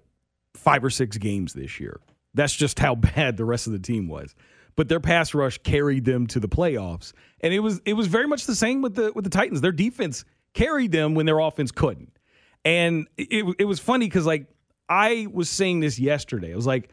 five 0.55 0.85
or 0.85 0.91
six 0.91 1.17
games 1.19 1.55
this 1.55 1.81
year. 1.81 2.01
That's 2.35 2.55
just 2.55 2.79
how 2.79 2.95
bad 3.17 3.37
the 3.37 3.45
rest 3.45 3.67
of 3.67 3.73
the 3.73 3.79
team 3.81 4.07
was. 4.09 4.35
But 4.77 4.89
their 4.89 5.01
pass 5.01 5.35
rush 5.35 5.59
carried 5.59 6.05
them 6.05 6.27
to 6.29 6.41
the 6.41 6.49
playoffs, 6.49 7.13
and 7.41 7.53
it 7.53 7.61
was 7.61 7.81
it 7.85 7.95
was 7.95 8.07
very 8.07 8.27
much 8.29 8.47
the 8.47 8.55
same 8.55 8.81
with 8.81 8.95
the 8.95 9.13
with 9.13 9.25
the 9.25 9.31
Titans. 9.31 9.61
Their 9.61 9.73
defense 9.73 10.25
carried 10.55 10.93
them 10.93 11.15
when 11.15 11.27
their 11.27 11.41
offense 11.41 11.73
couldn't, 11.73 12.17
and 12.65 13.09
it 13.19 13.45
it 13.59 13.65
was 13.65 13.81
funny 13.81 14.07
because 14.07 14.25
like 14.25 14.47
I 14.89 15.27
was 15.33 15.51
saying 15.51 15.81
this 15.81 15.99
yesterday. 15.99 16.53
I 16.53 16.57
was 16.57 16.67
like, 16.67 16.91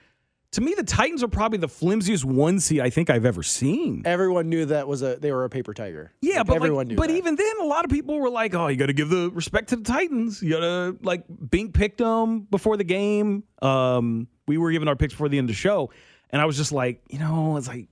to 0.51 0.61
me, 0.61 0.73
the 0.75 0.83
Titans 0.83 1.21
are 1.21 1.27
probably 1.27 1.59
the 1.59 1.67
flimsiest 1.67 2.25
one 2.25 2.59
seed 2.59 2.79
I 2.79 2.89
think 2.89 3.09
I've 3.09 3.25
ever 3.25 3.43
seen. 3.43 4.01
Everyone 4.05 4.49
knew 4.49 4.65
that 4.65 4.87
was 4.87 5.01
a 5.03 5.15
they 5.17 5.31
were 5.31 5.45
a 5.45 5.49
paper 5.49 5.73
tiger. 5.73 6.11
Yeah, 6.21 6.39
Like, 6.39 6.47
but 6.47 6.55
everyone 6.55 6.77
like, 6.77 6.87
knew. 6.87 6.95
but 6.95 7.07
that. 7.09 7.17
even 7.17 7.35
then, 7.35 7.53
a 7.61 7.65
lot 7.65 7.85
of 7.85 7.91
people 7.91 8.19
were 8.19 8.29
like, 8.31 8.55
"Oh, 8.55 8.67
you 8.67 8.75
got 8.75 8.87
to 8.87 8.93
give 8.93 9.09
the 9.09 9.29
respect 9.31 9.69
to 9.69 9.75
the 9.75 9.83
Titans. 9.83 10.41
You 10.41 10.51
got 10.51 10.59
to 10.61 10.97
like 11.03 11.23
Bink 11.49 11.73
picked 11.73 11.99
them 11.99 12.41
before 12.49 12.77
the 12.77 12.83
game. 12.83 13.43
Um, 13.61 14.27
we 14.47 14.57
were 14.57 14.71
giving 14.71 14.87
our 14.87 14.95
picks 14.95 15.13
before 15.13 15.29
the 15.29 15.37
end 15.37 15.45
of 15.49 15.55
the 15.55 15.59
show, 15.59 15.91
and 16.31 16.41
I 16.41 16.45
was 16.45 16.57
just 16.57 16.71
like, 16.71 17.03
you 17.09 17.19
know, 17.19 17.55
it's 17.57 17.67
like, 17.67 17.87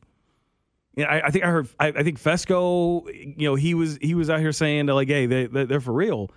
yeah, 0.96 1.06
I, 1.06 1.28
I 1.28 1.30
think 1.30 1.46
I 1.46 1.50
heard, 1.50 1.70
I, 1.80 1.88
I 1.90 2.04
think 2.04 2.18
Fescoe, 2.18 3.08
you 3.14 3.48
know, 3.48 3.54
he 3.54 3.76
was 3.76 3.98
he 4.02 4.16
was 4.16 4.32
out 4.32 4.40
here 4.40 4.52
saying 4.52 4.88
like, 4.88 5.08
hey, 5.08 5.28
they, 5.28 5.46
they 5.46 5.66
they're 5.66 5.80
for 5.82 5.94
real. 5.94 6.32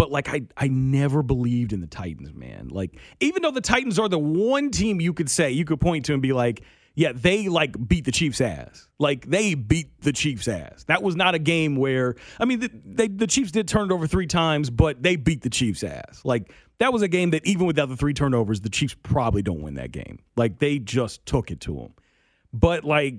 But 0.00 0.10
like 0.10 0.30
I, 0.30 0.40
I 0.56 0.68
never 0.68 1.22
believed 1.22 1.74
in 1.74 1.82
the 1.82 1.86
Titans, 1.86 2.32
man. 2.32 2.68
Like 2.68 2.98
even 3.20 3.42
though 3.42 3.50
the 3.50 3.60
Titans 3.60 3.98
are 3.98 4.08
the 4.08 4.18
one 4.18 4.70
team 4.70 4.98
you 4.98 5.12
could 5.12 5.28
say 5.28 5.50
you 5.50 5.66
could 5.66 5.78
point 5.78 6.06
to 6.06 6.14
and 6.14 6.22
be 6.22 6.32
like, 6.32 6.62
yeah, 6.94 7.12
they 7.14 7.48
like 7.48 7.76
beat 7.86 8.06
the 8.06 8.10
Chiefs' 8.10 8.40
ass. 8.40 8.88
Like 8.98 9.28
they 9.28 9.52
beat 9.52 10.00
the 10.00 10.14
Chiefs' 10.14 10.48
ass. 10.48 10.84
That 10.84 11.02
was 11.02 11.16
not 11.16 11.34
a 11.34 11.38
game 11.38 11.76
where 11.76 12.14
I 12.38 12.46
mean, 12.46 12.60
the, 12.60 12.70
they, 12.82 13.08
the 13.08 13.26
Chiefs 13.26 13.52
did 13.52 13.68
turn 13.68 13.90
it 13.90 13.92
over 13.92 14.06
three 14.06 14.26
times, 14.26 14.70
but 14.70 15.02
they 15.02 15.16
beat 15.16 15.42
the 15.42 15.50
Chiefs' 15.50 15.84
ass. 15.84 16.22
Like 16.24 16.50
that 16.78 16.94
was 16.94 17.02
a 17.02 17.08
game 17.08 17.32
that 17.32 17.44
even 17.44 17.66
without 17.66 17.90
the 17.90 17.96
three 17.96 18.14
turnovers, 18.14 18.62
the 18.62 18.70
Chiefs 18.70 18.96
probably 19.02 19.42
don't 19.42 19.60
win 19.60 19.74
that 19.74 19.92
game. 19.92 20.20
Like 20.34 20.60
they 20.60 20.78
just 20.78 21.26
took 21.26 21.50
it 21.50 21.60
to 21.60 21.74
them. 21.74 21.92
But 22.54 22.84
like 22.84 23.16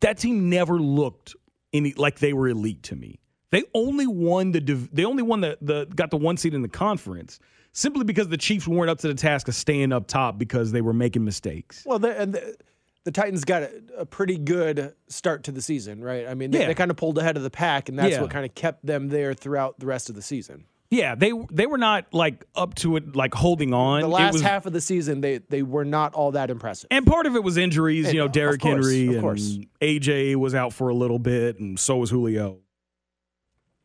that 0.00 0.16
team 0.16 0.48
never 0.48 0.78
looked 0.78 1.36
any 1.74 1.92
like 1.92 2.18
they 2.18 2.32
were 2.32 2.48
elite 2.48 2.82
to 2.84 2.96
me. 2.96 3.18
They 3.52 3.62
only 3.74 4.06
won 4.08 4.50
the 4.50 4.60
div- 4.60 4.92
they 4.92 5.04
only 5.04 5.22
won 5.22 5.40
the, 5.42 5.56
the 5.62 5.86
got 5.94 6.10
the 6.10 6.16
one 6.16 6.36
seed 6.36 6.54
in 6.54 6.62
the 6.62 6.68
conference 6.68 7.38
simply 7.72 8.02
because 8.04 8.26
the 8.28 8.36
Chiefs 8.36 8.66
weren't 8.66 8.90
up 8.90 8.98
to 8.98 9.08
the 9.08 9.14
task 9.14 9.46
of 9.46 9.54
staying 9.54 9.92
up 9.92 10.08
top 10.08 10.38
because 10.38 10.72
they 10.72 10.80
were 10.80 10.92
making 10.92 11.24
mistakes. 11.24 11.84
well, 11.86 11.98
they, 12.00 12.16
and 12.16 12.32
the, 12.34 12.56
the 13.04 13.10
Titans 13.12 13.44
got 13.44 13.62
a, 13.62 13.70
a 13.98 14.06
pretty 14.06 14.36
good 14.38 14.94
start 15.08 15.44
to 15.44 15.52
the 15.52 15.62
season, 15.62 16.02
right? 16.02 16.26
I 16.26 16.34
mean, 16.34 16.50
they, 16.50 16.60
Yeah. 16.60 16.66
they 16.66 16.74
kind 16.74 16.90
of 16.90 16.96
pulled 16.96 17.18
ahead 17.18 17.36
of 17.36 17.42
the 17.44 17.50
pack, 17.50 17.88
and 17.88 17.98
that's 17.98 18.12
Yeah. 18.12 18.20
what 18.22 18.30
kind 18.30 18.44
of 18.44 18.54
kept 18.54 18.84
them 18.84 19.08
there 19.08 19.32
throughout 19.34 19.78
the 19.78 19.86
rest 19.86 20.08
of 20.08 20.14
the 20.16 20.22
season. 20.22 20.64
Yeah, 20.90 21.14
they 21.14 21.32
they 21.50 21.64
were 21.66 21.78
not 21.78 22.12
like 22.12 22.44
up 22.54 22.74
to 22.76 22.96
it, 22.96 23.16
like 23.16 23.32
holding 23.34 23.72
on. 23.72 24.02
The 24.02 24.08
last 24.08 24.34
was- 24.34 24.42
half 24.42 24.66
of 24.66 24.72
the 24.74 24.80
season, 24.82 25.20
they 25.22 25.38
they 25.38 25.62
were 25.62 25.84
not 25.86 26.12
all 26.14 26.32
that 26.32 26.50
impressive. 26.50 26.88
And 26.90 27.06
part 27.06 27.24
of 27.26 27.34
it 27.34 27.42
was 27.42 27.56
injuries. 27.56 28.04
And, 28.06 28.14
you 28.14 28.20
know, 28.20 28.28
Derrick 28.28 28.62
Henry 28.62 29.06
of 29.08 29.12
and 29.14 29.20
course. 29.22 29.58
AJ 29.80 30.36
was 30.36 30.54
out 30.54 30.72
for 30.74 30.88
a 30.90 30.94
little 30.94 31.18
bit, 31.18 31.58
and 31.60 31.78
so 31.80 31.96
was 31.96 32.10
Julio. 32.10 32.58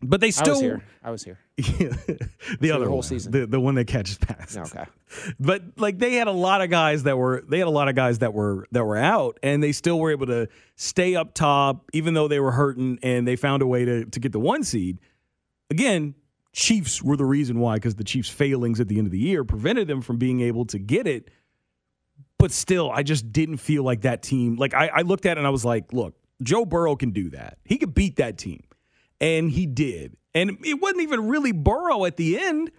But 0.02 0.22
they 0.22 0.28
I 0.28 0.32
still 0.32 0.54
was 0.54 0.62
here. 0.62 0.84
I 1.04 1.10
was 1.10 1.24
here. 1.24 1.40
the 1.58 2.72
other 2.72 2.86
the 2.86 2.90
whole 2.90 2.98
one, 2.98 3.04
season. 3.04 3.32
the 3.32 3.48
the 3.48 3.60
one 3.60 3.76
that 3.76 3.86
catches 3.86 4.18
passes. 4.18 4.58
Okay. 4.58 4.86
But 5.40 5.64
like 5.78 6.00
they 6.00 6.16
had 6.16 6.28
a 6.28 6.34
lot 6.34 6.62
of 6.62 6.70
guys 6.70 7.04
that 7.04 7.18
were 7.18 7.44
they 7.48 7.60
had 7.60 7.68
a 7.68 7.72
lot 7.72 7.88
of 7.88 7.96
guys 7.96 8.20
that 8.20 8.34
were 8.34 8.68
that 8.74 8.84
were 8.84 8.98
out, 8.98 9.40
and 9.42 9.64
they 9.64 9.72
still 9.72 10.00
were 10.00 10.12
able 10.12 10.26
to 10.26 10.50
stay 10.76 11.16
up 11.16 11.34
top, 11.34 11.90
even 11.94 12.14
though 12.14 12.28
they 12.28 12.42
were 12.42 12.52
hurting, 12.52 13.00
and 13.02 13.26
they 13.26 13.38
found 13.38 13.62
a 13.62 13.68
way 13.68 13.86
to 13.86 14.04
to 14.04 14.20
get 14.20 14.34
the 14.34 14.40
one 14.40 14.66
seed. 14.66 15.00
Again, 15.72 16.14
Chiefs 16.52 17.02
were 17.02 17.16
the 17.16 17.26
reason 17.26 17.60
why, 17.60 17.76
because 17.76 17.96
the 17.96 18.04
Chiefs' 18.04 18.30
failings 18.30 18.80
at 18.82 18.90
the 18.90 18.98
end 18.98 19.08
of 19.08 19.12
the 19.12 19.20
year 19.20 19.44
prevented 19.46 19.88
them 19.88 20.02
from 20.02 20.18
being 20.18 20.42
able 20.42 20.66
to 20.66 20.78
get 20.78 21.08
it. 21.08 21.30
But 22.38 22.52
still, 22.52 22.92
I 22.92 23.04
just 23.04 23.32
didn't 23.32 23.58
feel 23.58 23.84
like 23.84 24.02
that 24.02 24.24
team. 24.24 24.58
Like 24.58 24.74
I, 24.74 24.88
I 24.88 25.02
looked 25.02 25.26
at 25.26 25.38
it 25.38 25.38
and 25.38 25.48
I 25.48 25.52
was 25.52 25.64
like, 25.64 25.94
look, 25.94 26.16
Joe 26.44 26.66
Burrow 26.66 26.96
can 26.96 27.12
do 27.12 27.30
that. 27.30 27.60
He 27.64 27.78
could 27.78 27.94
beat 27.94 28.18
that 28.18 28.38
team. 28.38 28.64
And 29.20 29.50
he 29.52 29.66
did. 29.66 30.16
And 30.36 30.58
it 30.64 30.76
wasn't 30.82 31.02
even 31.02 31.28
really 31.28 31.52
Burrow 31.52 32.06
at 32.06 32.18
the 32.18 32.38
end. 32.40 32.72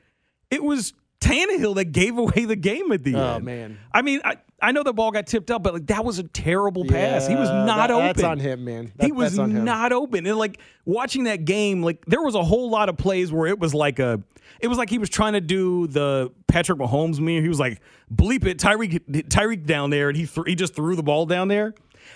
It 0.50 0.62
was 0.62 0.92
Tannehill 1.20 1.74
that 1.76 1.86
gave 1.86 2.16
away 2.16 2.44
the 2.44 2.54
game 2.56 2.92
at 2.92 3.02
the 3.02 3.16
Oh, 3.16 3.34
end. 3.34 3.42
Oh 3.42 3.44
man. 3.44 3.78
I 3.92 4.02
mean, 4.02 4.20
I, 4.24 4.36
I 4.62 4.70
know 4.72 4.82
the 4.84 4.92
ball 4.92 5.10
got 5.10 5.26
tipped 5.26 5.50
up, 5.50 5.62
but 5.64 5.74
like 5.74 5.86
that 5.88 6.04
was 6.04 6.18
a 6.20 6.22
terrible 6.22 6.84
pass. 6.84 7.26
he 7.26 7.34
was 7.34 7.48
not 7.50 7.88
that- 7.88 7.90
open. 7.90 8.06
That's 8.06 8.22
on 8.22 8.38
him, 8.38 8.64
man. 8.64 8.92
he 9.00 9.10
was 9.12 9.32
that's 9.32 9.38
on 9.40 9.50
him. 9.50 9.64
not 9.64 9.92
open. 9.92 10.26
And 10.26 10.36
like 10.36 10.60
watching 10.84 11.24
that 11.24 11.44
game, 11.44 11.82
like 11.82 12.04
there 12.06 12.22
was 12.22 12.34
a 12.36 12.42
whole 12.44 12.70
lot 12.70 12.88
of 12.88 12.96
plays 12.96 13.32
where 13.32 13.48
it 13.48 13.58
was 13.58 13.74
like 13.74 13.98
a 13.98 14.22
it 14.60 14.68
was 14.68 14.78
like 14.78 14.90
he 14.90 14.98
was 14.98 15.08
trying 15.08 15.34
to 15.34 15.40
do 15.40 15.86
the 15.88 16.32
Patrick 16.46 16.78
Mahomes 16.78 17.18
meme. 17.20 17.42
He 17.42 17.48
was 17.48 17.60
like, 17.60 17.80
bleep 18.12 18.44
it, 18.46 18.58
Tyreek 18.58 19.00
Tyreek 19.28 19.66
down 19.66 19.90
there, 19.90 20.08
and 20.08 20.16
he 20.16 20.26
th- 20.26 20.46
he 20.46 20.54
just 20.54 20.74
threw 20.74 20.94
the 20.96 21.02
ball 21.02 21.26
down 21.26 21.48
there. 21.48 21.74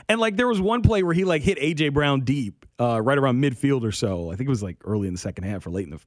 And 0.09 0.21
like 0.21 0.37
there 0.37 0.49
was 0.49 0.61
one 0.61 0.83
play 0.83 1.03
where 1.03 1.15
he 1.15 1.25
like 1.25 1.43
hit 1.43 1.59
AJ 1.59 1.93
Brown 1.93 2.21
deep, 2.21 2.67
uh, 2.81 3.01
right 3.01 3.19
around 3.19 3.43
midfield 3.43 3.85
or 3.85 3.93
so. 3.93 4.31
I 4.31 4.37
think 4.37 4.47
it 4.47 4.51
was 4.51 4.63
like 4.63 4.79
early 4.85 5.09
in 5.09 5.15
the 5.15 5.21
second 5.21 5.45
half 5.45 5.67
or 5.67 5.71
late 5.71 5.85
in 5.85 5.91
the 5.91 6.01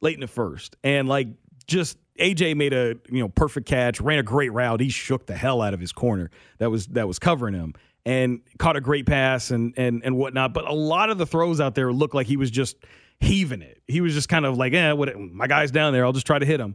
late 0.00 0.14
in 0.14 0.20
the 0.20 0.26
first. 0.26 0.76
And 0.82 1.08
like 1.08 1.28
just 1.66 1.98
AJ 2.18 2.56
made 2.56 2.72
a 2.72 2.96
you 3.10 3.20
know 3.20 3.28
perfect 3.28 3.68
catch, 3.68 4.00
ran 4.00 4.18
a 4.18 4.22
great 4.22 4.52
route. 4.52 4.80
He 4.80 4.88
shook 4.88 5.26
the 5.26 5.36
hell 5.36 5.62
out 5.62 5.74
of 5.74 5.80
his 5.80 5.92
corner 5.92 6.30
that 6.58 6.70
was 6.70 6.86
that 6.88 7.06
was 7.06 7.18
covering 7.18 7.54
him, 7.54 7.74
and 8.04 8.40
caught 8.58 8.76
a 8.76 8.80
great 8.80 9.06
pass 9.06 9.50
and 9.50 9.74
and 9.76 10.02
and 10.04 10.16
whatnot. 10.16 10.54
But 10.54 10.68
a 10.68 10.74
lot 10.74 11.10
of 11.10 11.18
the 11.18 11.26
throws 11.26 11.60
out 11.60 11.74
there 11.74 11.92
looked 11.92 12.14
like 12.14 12.26
he 12.26 12.36
was 12.36 12.50
just 12.50 12.76
heaving 13.22 13.62
it. 13.62 13.80
He 13.86 14.00
was 14.00 14.14
just 14.14 14.28
kind 14.28 14.44
of 14.44 14.58
like, 14.58 14.72
eh, 14.72 14.92
what, 14.92 15.16
my 15.18 15.46
guy's 15.46 15.70
down 15.70 15.92
there. 15.92 16.04
I'll 16.04 16.12
just 16.12 16.26
try 16.26 16.38
to 16.38 16.46
hit 16.46 16.60
him. 16.60 16.74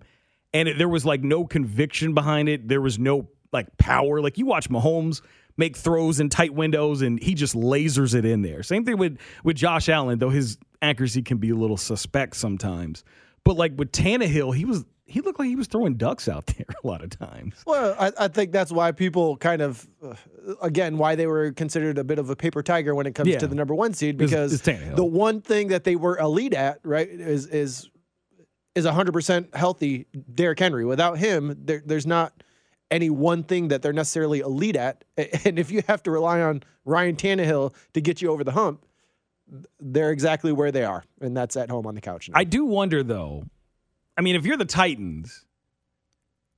And 0.53 0.70
it, 0.70 0.78
there 0.78 0.88
was 0.88 1.05
like 1.05 1.22
no 1.22 1.45
conviction 1.45 2.13
behind 2.13 2.47
it. 2.49 2.68
There 2.68 2.82
was 2.82 2.97
no 2.97 3.28
like 3.51 3.78
power. 3.78 4.22
Like 4.22 4.38
you 4.38 4.45
watch 4.45 4.70
Mahomes 4.70 5.22
make 5.57 5.75
throws 5.75 6.19
in 6.19 6.29
tight 6.29 6.53
windows 6.53 7.01
and 7.01 7.21
he 7.21 7.33
just 7.33 7.55
lasers 7.55 8.13
it 8.15 8.25
in 8.25 8.41
there. 8.43 8.63
Same 8.63 8.85
thing 8.85 8.97
with 8.97 9.17
with 9.43 9.55
Josh 9.57 9.89
Allen, 9.89 10.19
though 10.19 10.29
his 10.29 10.57
accuracy 10.81 11.21
can 11.23 11.37
be 11.37 11.49
a 11.49 11.55
little 11.55 11.77
suspect 11.77 12.35
sometimes. 12.35 13.03
But 13.43 13.55
like 13.57 13.73
with 13.77 13.91
Tannehill, 13.91 14.55
he 14.55 14.65
was 14.65 14.85
he 15.09 15.21
looked 15.21 15.39
like 15.39 15.47
he 15.47 15.55
was 15.55 15.67
throwing 15.67 15.95
ducks 15.95 16.27
out 16.27 16.45
there 16.57 16.65
a 16.83 16.85
lot 16.87 17.01
of 17.03 17.09
times. 17.11 17.55
Well, 17.65 17.95
I, 17.97 18.11
I 18.19 18.27
think 18.27 18.51
that's 18.51 18.73
why 18.73 18.91
people 18.91 19.37
kind 19.37 19.61
of, 19.61 19.87
uh, 20.05 20.15
again, 20.61 20.97
why 20.97 21.15
they 21.15 21.27
were 21.27 21.53
considered 21.53 21.97
a 21.97 22.03
bit 22.03 22.19
of 22.19 22.29
a 22.29 22.35
paper 22.35 22.61
tiger 22.61 22.93
when 22.93 23.05
it 23.05 23.15
comes 23.15 23.29
Yeah. 23.29 23.37
to 23.39 23.47
the 23.47 23.55
number 23.55 23.73
one 23.73 23.93
seed 23.93 24.17
because 24.17 24.51
it's 24.53 24.63
Tannehill. 24.63 24.97
the 24.97 25.05
one 25.05 25.39
thing 25.39 25.69
that 25.69 25.85
they 25.85 25.95
were 25.95 26.17
elite 26.17 26.53
at, 26.53 26.79
right, 26.83 27.07
is 27.07 27.47
is 27.47 27.89
is 28.75 28.85
100% 28.85 29.55
healthy 29.55 30.05
Derrick 30.35 30.59
Henry. 30.59 30.85
Without 30.85 31.17
him, 31.17 31.55
there, 31.65 31.81
there's 31.83 32.05
not 32.05 32.31
any 32.89 33.09
one 33.09 33.43
thing 33.43 33.69
that 33.69 33.81
they're 33.81 33.93
necessarily 33.93 34.39
elite 34.39 34.75
at. 34.75 35.03
And 35.45 35.59
if 35.59 35.71
you 35.71 35.83
have 35.88 36.03
to 36.03 36.11
rely 36.11 36.41
on 36.41 36.63
Ryan 36.85 37.15
Tannehill 37.15 37.73
to 37.93 38.01
get 38.01 38.21
you 38.21 38.31
over 38.31 38.43
the 38.43 38.51
hump, 38.51 38.85
they're 39.79 40.11
exactly 40.11 40.51
where 40.51 40.71
they 40.71 40.83
are, 40.83 41.03
and 41.21 41.35
that's 41.35 41.55
at 41.55 41.69
home 41.69 41.88
on 41.88 41.95
the 41.95 42.01
couch. 42.01 42.29
Now. 42.29 42.38
I 42.38 42.43
do 42.43 42.65
wonder 42.65 43.03
though. 43.03 43.45
I 44.17 44.21
mean, 44.21 44.35
if 44.35 44.45
you're 44.45 44.57
the 44.57 44.65
Titans, 44.65 45.45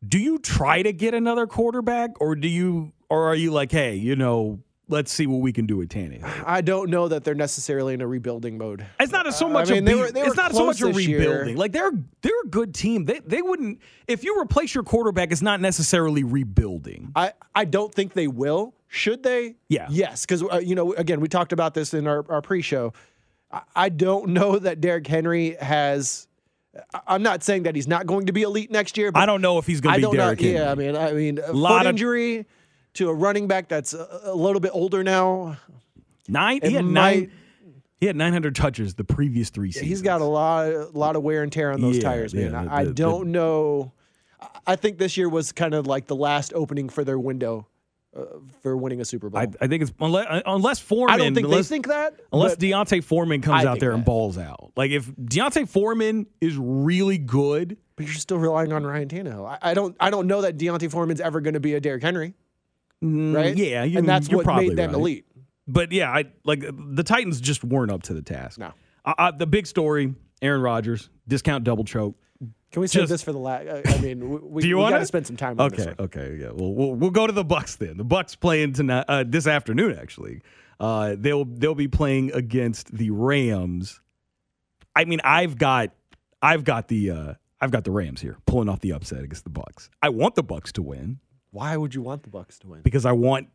do 0.07 0.17
you 0.17 0.39
try 0.39 0.81
to 0.81 0.93
get 0.93 1.13
another 1.13 1.45
quarterback, 1.45 2.11
or 2.21 2.35
do 2.35 2.47
you, 2.47 2.93
or 3.09 3.29
are 3.29 3.35
you 3.35 3.51
like, 3.51 3.71
hey, 3.71 3.95
you 3.95 4.15
know, 4.15 4.59
let's 4.89 5.11
see 5.11 5.25
what 5.27 5.39
we 5.41 5.53
can 5.53 5.65
do 5.65 5.77
with 5.77 5.89
Tannehill? 5.89 6.43
I 6.45 6.59
don't 6.61 6.89
know 6.89 7.07
that 7.07 7.23
they're 7.23 7.35
necessarily 7.35 7.93
in 7.93 8.01
a 8.01 8.07
rebuilding 8.07 8.57
mode. 8.57 8.85
It's 8.99 9.11
not 9.11 9.33
so 9.33 9.45
Uh, 9.45 9.49
I 9.49 9.53
much. 9.53 9.69
mean, 9.69 9.83
a 9.83 9.85
they 9.85 9.95
were- 9.95 10.11
they 10.11 10.21
it's 10.23 10.35
not 10.35 10.53
so 10.53 10.65
much 10.65 10.81
a 10.81 10.87
this 10.87 11.07
year. 11.07 11.19
rebuilding. 11.19 11.55
Like 11.55 11.71
they're 11.71 11.91
they're 12.21 12.41
a 12.43 12.47
good 12.47 12.73
team. 12.73 13.05
They 13.05 13.21
they 13.25 13.41
wouldn't 13.41 13.79
if 14.07 14.23
you 14.23 14.37
replace 14.41 14.75
your 14.75 14.83
quarterback. 14.83 15.31
It's 15.31 15.41
not 15.41 15.61
necessarily 15.61 16.23
rebuilding. 16.23 17.11
I, 17.15 17.31
I 17.55 17.65
don't 17.65 17.93
think 17.93 18.13
they 18.13 18.27
will. 18.27 18.73
Should 18.87 19.21
they? 19.23 19.55
Yeah. 19.69 19.87
Yes, 19.91 20.25
because 20.25 20.43
uh, 20.43 20.57
you 20.63 20.73
know, 20.75 20.93
again, 20.93 21.21
we 21.21 21.27
talked 21.27 21.53
about 21.53 21.73
this 21.75 21.93
in 21.93 22.07
our, 22.07 22.25
our 22.29 22.41
pre-show. 22.41 22.91
I, 23.51 23.61
I 23.75 23.89
don't 23.89 24.29
know 24.29 24.57
that 24.57 24.81
Derrick 24.81 25.05
Henry 25.07 25.55
has. 25.61 26.27
I'm 27.07 27.23
not 27.23 27.43
saying 27.43 27.63
that 27.63 27.75
he's 27.75 27.87
not 27.87 28.05
going 28.07 28.27
to 28.27 28.31
be 28.33 28.43
elite 28.43 28.71
next 28.71 28.97
year. 28.97 29.11
But 29.11 29.21
I 29.21 29.25
don't 29.25 29.41
know 29.41 29.57
if 29.57 29.65
he's 29.67 29.81
going 29.81 29.93
to 29.93 29.97
be 29.97 30.01
don't 30.03 30.15
know. 30.15 30.23
Derrick 30.23 30.39
Henry. 30.39 30.55
Yeah, 30.55 30.71
I 30.71 30.75
mean, 30.75 30.95
I 30.95 31.11
mean, 31.13 31.39
a 31.43 31.51
Lot 31.51 31.79
foot 31.79 31.87
of- 31.87 31.89
injury 31.91 32.45
to 32.95 33.09
a 33.09 33.13
running 33.13 33.47
back 33.47 33.67
that's 33.67 33.93
a, 33.93 34.19
a 34.23 34.35
little 34.35 34.59
bit 34.59 34.71
older 34.73 35.03
now. 35.03 35.57
nine. 36.27 36.59
it 36.63 36.69
He 36.69 36.75
had 36.75 36.85
might- 36.85 37.19
nine. 37.19 37.31
He 37.99 38.05
had 38.07 38.15
900 38.15 38.55
touches 38.55 38.93
the 38.95 39.03
previous 39.03 39.49
three 39.49 39.73
seasons. 39.73 39.89
He's 39.89 40.01
got 40.01 40.21
a 40.21 40.25
lot, 40.25 40.67
a 40.67 40.85
lot 40.93 41.17
of 41.17 41.21
wear 41.23 41.43
and 41.43 41.51
tear 41.51 41.73
on 41.73 41.81
those 41.81 41.97
Yeah, 41.97 42.01
tires, 42.03 42.33
man. 42.33 42.53
yeah, 42.53 42.63
the- 42.63 42.71
I, 42.71 42.79
I 42.79 42.85
don't 42.85 43.33
know. 43.33 43.91
I- 44.65 44.77
think 44.77 44.99
this 44.99 45.17
year 45.17 45.27
was 45.27 45.51
kind 45.51 45.73
of 45.73 45.85
like 45.85 46.07
the 46.07 46.15
last 46.15 46.53
opening 46.53 46.87
for 46.87 47.03
their 47.03 47.19
window 47.19 47.67
uh, 48.15 48.23
for 48.61 48.77
winning 48.77 49.01
a 49.01 49.05
Super 49.05 49.29
Bowl. 49.29 49.41
I, 49.41 49.47
I 49.59 49.67
think 49.67 49.83
it's 49.83 49.91
unless, 49.99 50.41
unless 50.45 50.79
Foreman. 50.79 51.13
I 51.13 51.17
don't 51.17 51.35
think 51.35 51.45
unless, 51.47 51.67
they 51.67 51.75
think 51.75 51.87
that. 51.87 52.15
Unless 52.31 52.55
D'Onta 52.55 53.03
Foreman 53.03 53.41
comes 53.41 53.65
I 53.65 53.67
out 53.69 53.79
there 53.81 53.91
and 53.91 53.99
that. 54.01 54.05
balls 54.05 54.37
out. 54.37 54.71
Like 54.77 54.91
if 54.91 55.13
D'Onta 55.17 55.67
Foreman 55.67 56.25
is 56.39 56.55
really 56.57 57.17
good, 57.17 57.75
But 57.97 58.05
you're 58.05 58.15
still 58.15 58.37
relying 58.39 58.71
on 58.71 58.83
Ryan 58.85 59.09
Tannehill. 59.09 59.45
I, 59.45 59.57
I 59.61 59.73
don't. 59.73 59.95
I 59.99 60.09
don't 60.09 60.25
know 60.27 60.41
that 60.41 60.57
D'Onta 60.57 60.89
Foreman's 60.89 61.19
ever 61.21 61.41
going 61.41 61.53
to 61.55 61.59
be 61.59 61.73
a 61.75 61.81
Derrick 61.81 62.01
Henry, 62.01 62.33
right? 63.01 63.55
yeah, 63.57 63.83
you- 63.83 63.97
and 63.99 64.07
that's 64.07 64.29
you're 64.29 64.37
what 64.37 64.45
probably 64.45 64.69
made 64.69 64.77
them 64.77 64.91
right. 64.91 64.99
elite. 64.99 65.25
but 65.67 65.91
yeah, 65.91 66.11
I 66.11 66.25
like 66.45 66.61
the 66.61 67.03
Titans 67.03 67.39
just 67.41 67.63
weren't 67.63 67.91
up 67.91 68.03
to 68.03 68.13
the 68.13 68.21
task. 68.21 68.59
No. 68.59 68.73
Uh, 69.05 69.13
uh, 69.17 69.31
the 69.31 69.47
big 69.47 69.67
story: 69.67 70.13
Aaron 70.41 70.61
Rodgers 70.61 71.09
discount 71.27 71.63
double 71.63 71.83
choke. 71.83 72.15
Can 72.71 72.81
we 72.81 72.87
save 72.87 73.01
Just- 73.03 73.09
this 73.11 73.23
for 73.23 73.31
the 73.31 73.39
last? 73.39 73.67
I 73.87 73.97
mean, 73.99 74.51
we, 74.51 74.61
Do 74.61 74.67
you 74.67 74.75
we 74.77 74.81
want 74.83 74.93
got 74.93 74.99
to 74.99 75.05
spend 75.07 75.25
some 75.25 75.35
time. 75.37 75.59
on 75.59 75.69
this 75.71 75.79
Okay, 75.81 75.89
one. 75.97 76.05
okay, 76.05 76.37
yeah. 76.39 76.51
Well, 76.53 76.73
we'll 76.73 76.93
we'll 76.93 77.09
go 77.09 77.25
to 77.25 77.33
the 77.33 77.43
Bucks 77.43 77.75
then. 77.77 77.97
The 77.97 78.03
Bucks 78.03 78.35
playing 78.35 78.73
tonight, 78.73 79.05
uh, 79.07 79.23
this 79.27 79.47
afternoon. 79.47 79.97
Actually, 79.99 80.41
uh, 80.79 81.15
they'll 81.17 81.45
they'll 81.45 81.73
be 81.75 81.87
playing 81.87 82.31
against 82.33 82.95
the 82.95 83.09
Rams. 83.09 84.01
I 84.95 85.05
mean, 85.05 85.19
I've 85.23 85.57
got 85.57 85.91
I've 86.43 86.63
got 86.63 86.89
the 86.89 87.09
uh, 87.11 87.33
I've 87.59 87.71
got 87.71 87.85
the 87.85 87.91
Rams 87.91 88.21
here 88.21 88.37
pulling 88.45 88.69
off 88.69 88.81
the 88.81 88.93
upset 88.93 89.23
against 89.23 89.45
the 89.45 89.49
Bucks. 89.49 89.89
I 90.03 90.09
want 90.09 90.35
the 90.35 90.43
Bucks 90.43 90.71
to 90.73 90.81
win 90.83 91.19
Why 91.51 91.75
would 91.77 91.95
you 91.95 92.01
want 92.01 92.23
the 92.23 92.29
Bucks 92.29 92.59
to 92.59 92.67
win? 92.67 92.81
because 92.83 93.05
I 93.05 93.11
want 93.13 93.47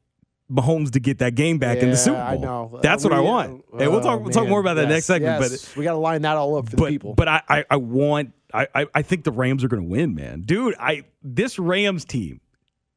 Mahomes 0.50 0.90
to 0.92 1.00
get 1.00 1.18
that 1.18 1.34
game 1.34 1.58
back 1.58 1.78
in 1.78 1.90
the 1.90 1.96
Super 1.96 2.16
Bowl. 2.16 2.22
I 2.26 2.36
know. 2.36 2.78
That's 2.82 3.04
Uh, 3.04 3.08
what 3.08 3.16
I 3.16 3.20
want. 3.20 3.64
uh, 3.72 3.76
and 3.78 3.90
we'll 3.90 4.00
oh, 4.00 4.02
talk 4.02 4.20
we'll 4.20 4.30
talk 4.30 4.46
more 4.48 4.60
about 4.60 4.74
that 4.74 4.82
Yes, 4.82 4.90
next 4.90 5.04
segment. 5.06 5.40
yes. 5.40 5.68
But 5.68 5.76
we 5.78 5.84
got 5.84 5.92
to 5.92 5.98
line 5.98 6.22
that 6.22 6.36
all 6.36 6.56
up 6.56 6.68
for 6.68 6.76
but 6.76 6.84
the 6.86 6.90
people. 6.90 7.14
but 7.14 7.28
I 7.28 7.42
I, 7.48 7.64
I 7.70 7.76
want 7.76 8.32
I, 8.52 8.66
I 8.74 8.86
I 8.94 9.02
think 9.02 9.24
the 9.24 9.32
Rams 9.32 9.64
are 9.64 9.68
going 9.68 9.82
to 9.82 9.88
win, 9.88 10.14
man, 10.14 10.42
dude. 10.42 10.74
I 10.78 11.04
this 11.22 11.58
Rams 11.58 12.04
team, 12.04 12.40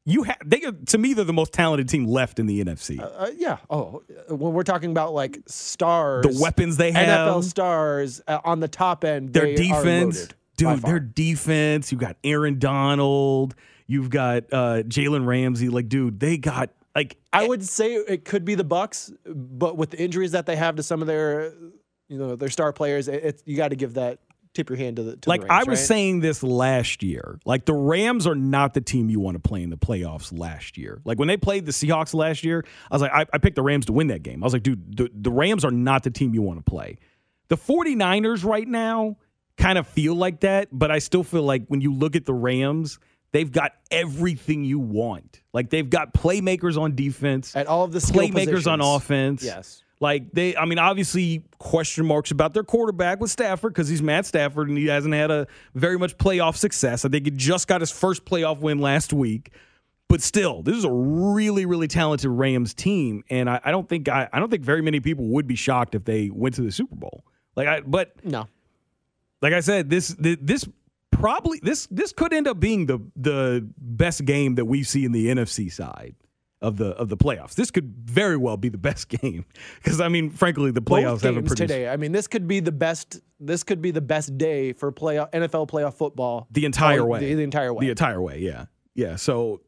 you 0.04 0.24
have 0.24 0.36
they 0.44 0.60
to 0.60 0.98
me 0.98 1.14
they're 1.14 1.24
the 1.24 1.32
most 1.32 1.54
talented 1.54 1.88
team 1.88 2.04
left 2.06 2.38
in 2.38 2.46
the 2.46 2.62
NFC. 2.62 3.00
uh, 3.00 3.30
yeah. 3.36 3.56
Oh, 3.70 4.02
uh, 4.30 4.34
when 4.36 4.52
we're 4.52 4.62
talking 4.62 4.90
about 4.90 5.14
like 5.14 5.38
stars, 5.46 6.26
the 6.26 6.38
weapons 6.42 6.76
they 6.76 6.92
have, 6.92 7.28
NFL 7.30 7.44
stars 7.44 8.20
uh, 8.28 8.40
on 8.44 8.60
the 8.60 8.68
top 8.68 9.04
end, 9.04 9.32
their 9.32 9.46
they 9.46 9.54
defense, 9.54 10.18
loaded 10.20 10.34
dude, 10.58 10.82
their 10.82 11.00
defense. 11.00 11.90
You 11.90 11.96
got 11.98 12.16
Aaron 12.22 12.58
Donald, 12.58 13.54
you've 13.88 14.10
got 14.10 14.44
uh, 14.52 14.82
Jalen 14.84 15.26
Ramsey. 15.26 15.68
Like, 15.68 15.88
dude, 15.88 16.20
they 16.20 16.38
got 16.38 16.70
like 16.94 17.16
I 17.32 17.46
would 17.46 17.64
say 17.64 17.94
it 17.94 18.24
could 18.24 18.44
be 18.44 18.54
the 18.54 18.64
Bucks, 18.64 19.12
but 19.24 19.76
with 19.76 19.90
the 19.90 20.00
injuries 20.00 20.32
that 20.32 20.46
they 20.46 20.56
have 20.56 20.76
to 20.76 20.82
some 20.82 21.00
of 21.00 21.08
their, 21.08 21.52
you 22.08 22.18
know, 22.18 22.36
their 22.36 22.50
star 22.50 22.72
players, 22.72 23.08
it, 23.08 23.24
it's 23.24 23.42
you 23.46 23.56
got 23.56 23.68
to 23.68 23.76
give 23.76 23.94
that 23.94 24.20
tip 24.54 24.68
your 24.68 24.78
hand 24.78 24.96
to 24.96 25.02
the 25.02 25.16
to 25.16 25.28
like 25.28 25.42
the 25.42 25.46
Rams, 25.46 25.66
I 25.66 25.70
was 25.70 25.78
right? 25.78 25.86
saying 25.86 26.20
this 26.20 26.42
last 26.42 27.02
year. 27.02 27.38
Like 27.44 27.64
the 27.64 27.74
Rams 27.74 28.26
are 28.26 28.34
not 28.34 28.74
the 28.74 28.80
team 28.80 29.10
you 29.10 29.20
want 29.20 29.36
to 29.36 29.48
play 29.48 29.62
in 29.62 29.70
the 29.70 29.76
playoffs 29.76 30.36
last 30.36 30.76
year. 30.76 31.00
Like 31.04 31.18
when 31.18 31.28
they 31.28 31.36
played 31.36 31.66
the 31.66 31.72
Seahawks 31.72 32.14
last 32.14 32.44
year, 32.44 32.64
I 32.90 32.94
was 32.94 33.02
like, 33.02 33.12
I, 33.12 33.26
I 33.32 33.38
picked 33.38 33.56
the 33.56 33.62
Rams 33.62 33.86
to 33.86 33.92
win 33.92 34.08
that 34.08 34.22
game. 34.22 34.42
I 34.42 34.46
was 34.46 34.52
like, 34.52 34.62
dude, 34.62 34.96
the, 34.96 35.10
the 35.14 35.30
Rams 35.30 35.64
are 35.64 35.70
not 35.70 36.02
the 36.02 36.10
team 36.10 36.34
you 36.34 36.42
want 36.42 36.64
to 36.64 36.68
play. 36.68 36.98
The 37.48 37.56
49ers 37.56 38.44
right 38.44 38.66
now 38.66 39.16
kind 39.56 39.78
of 39.78 39.86
feel 39.86 40.14
like 40.14 40.40
that, 40.40 40.68
but 40.72 40.90
I 40.90 40.98
still 40.98 41.22
feel 41.22 41.42
like 41.42 41.66
when 41.68 41.80
you 41.80 41.92
look 41.92 42.16
at 42.16 42.26
the 42.26 42.34
Rams, 42.34 42.98
they've 43.32 43.50
got 43.50 43.72
everything 43.90 44.64
you 44.64 44.78
want. 44.78 45.40
Like 45.52 45.70
they've 45.70 45.88
got 45.88 46.14
playmakers 46.14 46.80
on 46.80 46.94
defense, 46.94 47.54
At 47.56 47.66
all 47.66 47.84
of 47.84 47.92
the 47.92 48.00
skill 48.00 48.22
playmakers 48.28 48.70
on 48.70 48.80
offense. 48.80 49.42
Yes. 49.42 49.82
Like 50.00 50.30
they, 50.32 50.56
I 50.56 50.64
mean, 50.64 50.78
obviously 50.78 51.42
question 51.58 52.06
marks 52.06 52.30
about 52.30 52.54
their 52.54 52.62
quarterback 52.62 53.20
with 53.20 53.30
Stafford 53.32 53.72
because 53.74 53.88
he's 53.88 54.00
Matt 54.00 54.26
Stafford 54.26 54.68
and 54.68 54.78
he 54.78 54.86
hasn't 54.86 55.12
had 55.14 55.30
a 55.32 55.48
very 55.74 55.98
much 55.98 56.16
playoff 56.18 56.56
success. 56.56 57.04
I 57.04 57.08
think 57.08 57.24
he 57.24 57.32
just 57.32 57.66
got 57.66 57.80
his 57.80 57.90
first 57.90 58.24
playoff 58.24 58.60
win 58.60 58.78
last 58.78 59.12
week, 59.12 59.50
but 60.08 60.22
still, 60.22 60.62
this 60.62 60.76
is 60.76 60.84
a 60.84 60.90
really, 60.92 61.66
really 61.66 61.88
talented 61.88 62.30
Rams 62.30 62.74
team, 62.74 63.24
and 63.28 63.50
I, 63.50 63.60
I 63.64 63.70
don't 63.72 63.88
think 63.88 64.08
I, 64.08 64.28
I 64.32 64.38
don't 64.38 64.50
think 64.50 64.62
very 64.62 64.82
many 64.82 65.00
people 65.00 65.26
would 65.30 65.48
be 65.48 65.56
shocked 65.56 65.96
if 65.96 66.04
they 66.04 66.30
went 66.30 66.54
to 66.54 66.62
the 66.62 66.70
Super 66.70 66.94
Bowl. 66.94 67.24
Like 67.56 67.66
I, 67.66 67.80
but 67.80 68.12
No. 68.24 68.46
like 69.42 69.52
I 69.52 69.58
said, 69.60 69.90
this 69.90 70.14
this 70.18 70.64
probably 71.20 71.60
this 71.62 71.86
this 71.90 72.12
could 72.12 72.32
end 72.32 72.46
up 72.46 72.60
being 72.60 72.86
the 72.86 72.98
the 73.16 73.68
best 73.78 74.24
game 74.24 74.54
that 74.56 74.64
we 74.64 74.82
see 74.82 75.04
in 75.04 75.12
the 75.12 75.28
NFC 75.28 75.70
side 75.70 76.14
of 76.60 76.76
the 76.76 76.88
of 76.90 77.08
the 77.08 77.16
playoffs. 77.16 77.54
This 77.54 77.70
could 77.70 77.94
very 78.04 78.36
well 78.36 78.56
be 78.56 78.68
the 78.68 78.78
best 78.78 79.08
game 79.20 79.44
because 79.82 80.00
I 80.00 80.08
mean, 80.08 80.30
frankly, 80.30 80.70
the 80.70 80.82
playoffs 80.82 81.22
haven't 81.22 81.46
produced 81.46 81.56
today. 81.56 81.88
I 81.88 81.96
mean, 81.96 82.12
this 82.12 82.26
could 82.26 82.48
be 82.48 82.60
the 82.60 82.72
best. 82.72 83.20
This 83.40 83.62
could 83.62 83.80
be 83.80 83.90
the 83.90 84.00
best 84.00 84.36
day 84.38 84.72
for 84.72 84.90
playoff 84.92 85.30
NFL 85.32 85.68
playoff 85.68 85.94
football. 85.94 86.48
the 86.50 86.64
entire 86.64 87.02
oh, 87.02 87.06
way. 87.06 87.20
The, 87.20 87.34
the 87.34 87.44
entire 87.44 87.72
way. 87.72 87.86
The 87.86 87.90
entire 87.90 88.20
way. 88.20 88.38
Yeah, 88.40 88.66
yeah. 88.94 89.16
So, 89.16 89.62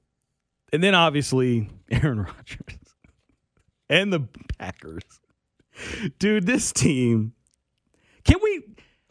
and 0.72 0.82
then 0.82 0.94
obviously 0.94 1.68
Aaron 1.90 2.20
Rodgers 2.22 2.78
and 3.88 4.12
the 4.12 4.26
Packers. 4.58 5.04
Dude, 6.18 6.46
this 6.46 6.72
team. 6.72 7.32
Can 8.24 8.36
we 8.42 8.62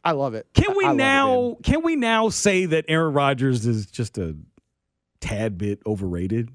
I 0.04 0.12
love 0.12 0.34
it. 0.34 0.48
Can 0.54 0.76
we 0.78 0.86
I 0.86 0.88
love 0.90 0.96
it, 0.96 0.98
now 0.98 1.58
can 1.64 1.84
we 1.84 1.96
now 1.96 2.30
say 2.30 2.66
that 2.66 2.86
Aaron 2.88 3.14
Rodgers 3.14 3.66
is 3.66 3.86
just 3.86 4.18
a 4.18 4.36
tad 5.22 5.58
bit 5.58 5.82
overrated? 5.86 6.50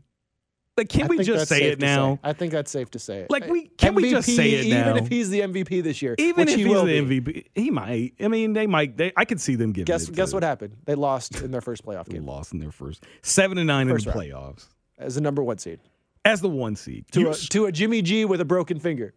Like 0.76 0.88
can 0.88 1.04
I 1.04 1.06
we 1.06 1.22
just 1.22 1.48
say 1.48 1.64
it 1.66 1.78
now? 1.78 2.18
I 2.24 2.32
think 2.32 2.50
that's 2.50 2.68
safe 2.70 2.90
to 2.92 2.98
say. 2.98 3.20
It. 3.20 3.30
Like, 3.30 3.46
we- 3.46 3.68
can 3.68 3.94
we 3.94 4.10
just 4.10 4.26
say 4.34 4.50
it 4.54 4.66
now? 4.68 4.90
Even 4.90 5.04
if 5.04 5.08
he's 5.08 5.30
the 5.30 5.40
MVP 5.42 5.84
this 5.84 6.02
year, 6.02 6.16
Even 6.18 6.48
if 6.48 6.56
he 6.56 6.64
he's 6.64 6.72
the. 6.82 7.20
MVP, 7.20 7.44
he 7.54 7.70
might. 7.70 8.14
I 8.20 8.26
mean, 8.26 8.54
they 8.54 8.66
might. 8.66 8.96
They, 8.96 9.12
I 9.16 9.24
could 9.24 9.40
see 9.40 9.54
them 9.54 9.70
giving. 9.72 9.84
Guess 9.84 10.08
it 10.08 10.16
guess 10.16 10.32
what 10.32 10.42
happened? 10.42 10.76
They 10.84 10.96
lost 10.96 11.42
in 11.42 11.52
their 11.52 11.60
first 11.60 11.84
playoff 11.86 12.06
They 12.06 12.14
game 12.14 12.26
lost 12.26 12.52
in 12.52 12.58
their 12.58 12.72
first 12.72 13.04
seven 13.22 13.56
and 13.58 13.68
nine 13.68 13.88
First 13.88 14.06
in 14.06 14.12
the 14.12 14.18
round. 14.18 14.56
playoffs 14.56 14.66
as 14.98 15.14
the 15.14 15.20
number 15.20 15.44
one 15.44 15.58
seed 15.58 15.78
as 16.24 16.40
the 16.40 16.48
one 16.48 16.74
seed. 16.74 17.04
to 17.12 17.20
You, 17.20 17.26
a, 17.28 17.30
s- 17.30 17.48
to 17.50 17.66
a 17.66 17.72
Jimmy 17.72 18.02
G 18.02 18.24
with 18.24 18.40
a 18.40 18.44
broken 18.44 18.80
finger. 18.80 19.14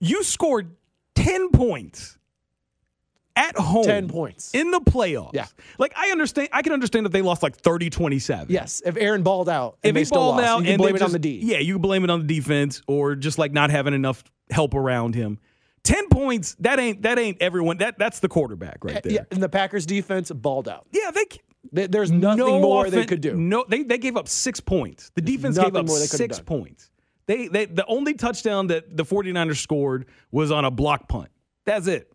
you 0.00 0.24
scored 0.24 0.74
ten 1.14 1.50
points 1.50 2.18
at 3.36 3.56
home. 3.56 3.84
10 3.84 4.08
points. 4.08 4.54
in 4.54 4.70
the 4.70 4.80
playoffs. 4.80 5.32
Yeah. 5.34 5.46
like 5.78 5.92
I 5.96 6.10
understand. 6.10 6.48
I 6.52 6.62
can 6.62 6.72
understand 6.72 7.06
that 7.06 7.10
they 7.12 7.22
lost 7.22 7.42
like 7.42 7.56
30-27. 7.60 8.46
Yes, 8.48 8.82
if 8.84 8.96
Aaron 8.96 9.22
balled 9.22 9.48
out, 9.48 9.78
if 9.82 9.94
they 9.94 10.04
balled 10.04 10.36
lost, 10.36 10.46
out 10.46 10.58
you 10.58 10.64
can 10.64 10.72
and 10.74 10.78
blame 10.82 10.96
it 10.96 11.02
on 11.02 11.12
the 11.12 11.18
D. 11.18 11.40
Yeah, 11.42 11.58
you 11.58 11.74
can 11.74 11.82
blame 11.82 12.04
it 12.04 12.10
on 12.10 12.26
the 12.26 12.26
defense 12.26 12.82
or 12.86 13.14
just 13.14 13.38
like 13.38 13.52
not 13.52 13.70
having 13.70 13.94
enough 13.94 14.22
help 14.50 14.74
around 14.74 15.14
him. 15.14 15.38
Ten 15.82 16.08
points. 16.08 16.56
That 16.60 16.78
ain't 16.78 17.02
that 17.02 17.18
ain't 17.18 17.40
everyone. 17.40 17.78
That 17.78 17.98
that's 17.98 18.20
the 18.20 18.28
quarterback 18.28 18.84
right 18.84 19.02
there. 19.02 19.12
yeah. 19.12 19.20
And 19.30 19.42
the 19.42 19.48
Packers 19.48 19.86
defense 19.86 20.30
balled 20.30 20.68
out. 20.68 20.86
Yeah, 20.92 21.10
they. 21.10 21.24
There's 21.72 22.10
nothing 22.10 22.38
no 22.38 22.58
more 22.60 22.88
they 22.90 23.04
could 23.04 23.20
do. 23.20 23.34
No, 23.34 23.64
they 23.68 23.82
they 23.82 23.98
gave 23.98 24.16
up 24.16 24.28
six 24.28 24.60
points. 24.60 25.10
The 25.14 25.20
defense 25.22 25.56
gave 25.56 25.76
up 25.76 25.86
more 25.86 25.98
they 25.98 26.04
could've 26.06 26.08
six 26.18 26.36
done. 26.38 26.44
points. 26.46 26.90
They 27.26 27.48
they 27.48 27.66
the 27.66 27.84
only 27.86 28.14
touchdown 28.14 28.68
that 28.68 28.96
the 28.96 29.04
49ers 29.04 29.58
scored 29.58 30.06
was 30.32 30.50
on 30.50 30.64
a 30.64 30.70
block 30.70 31.08
punt. 31.08 31.28
That's 31.66 31.86
it. 31.86 32.10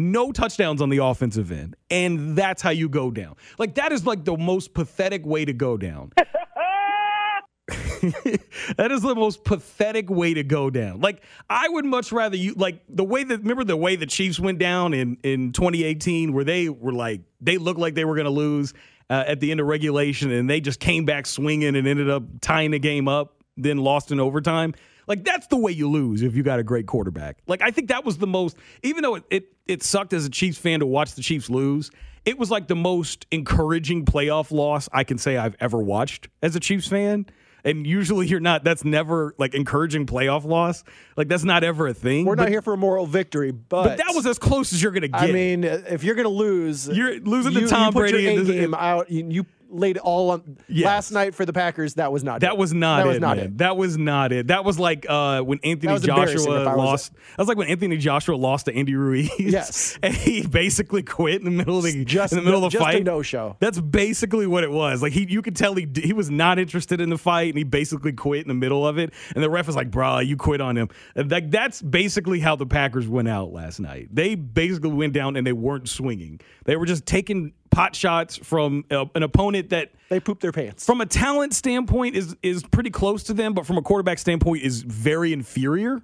No 0.00 0.32
touchdowns 0.32 0.80
on 0.80 0.88
the 0.88 0.98
offensive 0.98 1.52
end. 1.52 1.76
And 1.90 2.36
that's 2.36 2.62
how 2.62 2.70
you 2.70 2.88
go 2.88 3.10
down. 3.10 3.36
Like 3.58 3.74
that 3.74 3.92
is 3.92 4.06
like 4.06 4.24
the 4.24 4.36
most 4.36 4.74
pathetic 4.74 5.24
way 5.26 5.44
to 5.44 5.52
go 5.52 5.76
down. 5.76 6.12
that 8.00 8.88
is 8.90 9.02
the 9.02 9.14
most 9.14 9.44
pathetic 9.44 10.08
way 10.08 10.34
to 10.34 10.42
go 10.42 10.70
down. 10.70 11.00
Like 11.00 11.22
I 11.48 11.68
would 11.68 11.84
much 11.84 12.12
rather 12.12 12.36
you 12.36 12.54
like 12.54 12.82
the 12.88 13.04
way 13.04 13.24
that 13.24 13.38
remember 13.40 13.64
the 13.64 13.76
way 13.76 13.96
the 13.96 14.06
Chiefs 14.06 14.40
went 14.40 14.58
down 14.58 14.94
in 14.94 15.18
in 15.22 15.52
2018 15.52 16.32
where 16.32 16.44
they 16.44 16.68
were 16.68 16.92
like 16.92 17.20
they 17.40 17.58
looked 17.58 17.78
like 17.78 17.94
they 17.94 18.04
were 18.04 18.14
going 18.14 18.24
to 18.24 18.30
lose 18.30 18.72
uh, 19.10 19.24
at 19.26 19.40
the 19.40 19.50
end 19.50 19.60
of 19.60 19.66
regulation 19.66 20.30
and 20.30 20.48
they 20.48 20.60
just 20.60 20.80
came 20.80 21.04
back 21.04 21.26
swinging 21.26 21.76
and 21.76 21.86
ended 21.86 22.08
up 22.08 22.22
tying 22.40 22.70
the 22.70 22.78
game 22.78 23.08
up, 23.08 23.34
then 23.56 23.76
lost 23.78 24.12
in 24.12 24.20
overtime. 24.20 24.74
Like 25.10 25.24
that's 25.24 25.48
the 25.48 25.56
way 25.56 25.72
you 25.72 25.90
lose 25.90 26.22
if 26.22 26.36
you 26.36 26.44
got 26.44 26.60
a 26.60 26.62
great 26.62 26.86
quarterback. 26.86 27.38
Like 27.48 27.62
I 27.62 27.72
think 27.72 27.88
that 27.88 28.04
was 28.04 28.18
the 28.18 28.28
most 28.28 28.56
even 28.84 29.02
though 29.02 29.16
it 29.16 29.24
it, 29.28 29.52
it 29.66 29.82
sucked 29.82 30.12
as 30.12 30.24
a 30.24 30.30
Chiefs 30.30 30.56
fan 30.56 30.78
to 30.78 30.86
watch 30.86 31.16
the 31.16 31.20
Chiefs 31.20 31.50
lose. 31.50 31.90
It 32.24 32.38
was 32.38 32.48
like 32.48 32.68
the 32.68 32.76
most 32.76 33.26
encouraging 33.32 34.04
playoff 34.04 34.52
loss 34.52 34.88
I 34.92 35.02
can 35.02 35.18
say 35.18 35.36
I've 35.36 35.56
ever 35.58 35.78
watched 35.78 36.28
as 36.44 36.54
a 36.54 36.60
Chiefs 36.60 36.86
fan. 36.86 37.26
And 37.64 37.86
usually 37.86 38.28
you're 38.28 38.38
not. 38.38 38.62
That's 38.62 38.84
never 38.84 39.34
like 39.36 39.52
encouraging 39.54 40.06
playoff 40.06 40.44
loss. 40.44 40.84
Like 41.16 41.26
that's 41.26 41.44
not 41.44 41.64
ever 41.64 41.88
a 41.88 41.94
thing. 41.94 42.24
We're 42.24 42.36
but, 42.36 42.44
not 42.44 42.50
here 42.50 42.62
for 42.62 42.72
a 42.72 42.76
moral 42.76 43.04
victory, 43.04 43.50
but, 43.50 43.82
But 43.82 43.98
that 43.98 44.14
was 44.14 44.26
as 44.26 44.38
close 44.38 44.72
as 44.72 44.80
you're 44.80 44.92
gonna 44.92 45.08
get. 45.08 45.20
I 45.20 45.32
mean, 45.32 45.64
if 45.64 46.04
you're 46.04 46.14
gonna 46.14 46.28
lose, 46.28 46.86
You're 46.86 47.18
losing 47.18 47.52
to 47.54 47.60
you, 47.62 47.68
Tom 47.68 47.86
you 47.86 48.00
Brady 48.00 48.22
Your 48.22 48.42
A 48.42 48.44
game 48.44 48.74
out. 48.78 49.10
You, 49.10 49.26
you 49.28 49.46
laid 49.70 49.98
all 49.98 50.30
on 50.30 50.56
Yes. 50.68 50.84
last 50.86 51.10
night 51.12 51.34
for 51.34 51.44
the 51.46 51.52
Packers. 51.52 51.94
That 51.94 52.12
was 52.12 52.22
not. 52.24 52.40
That 52.40 52.52
it. 52.52 52.58
was 52.58 52.72
not 52.74 52.98
That 52.98 53.06
was 53.06 53.20
not 53.20 53.36
man. 53.36 53.46
it. 53.46 53.58
That 53.58 53.76
was 53.76 53.96
not 53.96 54.32
it. 54.32 54.46
That 54.48 54.64
was 54.64 54.78
like 54.78 55.06
uh, 55.08 55.40
when 55.42 55.58
Anthony 55.62 55.98
Joshua 56.00 56.62
I 56.64 56.74
was- 56.74 56.76
lost. 56.76 57.12
That 57.12 57.38
was 57.38 57.48
like 57.48 57.56
when 57.56 57.68
Anthony 57.68 57.96
Joshua 57.96 58.34
lost 58.36 58.66
to 58.66 58.74
Andy 58.74 58.94
Ruiz. 58.94 59.30
Yes. 59.38 59.98
and 60.02 60.14
he 60.14 60.46
basically 60.46 61.02
quit 61.02 61.36
in 61.40 61.44
the 61.44 61.50
middle 61.50 61.78
of 61.78 61.84
the 61.84 62.04
Just- 62.04 62.32
in 62.32 62.38
the 62.38 62.44
middle 62.44 62.64
of 62.64 62.72
the 62.72 62.78
just 62.78 62.88
a 62.88 62.92
fight. 62.92 63.04
no-show. 63.04 63.56
That's 63.60 63.80
basically 63.80 64.46
what 64.46 64.64
it 64.64 64.70
was. 64.70 65.02
Like 65.02 65.12
he, 65.12 65.26
you 65.28 65.42
could 65.42 65.56
tell 65.56 65.74
he 65.74 65.86
he 65.94 66.12
was 66.12 66.30
not 66.30 66.58
interested 66.58 67.00
in 67.00 67.10
the 67.10 67.18
fight, 67.18 67.48
and 67.48 67.58
he 67.58 67.64
basically 67.64 68.12
quit 68.12 68.42
in 68.42 68.48
the 68.48 68.54
middle 68.54 68.86
of 68.86 68.98
it. 68.98 69.12
And 69.34 69.42
the 69.42 69.50
ref 69.50 69.66
was 69.66 69.76
like, 69.76 69.90
"Bro, 69.90 70.20
you 70.20 70.36
quit 70.36 70.60
on 70.60 70.76
him." 70.76 70.88
That, 71.14 71.50
that's 71.50 71.80
basically 71.82 72.40
how 72.40 72.56
the 72.56 72.66
Packers 72.66 73.06
went 73.08 73.28
out 73.28 73.52
last 73.52 73.80
night. 73.80 74.08
They 74.12 74.34
basically 74.34 74.90
went 74.90 75.12
down 75.12 75.36
and 75.36 75.46
they 75.46 75.52
weren't 75.52 75.88
swinging. 75.88 76.40
They 76.64 76.76
were 76.76 76.86
just 76.86 77.06
taking 77.06 77.52
pot 77.70 77.94
shots 77.94 78.36
from 78.36 78.84
uh, 78.90 79.06
an 79.14 79.22
opponent 79.22 79.70
that 79.70 79.92
They 80.08 80.20
pooped 80.20 80.42
their 80.42 80.52
pants. 80.52 80.84
from 80.84 81.00
a 81.00 81.06
talent 81.06 81.54
standpoint 81.54 82.16
is 82.16 82.36
is 82.42 82.62
pretty 82.64 82.90
close 82.90 83.22
to 83.24 83.34
them, 83.34 83.54
but 83.54 83.66
from 83.66 83.78
a 83.78 83.82
quarterback 83.82 84.18
standpoint 84.18 84.62
is 84.62 84.82
very 84.82 85.32
inferior. 85.32 86.02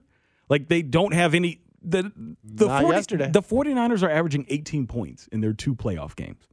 Like 0.48 0.68
they 0.68 0.82
don't 0.82 1.12
have 1.14 1.34
any 1.34 1.60
the 1.82 2.12
the 2.44 2.66
Not 2.66 2.82
40, 2.82 2.96
yesterday. 2.96 3.30
the 3.30 3.42
49ers 3.42 4.02
are 4.02 4.10
averaging 4.10 4.46
18 4.48 4.86
points 4.86 5.28
in 5.28 5.40
their 5.40 5.52
two 5.52 5.74
playoff 5.74 6.14
games. 6.16 6.44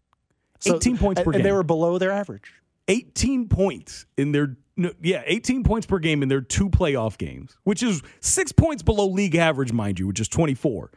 So- 0.60 0.76
18 0.78 0.98
points 0.98 1.20
and, 1.20 1.26
per 1.26 1.32
and 1.32 1.40
game. 1.40 1.44
they 1.44 1.52
were 1.52 1.64
below 1.64 1.98
their 1.98 2.12
average. 2.12 2.52
18 2.88 3.48
points 3.50 4.06
in 4.18 4.32
their 4.32 4.58
no, 4.76 4.92
yeah, 5.02 5.22
18 5.28 5.64
points 5.64 5.86
per 5.86 6.00
game 6.00 6.24
in 6.24 6.30
their 6.30 6.42
two 6.42 6.68
playoff 6.70 7.18
games, 7.20 7.56
which 7.64 7.84
is 7.84 8.02
6 8.22 8.52
points 8.54 8.82
below 8.82 9.08
league 9.08 9.36
average 9.36 9.72
mind 9.72 10.00
you, 10.00 10.08
which 10.08 10.20
is 10.20 10.28
24. 10.28 10.90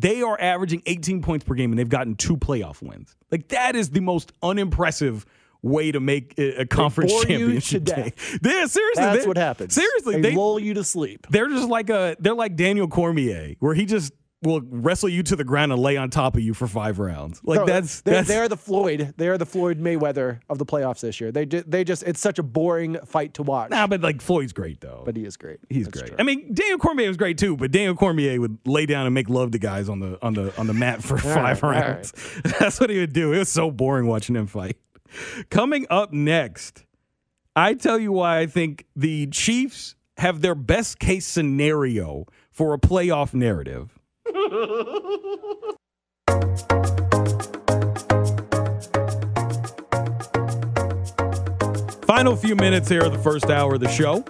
They 0.00 0.22
are 0.22 0.40
averaging 0.40 0.82
18 0.86 1.22
points 1.22 1.44
per 1.44 1.54
game 1.54 1.70
and 1.72 1.78
they've 1.78 1.88
gotten 1.88 2.14
two 2.16 2.36
playoff 2.36 2.80
wins. 2.82 3.14
Like 3.30 3.48
that 3.48 3.76
is 3.76 3.90
the 3.90 4.00
most 4.00 4.32
unimpressive 4.42 5.26
way 5.62 5.92
to 5.92 6.00
make 6.00 6.34
a, 6.38 6.64
conference 6.64 7.12
bore 7.12 7.22
championship 7.24 7.84
day. 7.84 8.12
Yeah, 8.42 8.64
seriously, 8.66 8.80
That's 8.96 9.22
they- 9.22 9.28
what 9.28 9.36
happens. 9.36 9.74
Seriously, 9.74 10.14
they, 10.20 10.30
they 10.30 10.34
lull 10.36 10.58
you 10.58 10.74
to 10.74 10.84
sleep. 10.84 11.26
they're 11.28 11.48
just 11.48 11.68
like 11.68 11.90
a 11.90 12.16
they're 12.18 12.34
like 12.34 12.56
Daniel 12.56 12.88
Cormier, 12.88 13.54
where 13.60 13.74
he 13.74 13.84
just 13.84 14.12
will 14.42 14.62
wrestle 14.62 15.08
you 15.08 15.22
to 15.22 15.36
the 15.36 15.44
ground 15.44 15.72
and 15.72 15.80
lay 15.80 15.96
on 15.96 16.08
top 16.08 16.34
of 16.34 16.42
you 16.42 16.54
for 16.54 16.66
five 16.66 16.98
rounds. 16.98 17.40
Like 17.44 17.60
No, 17.60 17.66
that's 17.66 18.00
they, 18.00 18.12
that's 18.12 18.28
they 18.28 18.38
are 18.38 18.48
the 18.48 18.56
Floyd. 18.56 19.14
They 19.16 19.28
are 19.28 19.36
the 19.36 19.46
Floyd 19.46 19.78
Mayweather 19.78 20.40
of 20.48 20.58
the 20.58 20.64
playoffs 20.64 21.00
this 21.00 21.20
year. 21.20 21.30
They 21.30 21.46
ju- 21.46 21.64
they 21.66 21.84
just 21.84 22.02
it's 22.04 22.20
such 22.20 22.38
a 22.38 22.42
boring 22.42 22.98
fight 23.04 23.34
to 23.34 23.42
watch. 23.42 23.70
nah, 23.70 23.86
but 23.86 24.00
like 24.00 24.22
Floyd's 24.22 24.52
great 24.52 24.80
though. 24.80 25.02
but 25.04 25.16
he 25.16 25.24
is 25.24 25.36
great. 25.36 25.60
He's 25.68 25.86
That's 25.86 26.00
great. 26.00 26.08
true. 26.08 26.16
I 26.18 26.22
mean, 26.22 26.54
Daniel 26.54 26.78
Cormier 26.78 27.08
was 27.08 27.16
great 27.16 27.36
too, 27.38 27.56
but 27.56 27.70
Daniel 27.70 27.94
Cormier 27.94 28.40
would 28.40 28.58
lay 28.64 28.86
down 28.86 29.06
and 29.06 29.14
make 29.14 29.28
love 29.28 29.50
to 29.50 29.58
guys 29.58 29.88
on 29.88 30.00
the 30.00 30.18
on 30.22 30.34
the 30.34 30.58
on 30.58 30.66
the 30.66 30.74
mat 30.74 31.02
for 31.02 31.18
five 31.18 31.62
right, 31.62 31.86
rounds. 31.86 32.12
That's 32.58 32.80
what 32.80 32.90
he 32.90 32.98
would 32.98 33.12
do. 33.12 33.32
It 33.32 33.38
was 33.38 33.50
so 33.52 33.70
boring 33.70 34.06
watching 34.06 34.36
him 34.36 34.46
fight. 34.46 34.76
Coming 35.50 35.86
up 35.90 36.12
next, 36.12 36.84
I 37.56 37.74
tell 37.74 37.98
you 37.98 38.12
why 38.12 38.38
I 38.38 38.46
think 38.46 38.86
the 38.94 39.26
Chiefs 39.26 39.96
have 40.16 40.40
their 40.40 40.54
best 40.54 40.98
case 40.98 41.26
scenario 41.26 42.26
for 42.50 42.74
a 42.74 42.78
playoff 42.78 43.34
narrative. 43.34 43.98
Final 52.06 52.36
few 52.36 52.56
minutes 52.56 52.88
here 52.88 53.02
of 53.04 53.12
the 53.12 53.20
first 53.22 53.46
hour 53.46 53.74
of 53.74 53.80
the 53.80 53.88
show. 53.88 54.24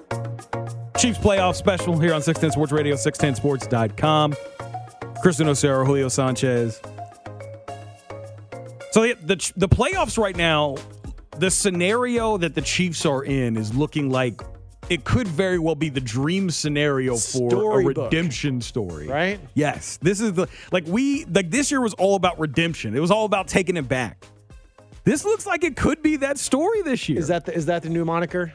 Chiefs 0.97 1.19
playoff 1.19 1.57
special 1.57 1.99
here 1.99 2.13
on 2.13 2.23
610 2.23 2.53
Sports 2.53 2.73
Radio, 2.73 2.95
610sports.com. 2.95 4.35
Kristen 5.23 5.47
Osero, 5.47 5.87
Julio 5.87 6.09
Sanchez. 6.09 6.81
So 8.93 9.03
the, 9.03 9.15
the 9.23 9.53
the 9.57 9.69
playoffs 9.69 10.19
right 10.19 10.37
now, 10.37 10.77
the 11.39 11.51
scenario 11.51 12.37
that 12.39 12.55
the 12.55 12.63
Chiefs 12.63 13.07
are 13.07 13.25
in 13.25 13.57
is 13.57 13.75
looking 13.75 14.11
like 14.11 14.41
it 14.91 15.05
could 15.05 15.29
very 15.29 15.59
well 15.59 15.77
be 15.77 15.89
the 15.89 16.01
dream 16.01 16.51
scenario 16.51 17.17
for 17.17 17.81
a 17.81 17.85
redemption 17.85 18.61
story. 18.61 19.07
Right? 19.07 19.41
Yes. 19.55 19.99
This 19.99 20.21
is 20.21 20.33
the 20.33 20.49
like 20.73 20.85
we 20.87 21.25
like 21.27 21.51
this 21.51 21.71
year 21.71 21.81
was 21.81 21.95
all 21.95 22.17
about 22.17 22.39
redemption. 22.41 22.95
It 22.97 23.01
was 23.01 23.13
all 23.13 23.25
about 23.25 23.47
taking 23.47 23.77
it 23.77 23.89
back. 23.89 24.27
This 25.05 25.25
looks 25.25 25.47
like 25.47 25.65
it 25.65 25.77
could 25.77 26.03
be 26.03 26.17
that 26.17 26.39
story 26.39 26.83
this 26.83 27.09
year. 27.09 27.19
Is 27.19 27.29
that 27.29 27.47
the, 27.47 27.55
is 27.55 27.67
that 27.67 27.83
the 27.83 27.89
new 27.89 28.05
moniker? 28.05 28.53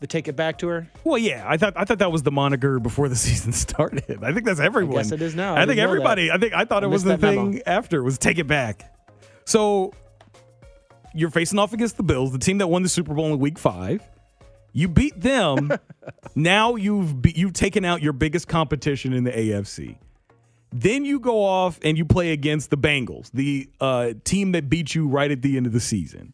The 0.00 0.06
take 0.06 0.28
it 0.28 0.36
back 0.36 0.58
to 0.58 0.68
her. 0.68 0.88
Well, 1.04 1.18
yeah, 1.18 1.44
I 1.46 1.56
thought 1.56 1.72
I 1.76 1.84
thought 1.84 2.00
that 2.00 2.12
was 2.12 2.22
the 2.22 2.30
moniker 2.30 2.78
before 2.78 3.08
the 3.08 3.16
season 3.28 3.52
started. 3.52 4.22
I 4.22 4.32
think 4.32 4.44
that's 4.44 4.60
everyone. 4.60 4.96
Yes, 4.96 5.12
it 5.12 5.22
is 5.22 5.34
now. 5.34 5.54
I 5.54 5.62
I, 5.62 5.66
think 5.66 5.80
everybody. 5.80 6.28
that. 6.28 6.34
I 6.34 6.38
think 6.38 6.52
I 6.52 6.64
thought 6.66 6.84
I 6.84 6.86
it 6.86 6.90
was 6.90 7.04
the 7.04 7.16
thing 7.16 7.52
memo. 7.52 7.62
after 7.66 8.02
was 8.02 8.18
take 8.18 8.38
it 8.38 8.46
back. 8.46 8.94
So 9.46 9.94
you're 11.14 11.30
facing 11.30 11.58
off 11.58 11.72
against 11.72 11.96
the 11.96 12.02
Bills, 12.02 12.32
the 12.32 12.38
team 12.38 12.58
that 12.58 12.66
won 12.66 12.82
the 12.82 12.88
Super 12.88 13.14
Bowl 13.14 13.32
in 13.32 13.38
Week 13.38 13.58
Five. 13.58 14.02
You 14.72 14.88
beat 14.88 15.20
them. 15.20 15.72
now 16.34 16.74
you've 16.76 17.20
be, 17.20 17.32
you've 17.36 17.52
taken 17.52 17.84
out 17.84 18.02
your 18.02 18.12
biggest 18.12 18.48
competition 18.48 19.12
in 19.12 19.24
the 19.24 19.32
AFC. 19.32 19.96
Then 20.72 21.04
you 21.04 21.20
go 21.20 21.44
off 21.44 21.78
and 21.82 21.98
you 21.98 22.04
play 22.04 22.32
against 22.32 22.70
the 22.70 22.78
Bengals, 22.78 23.30
the 23.32 23.68
uh, 23.80 24.14
team 24.24 24.52
that 24.52 24.70
beat 24.70 24.94
you 24.94 25.06
right 25.06 25.30
at 25.30 25.42
the 25.42 25.56
end 25.56 25.66
of 25.66 25.72
the 25.72 25.80
season. 25.80 26.32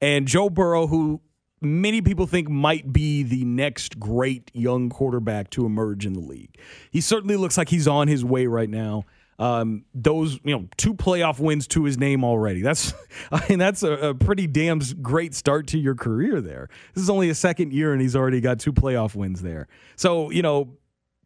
And 0.00 0.28
Joe 0.28 0.48
Burrow, 0.48 0.86
who 0.86 1.20
many 1.60 2.02
people 2.02 2.26
think 2.26 2.48
might 2.48 2.92
be 2.92 3.22
the 3.22 3.44
next 3.44 3.98
great 3.98 4.50
young 4.54 4.90
quarterback 4.90 5.50
to 5.50 5.66
emerge 5.66 6.06
in 6.06 6.12
the 6.12 6.20
league. 6.20 6.58
He 6.90 7.00
certainly 7.00 7.36
looks 7.36 7.56
like 7.56 7.68
he's 7.68 7.88
on 7.88 8.08
his 8.08 8.24
way 8.24 8.46
right 8.46 8.70
now. 8.70 9.04
Um, 9.38 9.84
those, 9.94 10.38
you 10.44 10.56
know, 10.56 10.68
two 10.76 10.94
playoff 10.94 11.40
wins 11.40 11.66
to 11.68 11.84
his 11.84 11.98
name 11.98 12.22
already. 12.22 12.62
That's, 12.62 12.92
I 13.32 13.44
mean, 13.48 13.58
that's 13.58 13.82
a, 13.82 13.92
a 13.92 14.14
pretty 14.14 14.46
damn 14.46 14.80
great 15.00 15.34
start 15.34 15.66
to 15.68 15.78
your 15.78 15.94
career 15.94 16.40
there. 16.40 16.68
This 16.94 17.02
is 17.02 17.10
only 17.10 17.28
a 17.28 17.34
second 17.34 17.72
year 17.72 17.92
and 17.92 18.00
he's 18.00 18.14
already 18.14 18.40
got 18.40 18.60
two 18.60 18.72
playoff 18.72 19.14
wins 19.14 19.42
there. 19.42 19.68
So, 19.96 20.30
you 20.30 20.42
know, 20.42 20.76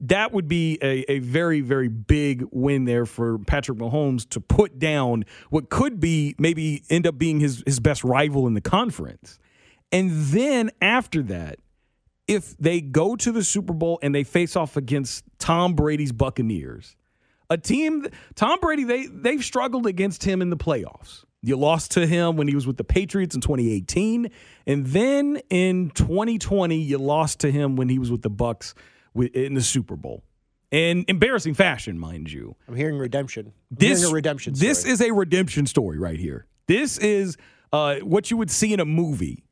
that 0.01 0.33
would 0.33 0.47
be 0.47 0.79
a, 0.83 1.11
a 1.11 1.19
very, 1.21 1.61
very 1.61 1.89
big 1.89 2.45
win 2.51 2.85
there 2.85 3.07
for 3.07 3.39
Patrick 3.39 3.79
Mahomes 3.79 4.29
to 4.31 4.41
put 4.41 4.79
down 4.79 5.25
what 5.51 5.71
could 5.71 6.01
be 6.01 6.35
maybe 6.39 6.83
end 6.91 7.07
up 7.07 7.19
being 7.19 7.41
his, 7.41 7.63
his 7.67 7.81
best 7.81 8.05
rival 8.05 8.47
in 8.47 8.55
the 8.55 8.61
conference. 8.61 9.39
And 9.93 10.11
then 10.11 10.71
after 10.83 11.23
that, 11.25 11.59
if 12.27 12.57
they 12.59 12.81
go 12.81 13.17
to 13.17 13.33
the 13.33 13.45
Super 13.45 13.73
Bowl 13.73 13.99
and 14.03 14.15
they 14.15 14.25
face 14.25 14.57
off 14.57 14.77
against 14.77 15.25
Tom 15.39 15.75
Brady's 15.75 16.13
Buccaneers, 16.13 16.97
a 17.51 17.59
team 17.59 18.07
Tom 18.35 18.59
Brady 18.61 18.85
they 18.85 19.07
they've 19.07 19.45
struggled 19.45 19.87
against 19.87 20.25
him 20.25 20.43
in 20.43 20.51
the 20.51 20.57
playoffs. 20.57 21.25
You 21.43 21.57
lost 21.57 21.93
to 21.93 22.07
him 22.07 22.37
when 22.37 22.49
he 22.49 22.55
was 22.55 22.67
with 22.67 22.77
the 22.77 22.85
Patriots 22.85 23.35
in 23.35 23.41
2018, 23.41 24.31
and 24.67 24.87
then 24.87 25.41
in 25.49 25.91
2020 25.91 26.77
you 26.77 26.99
lost 26.99 27.41
to 27.41 27.53
him 27.53 27.77
when 27.77 27.89
he 27.89 27.99
was 27.99 28.11
with 28.11 28.23
the 28.23 28.31
Bucks 28.31 28.75
in 29.15 29.55
the 29.55 29.63
Super 29.63 29.97
Bowl. 29.97 30.25
In 30.73 31.05
embarrassing 31.07 31.55
fashion, 31.55 31.99
mind 31.99 32.33
you. 32.33 32.57
I'm 32.67 32.75
hearing 32.75 32.99
redemption. 32.99 33.53
I'm 33.71 33.77
This 33.79 34.01
hearing 34.01 34.13
a 34.13 34.15
redemption. 34.15 34.55
Story. 34.57 34.69
This 34.69 34.85
is 34.85 35.01
a 35.01 35.13
redemption 35.13 35.67
story 35.67 35.99
right 35.99 36.19
here. 36.19 36.47
This 36.67 36.99
is 36.99 37.37
uh, 37.73 37.97
what 38.01 38.31
you 38.31 38.37
would 38.37 38.51
see 38.51 38.73
in 38.73 38.81
a 38.81 38.85
movie. 38.85 39.46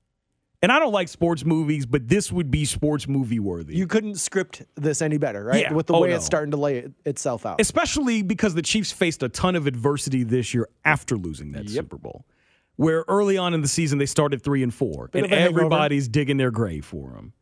And 0.64 0.72
I 0.72 0.78
don't 0.78 0.92
like 0.92 1.08
sports 1.08 1.44
movies, 1.44 1.84
but 1.84 2.08
this 2.08 2.32
would 2.32 2.50
be 2.50 2.64
sports 2.64 3.06
movie 3.06 3.38
worthy. 3.38 3.76
you 3.76 3.86
couldn't 3.86 4.14
script 4.14 4.62
this 4.76 5.02
any 5.02 5.18
better, 5.18 5.44
right? 5.44 5.60
Yeah. 5.60 5.72
With 5.74 5.86
the 5.88 5.92
Oh, 5.92 6.00
way 6.00 6.08
no. 6.08 6.16
it's 6.16 6.24
starting 6.24 6.52
to 6.52 6.56
lay 6.56 6.78
it, 6.78 6.92
itself 7.04 7.44
out. 7.44 7.60
especially 7.60 8.22
because 8.22 8.54
the 8.54 8.62
Chiefs 8.62 8.90
faced 8.90 9.22
a 9.22 9.28
ton 9.28 9.56
of 9.56 9.66
adversity 9.66 10.22
this 10.22 10.54
year 10.54 10.66
after 10.82 11.16
losing 11.18 11.52
that 11.52 11.68
Super 11.68 11.98
Bowl. 11.98 12.24
Where 12.76 13.04
early 13.08 13.36
on 13.36 13.52
in 13.52 13.60
the 13.60 13.68
season 13.68 13.98
they 13.98 14.06
started 14.06 14.42
three 14.42 14.62
and 14.62 14.72
four, 14.72 15.08
Bit 15.12 15.24
and 15.24 15.32
a 15.32 15.36
hangover. 15.36 15.58
everybody's 15.60 16.08
digging 16.08 16.38
their 16.38 16.50
grave 16.50 16.86
for 16.86 17.10
them 17.10 17.34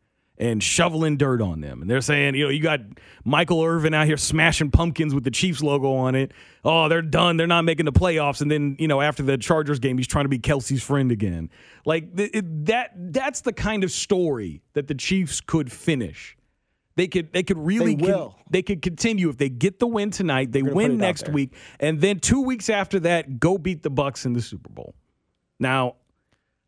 and 0.43 0.61
shoveling 0.61 1.15
dirt 1.15 1.41
on 1.41 1.61
them. 1.61 1.81
And 1.81 1.89
they're 1.89 2.01
saying, 2.01 2.35
you 2.35 2.43
know, 2.43 2.49
you 2.49 2.61
got 2.61 2.81
Michael 3.23 3.63
Irvin 3.63 3.93
out 3.93 4.07
here 4.07 4.17
smashing 4.17 4.71
pumpkins 4.71 5.15
with 5.15 5.23
the 5.23 5.31
Chiefs 5.31 5.63
logo 5.63 5.93
on 5.93 6.15
it. 6.15 6.33
Oh, 6.65 6.89
they're 6.89 7.01
done. 7.01 7.37
They're 7.37 7.47
not 7.47 7.63
making 7.63 7.85
the 7.85 7.93
playoffs. 7.93 8.41
And 8.41 8.51
then, 8.51 8.75
you 8.77 8.89
know, 8.89 8.99
after 8.99 9.23
the 9.23 9.37
Chargers 9.37 9.79
game, 9.79 9.97
he's 9.97 10.07
trying 10.07 10.25
to 10.25 10.29
be 10.29 10.39
Kelce's 10.39 10.83
friend 10.83 11.13
again. 11.13 11.49
Like 11.85 12.17
th- 12.17 12.31
it, 12.33 12.65
that. 12.65 12.91
That's 13.13 13.39
the 13.41 13.53
kind 13.53 13.85
of 13.85 13.91
story 13.91 14.61
that 14.73 14.87
the 14.87 14.95
Chiefs 14.95 15.39
could 15.39 15.71
finish. 15.71 16.35
They 16.97 17.07
could. 17.07 17.31
They 17.31 17.43
could 17.43 17.57
really. 17.57 17.95
They 17.95 18.03
will. 18.03 18.35
they 18.51 18.61
could 18.61 18.81
continue 18.81 19.29
if 19.29 19.37
they 19.37 19.49
get 19.49 19.79
the 19.79 19.87
win 19.87 20.11
tonight. 20.11 20.51
They 20.51 20.61
win 20.61 20.97
next 20.97 21.29
week, 21.29 21.53
and 21.79 22.01
then 22.01 22.19
two 22.19 22.41
weeks 22.41 22.69
after 22.69 22.99
that, 22.99 23.39
go 23.39 23.57
beat 23.57 23.81
the 23.81 23.89
Bucks 23.89 24.25
in 24.25 24.33
the 24.33 24.41
Super 24.41 24.69
Bowl. 24.69 24.93
Now, 25.59 25.95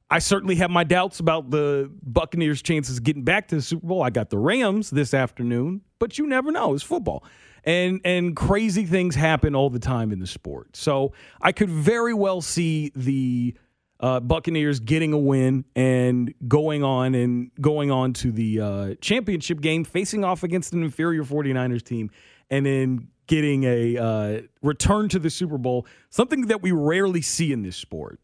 I 0.10 0.20
certainly 0.20 0.56
have 0.56 0.70
my 0.70 0.84
doubts 0.84 1.20
about 1.20 1.50
the 1.50 1.92
Buccaneers' 2.04 2.62
chances 2.62 2.98
of 2.98 3.04
getting 3.04 3.24
back 3.24 3.48
to 3.48 3.56
the 3.56 3.62
Super 3.62 3.88
Bowl. 3.88 4.04
I 4.04 4.12
got 4.12 4.30
the 4.30 4.38
Rams 4.38 4.92
this 4.92 5.14
afternoon, 5.14 5.82
but 5.98 6.18
you 6.18 6.28
never 6.28 6.52
know. 6.52 6.74
It's 6.74 6.84
football. 6.84 7.24
And 7.64 8.00
and 8.06 8.36
crazy 8.36 8.86
things 8.86 9.16
happen 9.16 9.56
all 9.56 9.72
the 9.72 9.80
time 9.80 10.12
in 10.12 10.20
the 10.20 10.28
sport. 10.28 10.76
So 10.78 11.14
I 11.42 11.52
could 11.52 11.70
very 11.70 12.14
well 12.14 12.42
see 12.42 12.92
the 12.96 13.56
uh, 14.00 14.20
Buccaneers 14.20 14.80
getting 14.80 15.14
a 15.14 15.18
win 15.18 15.66
and 15.76 16.32
going 16.48 16.84
on 16.84 17.16
and 17.16 17.50
going 17.60 17.90
on 17.90 18.14
to 18.14 18.32
the 18.32 18.62
uh, 18.62 18.96
championship 19.02 19.62
game, 19.62 19.84
facing 19.84 20.24
off 20.24 20.44
against 20.44 20.74
an 20.74 20.84
inferior 20.84 21.24
49ers 21.24 21.82
team, 21.82 22.12
and 22.52 22.68
then 22.68 23.08
getting 23.26 23.64
a 23.64 23.98
uh, 23.98 24.42
return 24.62 25.10
to 25.10 25.18
the 25.18 25.32
Super 25.32 25.58
Bowl, 25.58 25.88
something 26.12 26.48
that 26.48 26.62
we 26.62 26.72
rarely 26.72 27.24
see 27.24 27.52
in 27.52 27.64
this 27.64 27.76
sport 27.76 28.20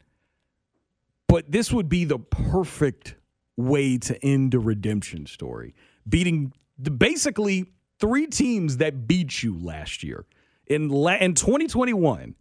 but 1.32 1.50
this 1.50 1.72
would 1.72 1.88
be 1.88 2.04
the 2.04 2.18
perfect 2.18 3.14
way 3.56 3.96
to 3.96 4.22
end 4.22 4.52
a 4.52 4.58
redemption 4.58 5.24
story. 5.24 5.74
Beating 6.06 6.52
basically 6.98 7.64
three 7.98 8.26
teams 8.26 8.76
that 8.76 9.08
beat 9.08 9.42
you 9.42 9.58
last 9.58 10.02
year 10.02 10.26
in 10.66 10.90
la- 10.90 11.16
in 11.16 11.32
2021. 11.32 12.34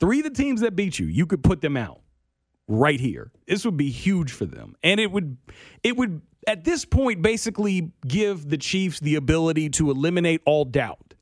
Three 0.00 0.18
of 0.18 0.24
the 0.24 0.30
teams 0.30 0.60
that 0.62 0.74
beat 0.74 0.98
you, 0.98 1.06
you 1.06 1.24
could 1.24 1.44
put 1.44 1.60
them 1.60 1.76
out 1.76 2.00
right 2.66 2.98
here. 2.98 3.30
This 3.46 3.64
would 3.64 3.76
be 3.76 3.90
huge 3.90 4.32
for 4.32 4.44
them, 4.44 4.74
and 4.82 4.98
it 4.98 5.12
would 5.12 5.36
it 5.84 5.96
would 5.96 6.20
at 6.48 6.64
this 6.64 6.84
point 6.84 7.22
basically 7.22 7.92
give 8.08 8.48
the 8.48 8.58
Chiefs 8.58 8.98
the 8.98 9.14
ability 9.14 9.70
to 9.70 9.88
eliminate 9.88 10.40
all 10.44 10.64
doubt 10.64 11.14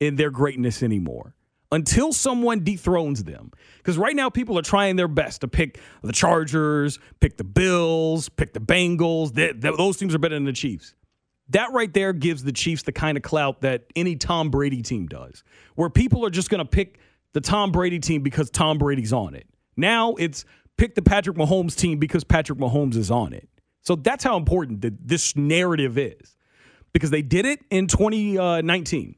in 0.00 0.16
their 0.16 0.30
greatness 0.30 0.82
anymore 0.82 1.35
until 1.76 2.10
someone 2.10 2.64
dethrones 2.64 3.22
them. 3.24 3.50
Because 3.76 3.98
right 3.98 4.16
now, 4.16 4.30
people 4.30 4.58
are 4.58 4.62
trying 4.62 4.96
their 4.96 5.08
best 5.08 5.42
to 5.42 5.48
pick 5.48 5.78
the 6.02 6.12
Chargers, 6.12 6.98
pick 7.20 7.36
the 7.36 7.44
Bills, 7.44 8.30
pick 8.30 8.54
the 8.54 8.60
Bengals. 8.60 9.34
Th- 9.34 9.60
th- 9.60 9.76
those 9.76 9.98
teams 9.98 10.14
are 10.14 10.18
better 10.18 10.34
than 10.34 10.44
the 10.44 10.54
Chiefs. 10.54 10.94
That 11.50 11.72
right 11.72 11.92
there 11.92 12.14
gives 12.14 12.42
the 12.42 12.52
Chiefs 12.52 12.82
the 12.82 12.92
kind 12.92 13.18
of 13.18 13.22
clout 13.22 13.60
that 13.60 13.84
any 13.94 14.16
Tom 14.16 14.50
Brady 14.50 14.80
team 14.80 15.06
does, 15.06 15.44
where 15.74 15.90
people 15.90 16.24
are 16.24 16.30
just 16.30 16.48
going 16.48 16.60
to 16.60 16.64
pick 16.64 16.98
the 17.34 17.42
Tom 17.42 17.70
Brady 17.72 17.98
team 17.98 18.22
because 18.22 18.48
Tom 18.50 18.78
Brady's 18.78 19.12
on 19.12 19.34
it. 19.34 19.46
Now 19.76 20.14
it's 20.14 20.46
pick 20.78 20.94
the 20.94 21.02
Patrick 21.02 21.36
Mahomes 21.36 21.76
team 21.76 21.98
because 21.98 22.24
Patrick 22.24 22.58
Mahomes 22.58 22.96
is 22.96 23.10
on 23.10 23.34
it. 23.34 23.48
So 23.82 23.96
that's 23.96 24.24
how 24.24 24.38
important 24.38 24.80
that 24.80 25.06
this 25.06 25.36
narrative 25.36 25.98
is 25.98 26.36
because 26.94 27.10
they 27.10 27.22
did 27.22 27.44
it 27.44 27.60
in 27.70 27.86
2019 27.86 29.14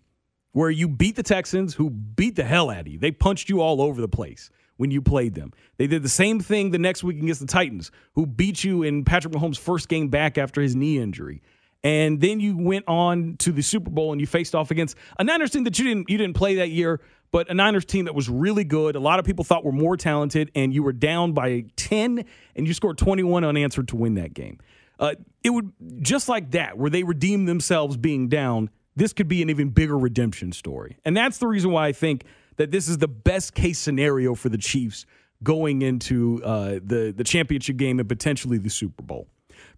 where 0.59 0.70
you 0.70 0.88
beat 0.88 1.14
the 1.14 1.22
Texans, 1.22 1.72
who 1.72 1.88
beat 1.88 2.34
the 2.34 2.42
hell 2.42 2.68
out 2.68 2.80
of 2.80 2.88
you. 2.88 2.98
They 2.98 3.12
punched 3.12 3.48
you 3.48 3.61
all 3.61 3.80
over 3.80 4.00
the 4.00 4.09
place 4.09 4.50
when 4.76 4.90
you 4.90 5.00
played 5.00 5.34
them. 5.36 5.52
They 5.76 5.86
did 5.86 6.02
the 6.02 6.09
same 6.09 6.40
thing 6.40 6.72
the 6.72 6.80
next 6.80 7.04
week 7.04 7.22
against 7.22 7.40
the 7.40 7.46
Titans, 7.46 7.92
who 8.16 8.26
beat 8.26 8.64
you 8.64 8.82
in 8.82 9.04
Patrick 9.04 9.32
Mahomes' 9.32 9.56
first 9.56 9.88
game 9.88 10.09
back 10.09 10.36
after 10.36 10.61
his 10.61 10.74
knee 10.74 10.98
injury. 10.98 11.42
And 11.84 12.20
then 12.20 12.40
you 12.40 12.59
went 12.59 12.88
on 12.88 13.36
to 13.38 13.52
the 13.52 13.62
Super 13.62 13.88
Bowl 13.88 14.11
and 14.11 14.20
you 14.20 14.26
faced 14.26 14.56
off 14.56 14.72
against 14.72 14.96
a 15.16 15.22
Niners 15.22 15.52
team 15.52 15.62
that 15.62 15.78
you 15.78 15.84
didn't 15.84 16.11
you 16.11 16.18
didn't 16.18 16.34
play 16.34 16.56
that 16.56 16.70
year, 16.70 17.00
but 17.30 17.48
a 17.48 17.54
Niners 17.54 17.84
team 17.84 18.06
that 18.06 18.16
was 18.16 18.28
really 18.28 18.64
good. 18.64 18.96
A 18.96 19.00
lot 19.00 19.20
of 19.20 19.24
people 19.24 19.44
thought 19.44 19.64
were 19.64 19.70
more 19.70 19.96
talented, 19.96 20.50
and 20.56 20.74
you 20.74 20.82
were 20.82 20.92
down 20.92 21.34
by 21.34 21.66
10 21.76 22.24
and 22.56 22.66
you 22.66 22.74
scored 22.74 22.98
21 22.98 23.44
unanswered 23.44 23.86
to 23.86 23.96
win 23.96 24.14
that 24.14 24.34
game. 24.34 24.59
Uh, 24.98 25.14
it 25.44 25.50
would 25.50 25.70
just 26.00 26.28
like 26.28 26.50
that, 26.50 26.76
where 26.76 26.90
they 26.90 27.04
redeemed 27.04 27.46
themselves 27.46 27.96
being 27.96 28.26
down. 28.26 28.70
This 28.99 29.12
could 29.12 29.28
be 29.28 29.42
an 29.42 29.51
even 29.51 29.68
bigger 29.70 29.96
redemption 29.96 30.51
story, 30.51 30.96
and 31.05 31.16
that's 31.16 31.38
the 31.38 31.46
reason 31.46 31.70
why 31.70 31.86
I 31.86 31.92
think 31.92 32.24
that 32.57 32.72
this 32.72 32.88
is 32.88 32.99
the 32.99 33.07
best 33.07 33.55
case 33.55 33.78
scenario 33.78 34.34
for 34.34 34.49
the 34.49 34.59
Chiefs 34.59 35.07
going 35.42 35.82
into 35.82 36.42
uh, 36.44 36.80
the 36.82 37.14
the 37.16 37.22
championship 37.22 37.76
game 37.76 38.01
and 38.01 38.09
potentially 38.09 38.59
the 38.59 38.70
Super 38.70 39.05
Bowl. 39.05 39.28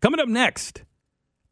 Coming 0.01 0.21
up 0.21 0.29
next, 0.29 0.85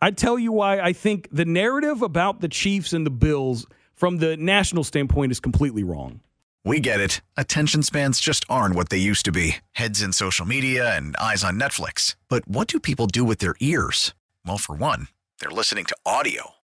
I 0.01 0.13
tell 0.13 0.39
you 0.39 0.51
why 0.51 0.81
I 0.81 0.95
think 0.95 1.29
the 1.31 1.45
narrative 1.45 2.01
about 2.01 2.41
the 2.41 2.49
Chiefs 2.49 2.95
and 2.95 3.05
the 3.05 3.11
Bills 3.11 3.67
from 3.93 4.17
the 4.17 4.39
national 4.39 4.83
standpoint 4.83 5.31
is 5.31 5.39
completely 5.39 5.85
wrong. 5.85 6.21
We 6.65 6.81
get 6.81 7.01
it. 7.01 7.21
Attention 7.37 7.83
spans 7.83 8.19
just 8.19 8.47
aren't 8.49 8.75
what 8.75 8.89
they 8.89 8.99
used 8.99 9.27
to 9.27 9.33
be 9.33 9.57
heads 9.73 10.01
in 10.01 10.15
social 10.15 10.47
media 10.47 10.97
and 10.97 11.17
eyes 11.19 11.45
on 11.45 11.61
Netflix. 11.61 12.17
But 12.29 12.49
what 12.49 12.69
do 12.69 12.81
people 12.81 13.09
do 13.09 13.25
with 13.25 13.41
their 13.41 13.57
ears? 13.61 14.15
Well, 14.47 14.59
for 14.59 14.75
one, 14.75 15.09
they're 15.41 15.51
listening 15.51 15.85
to 15.87 15.97
audio. 16.07 16.55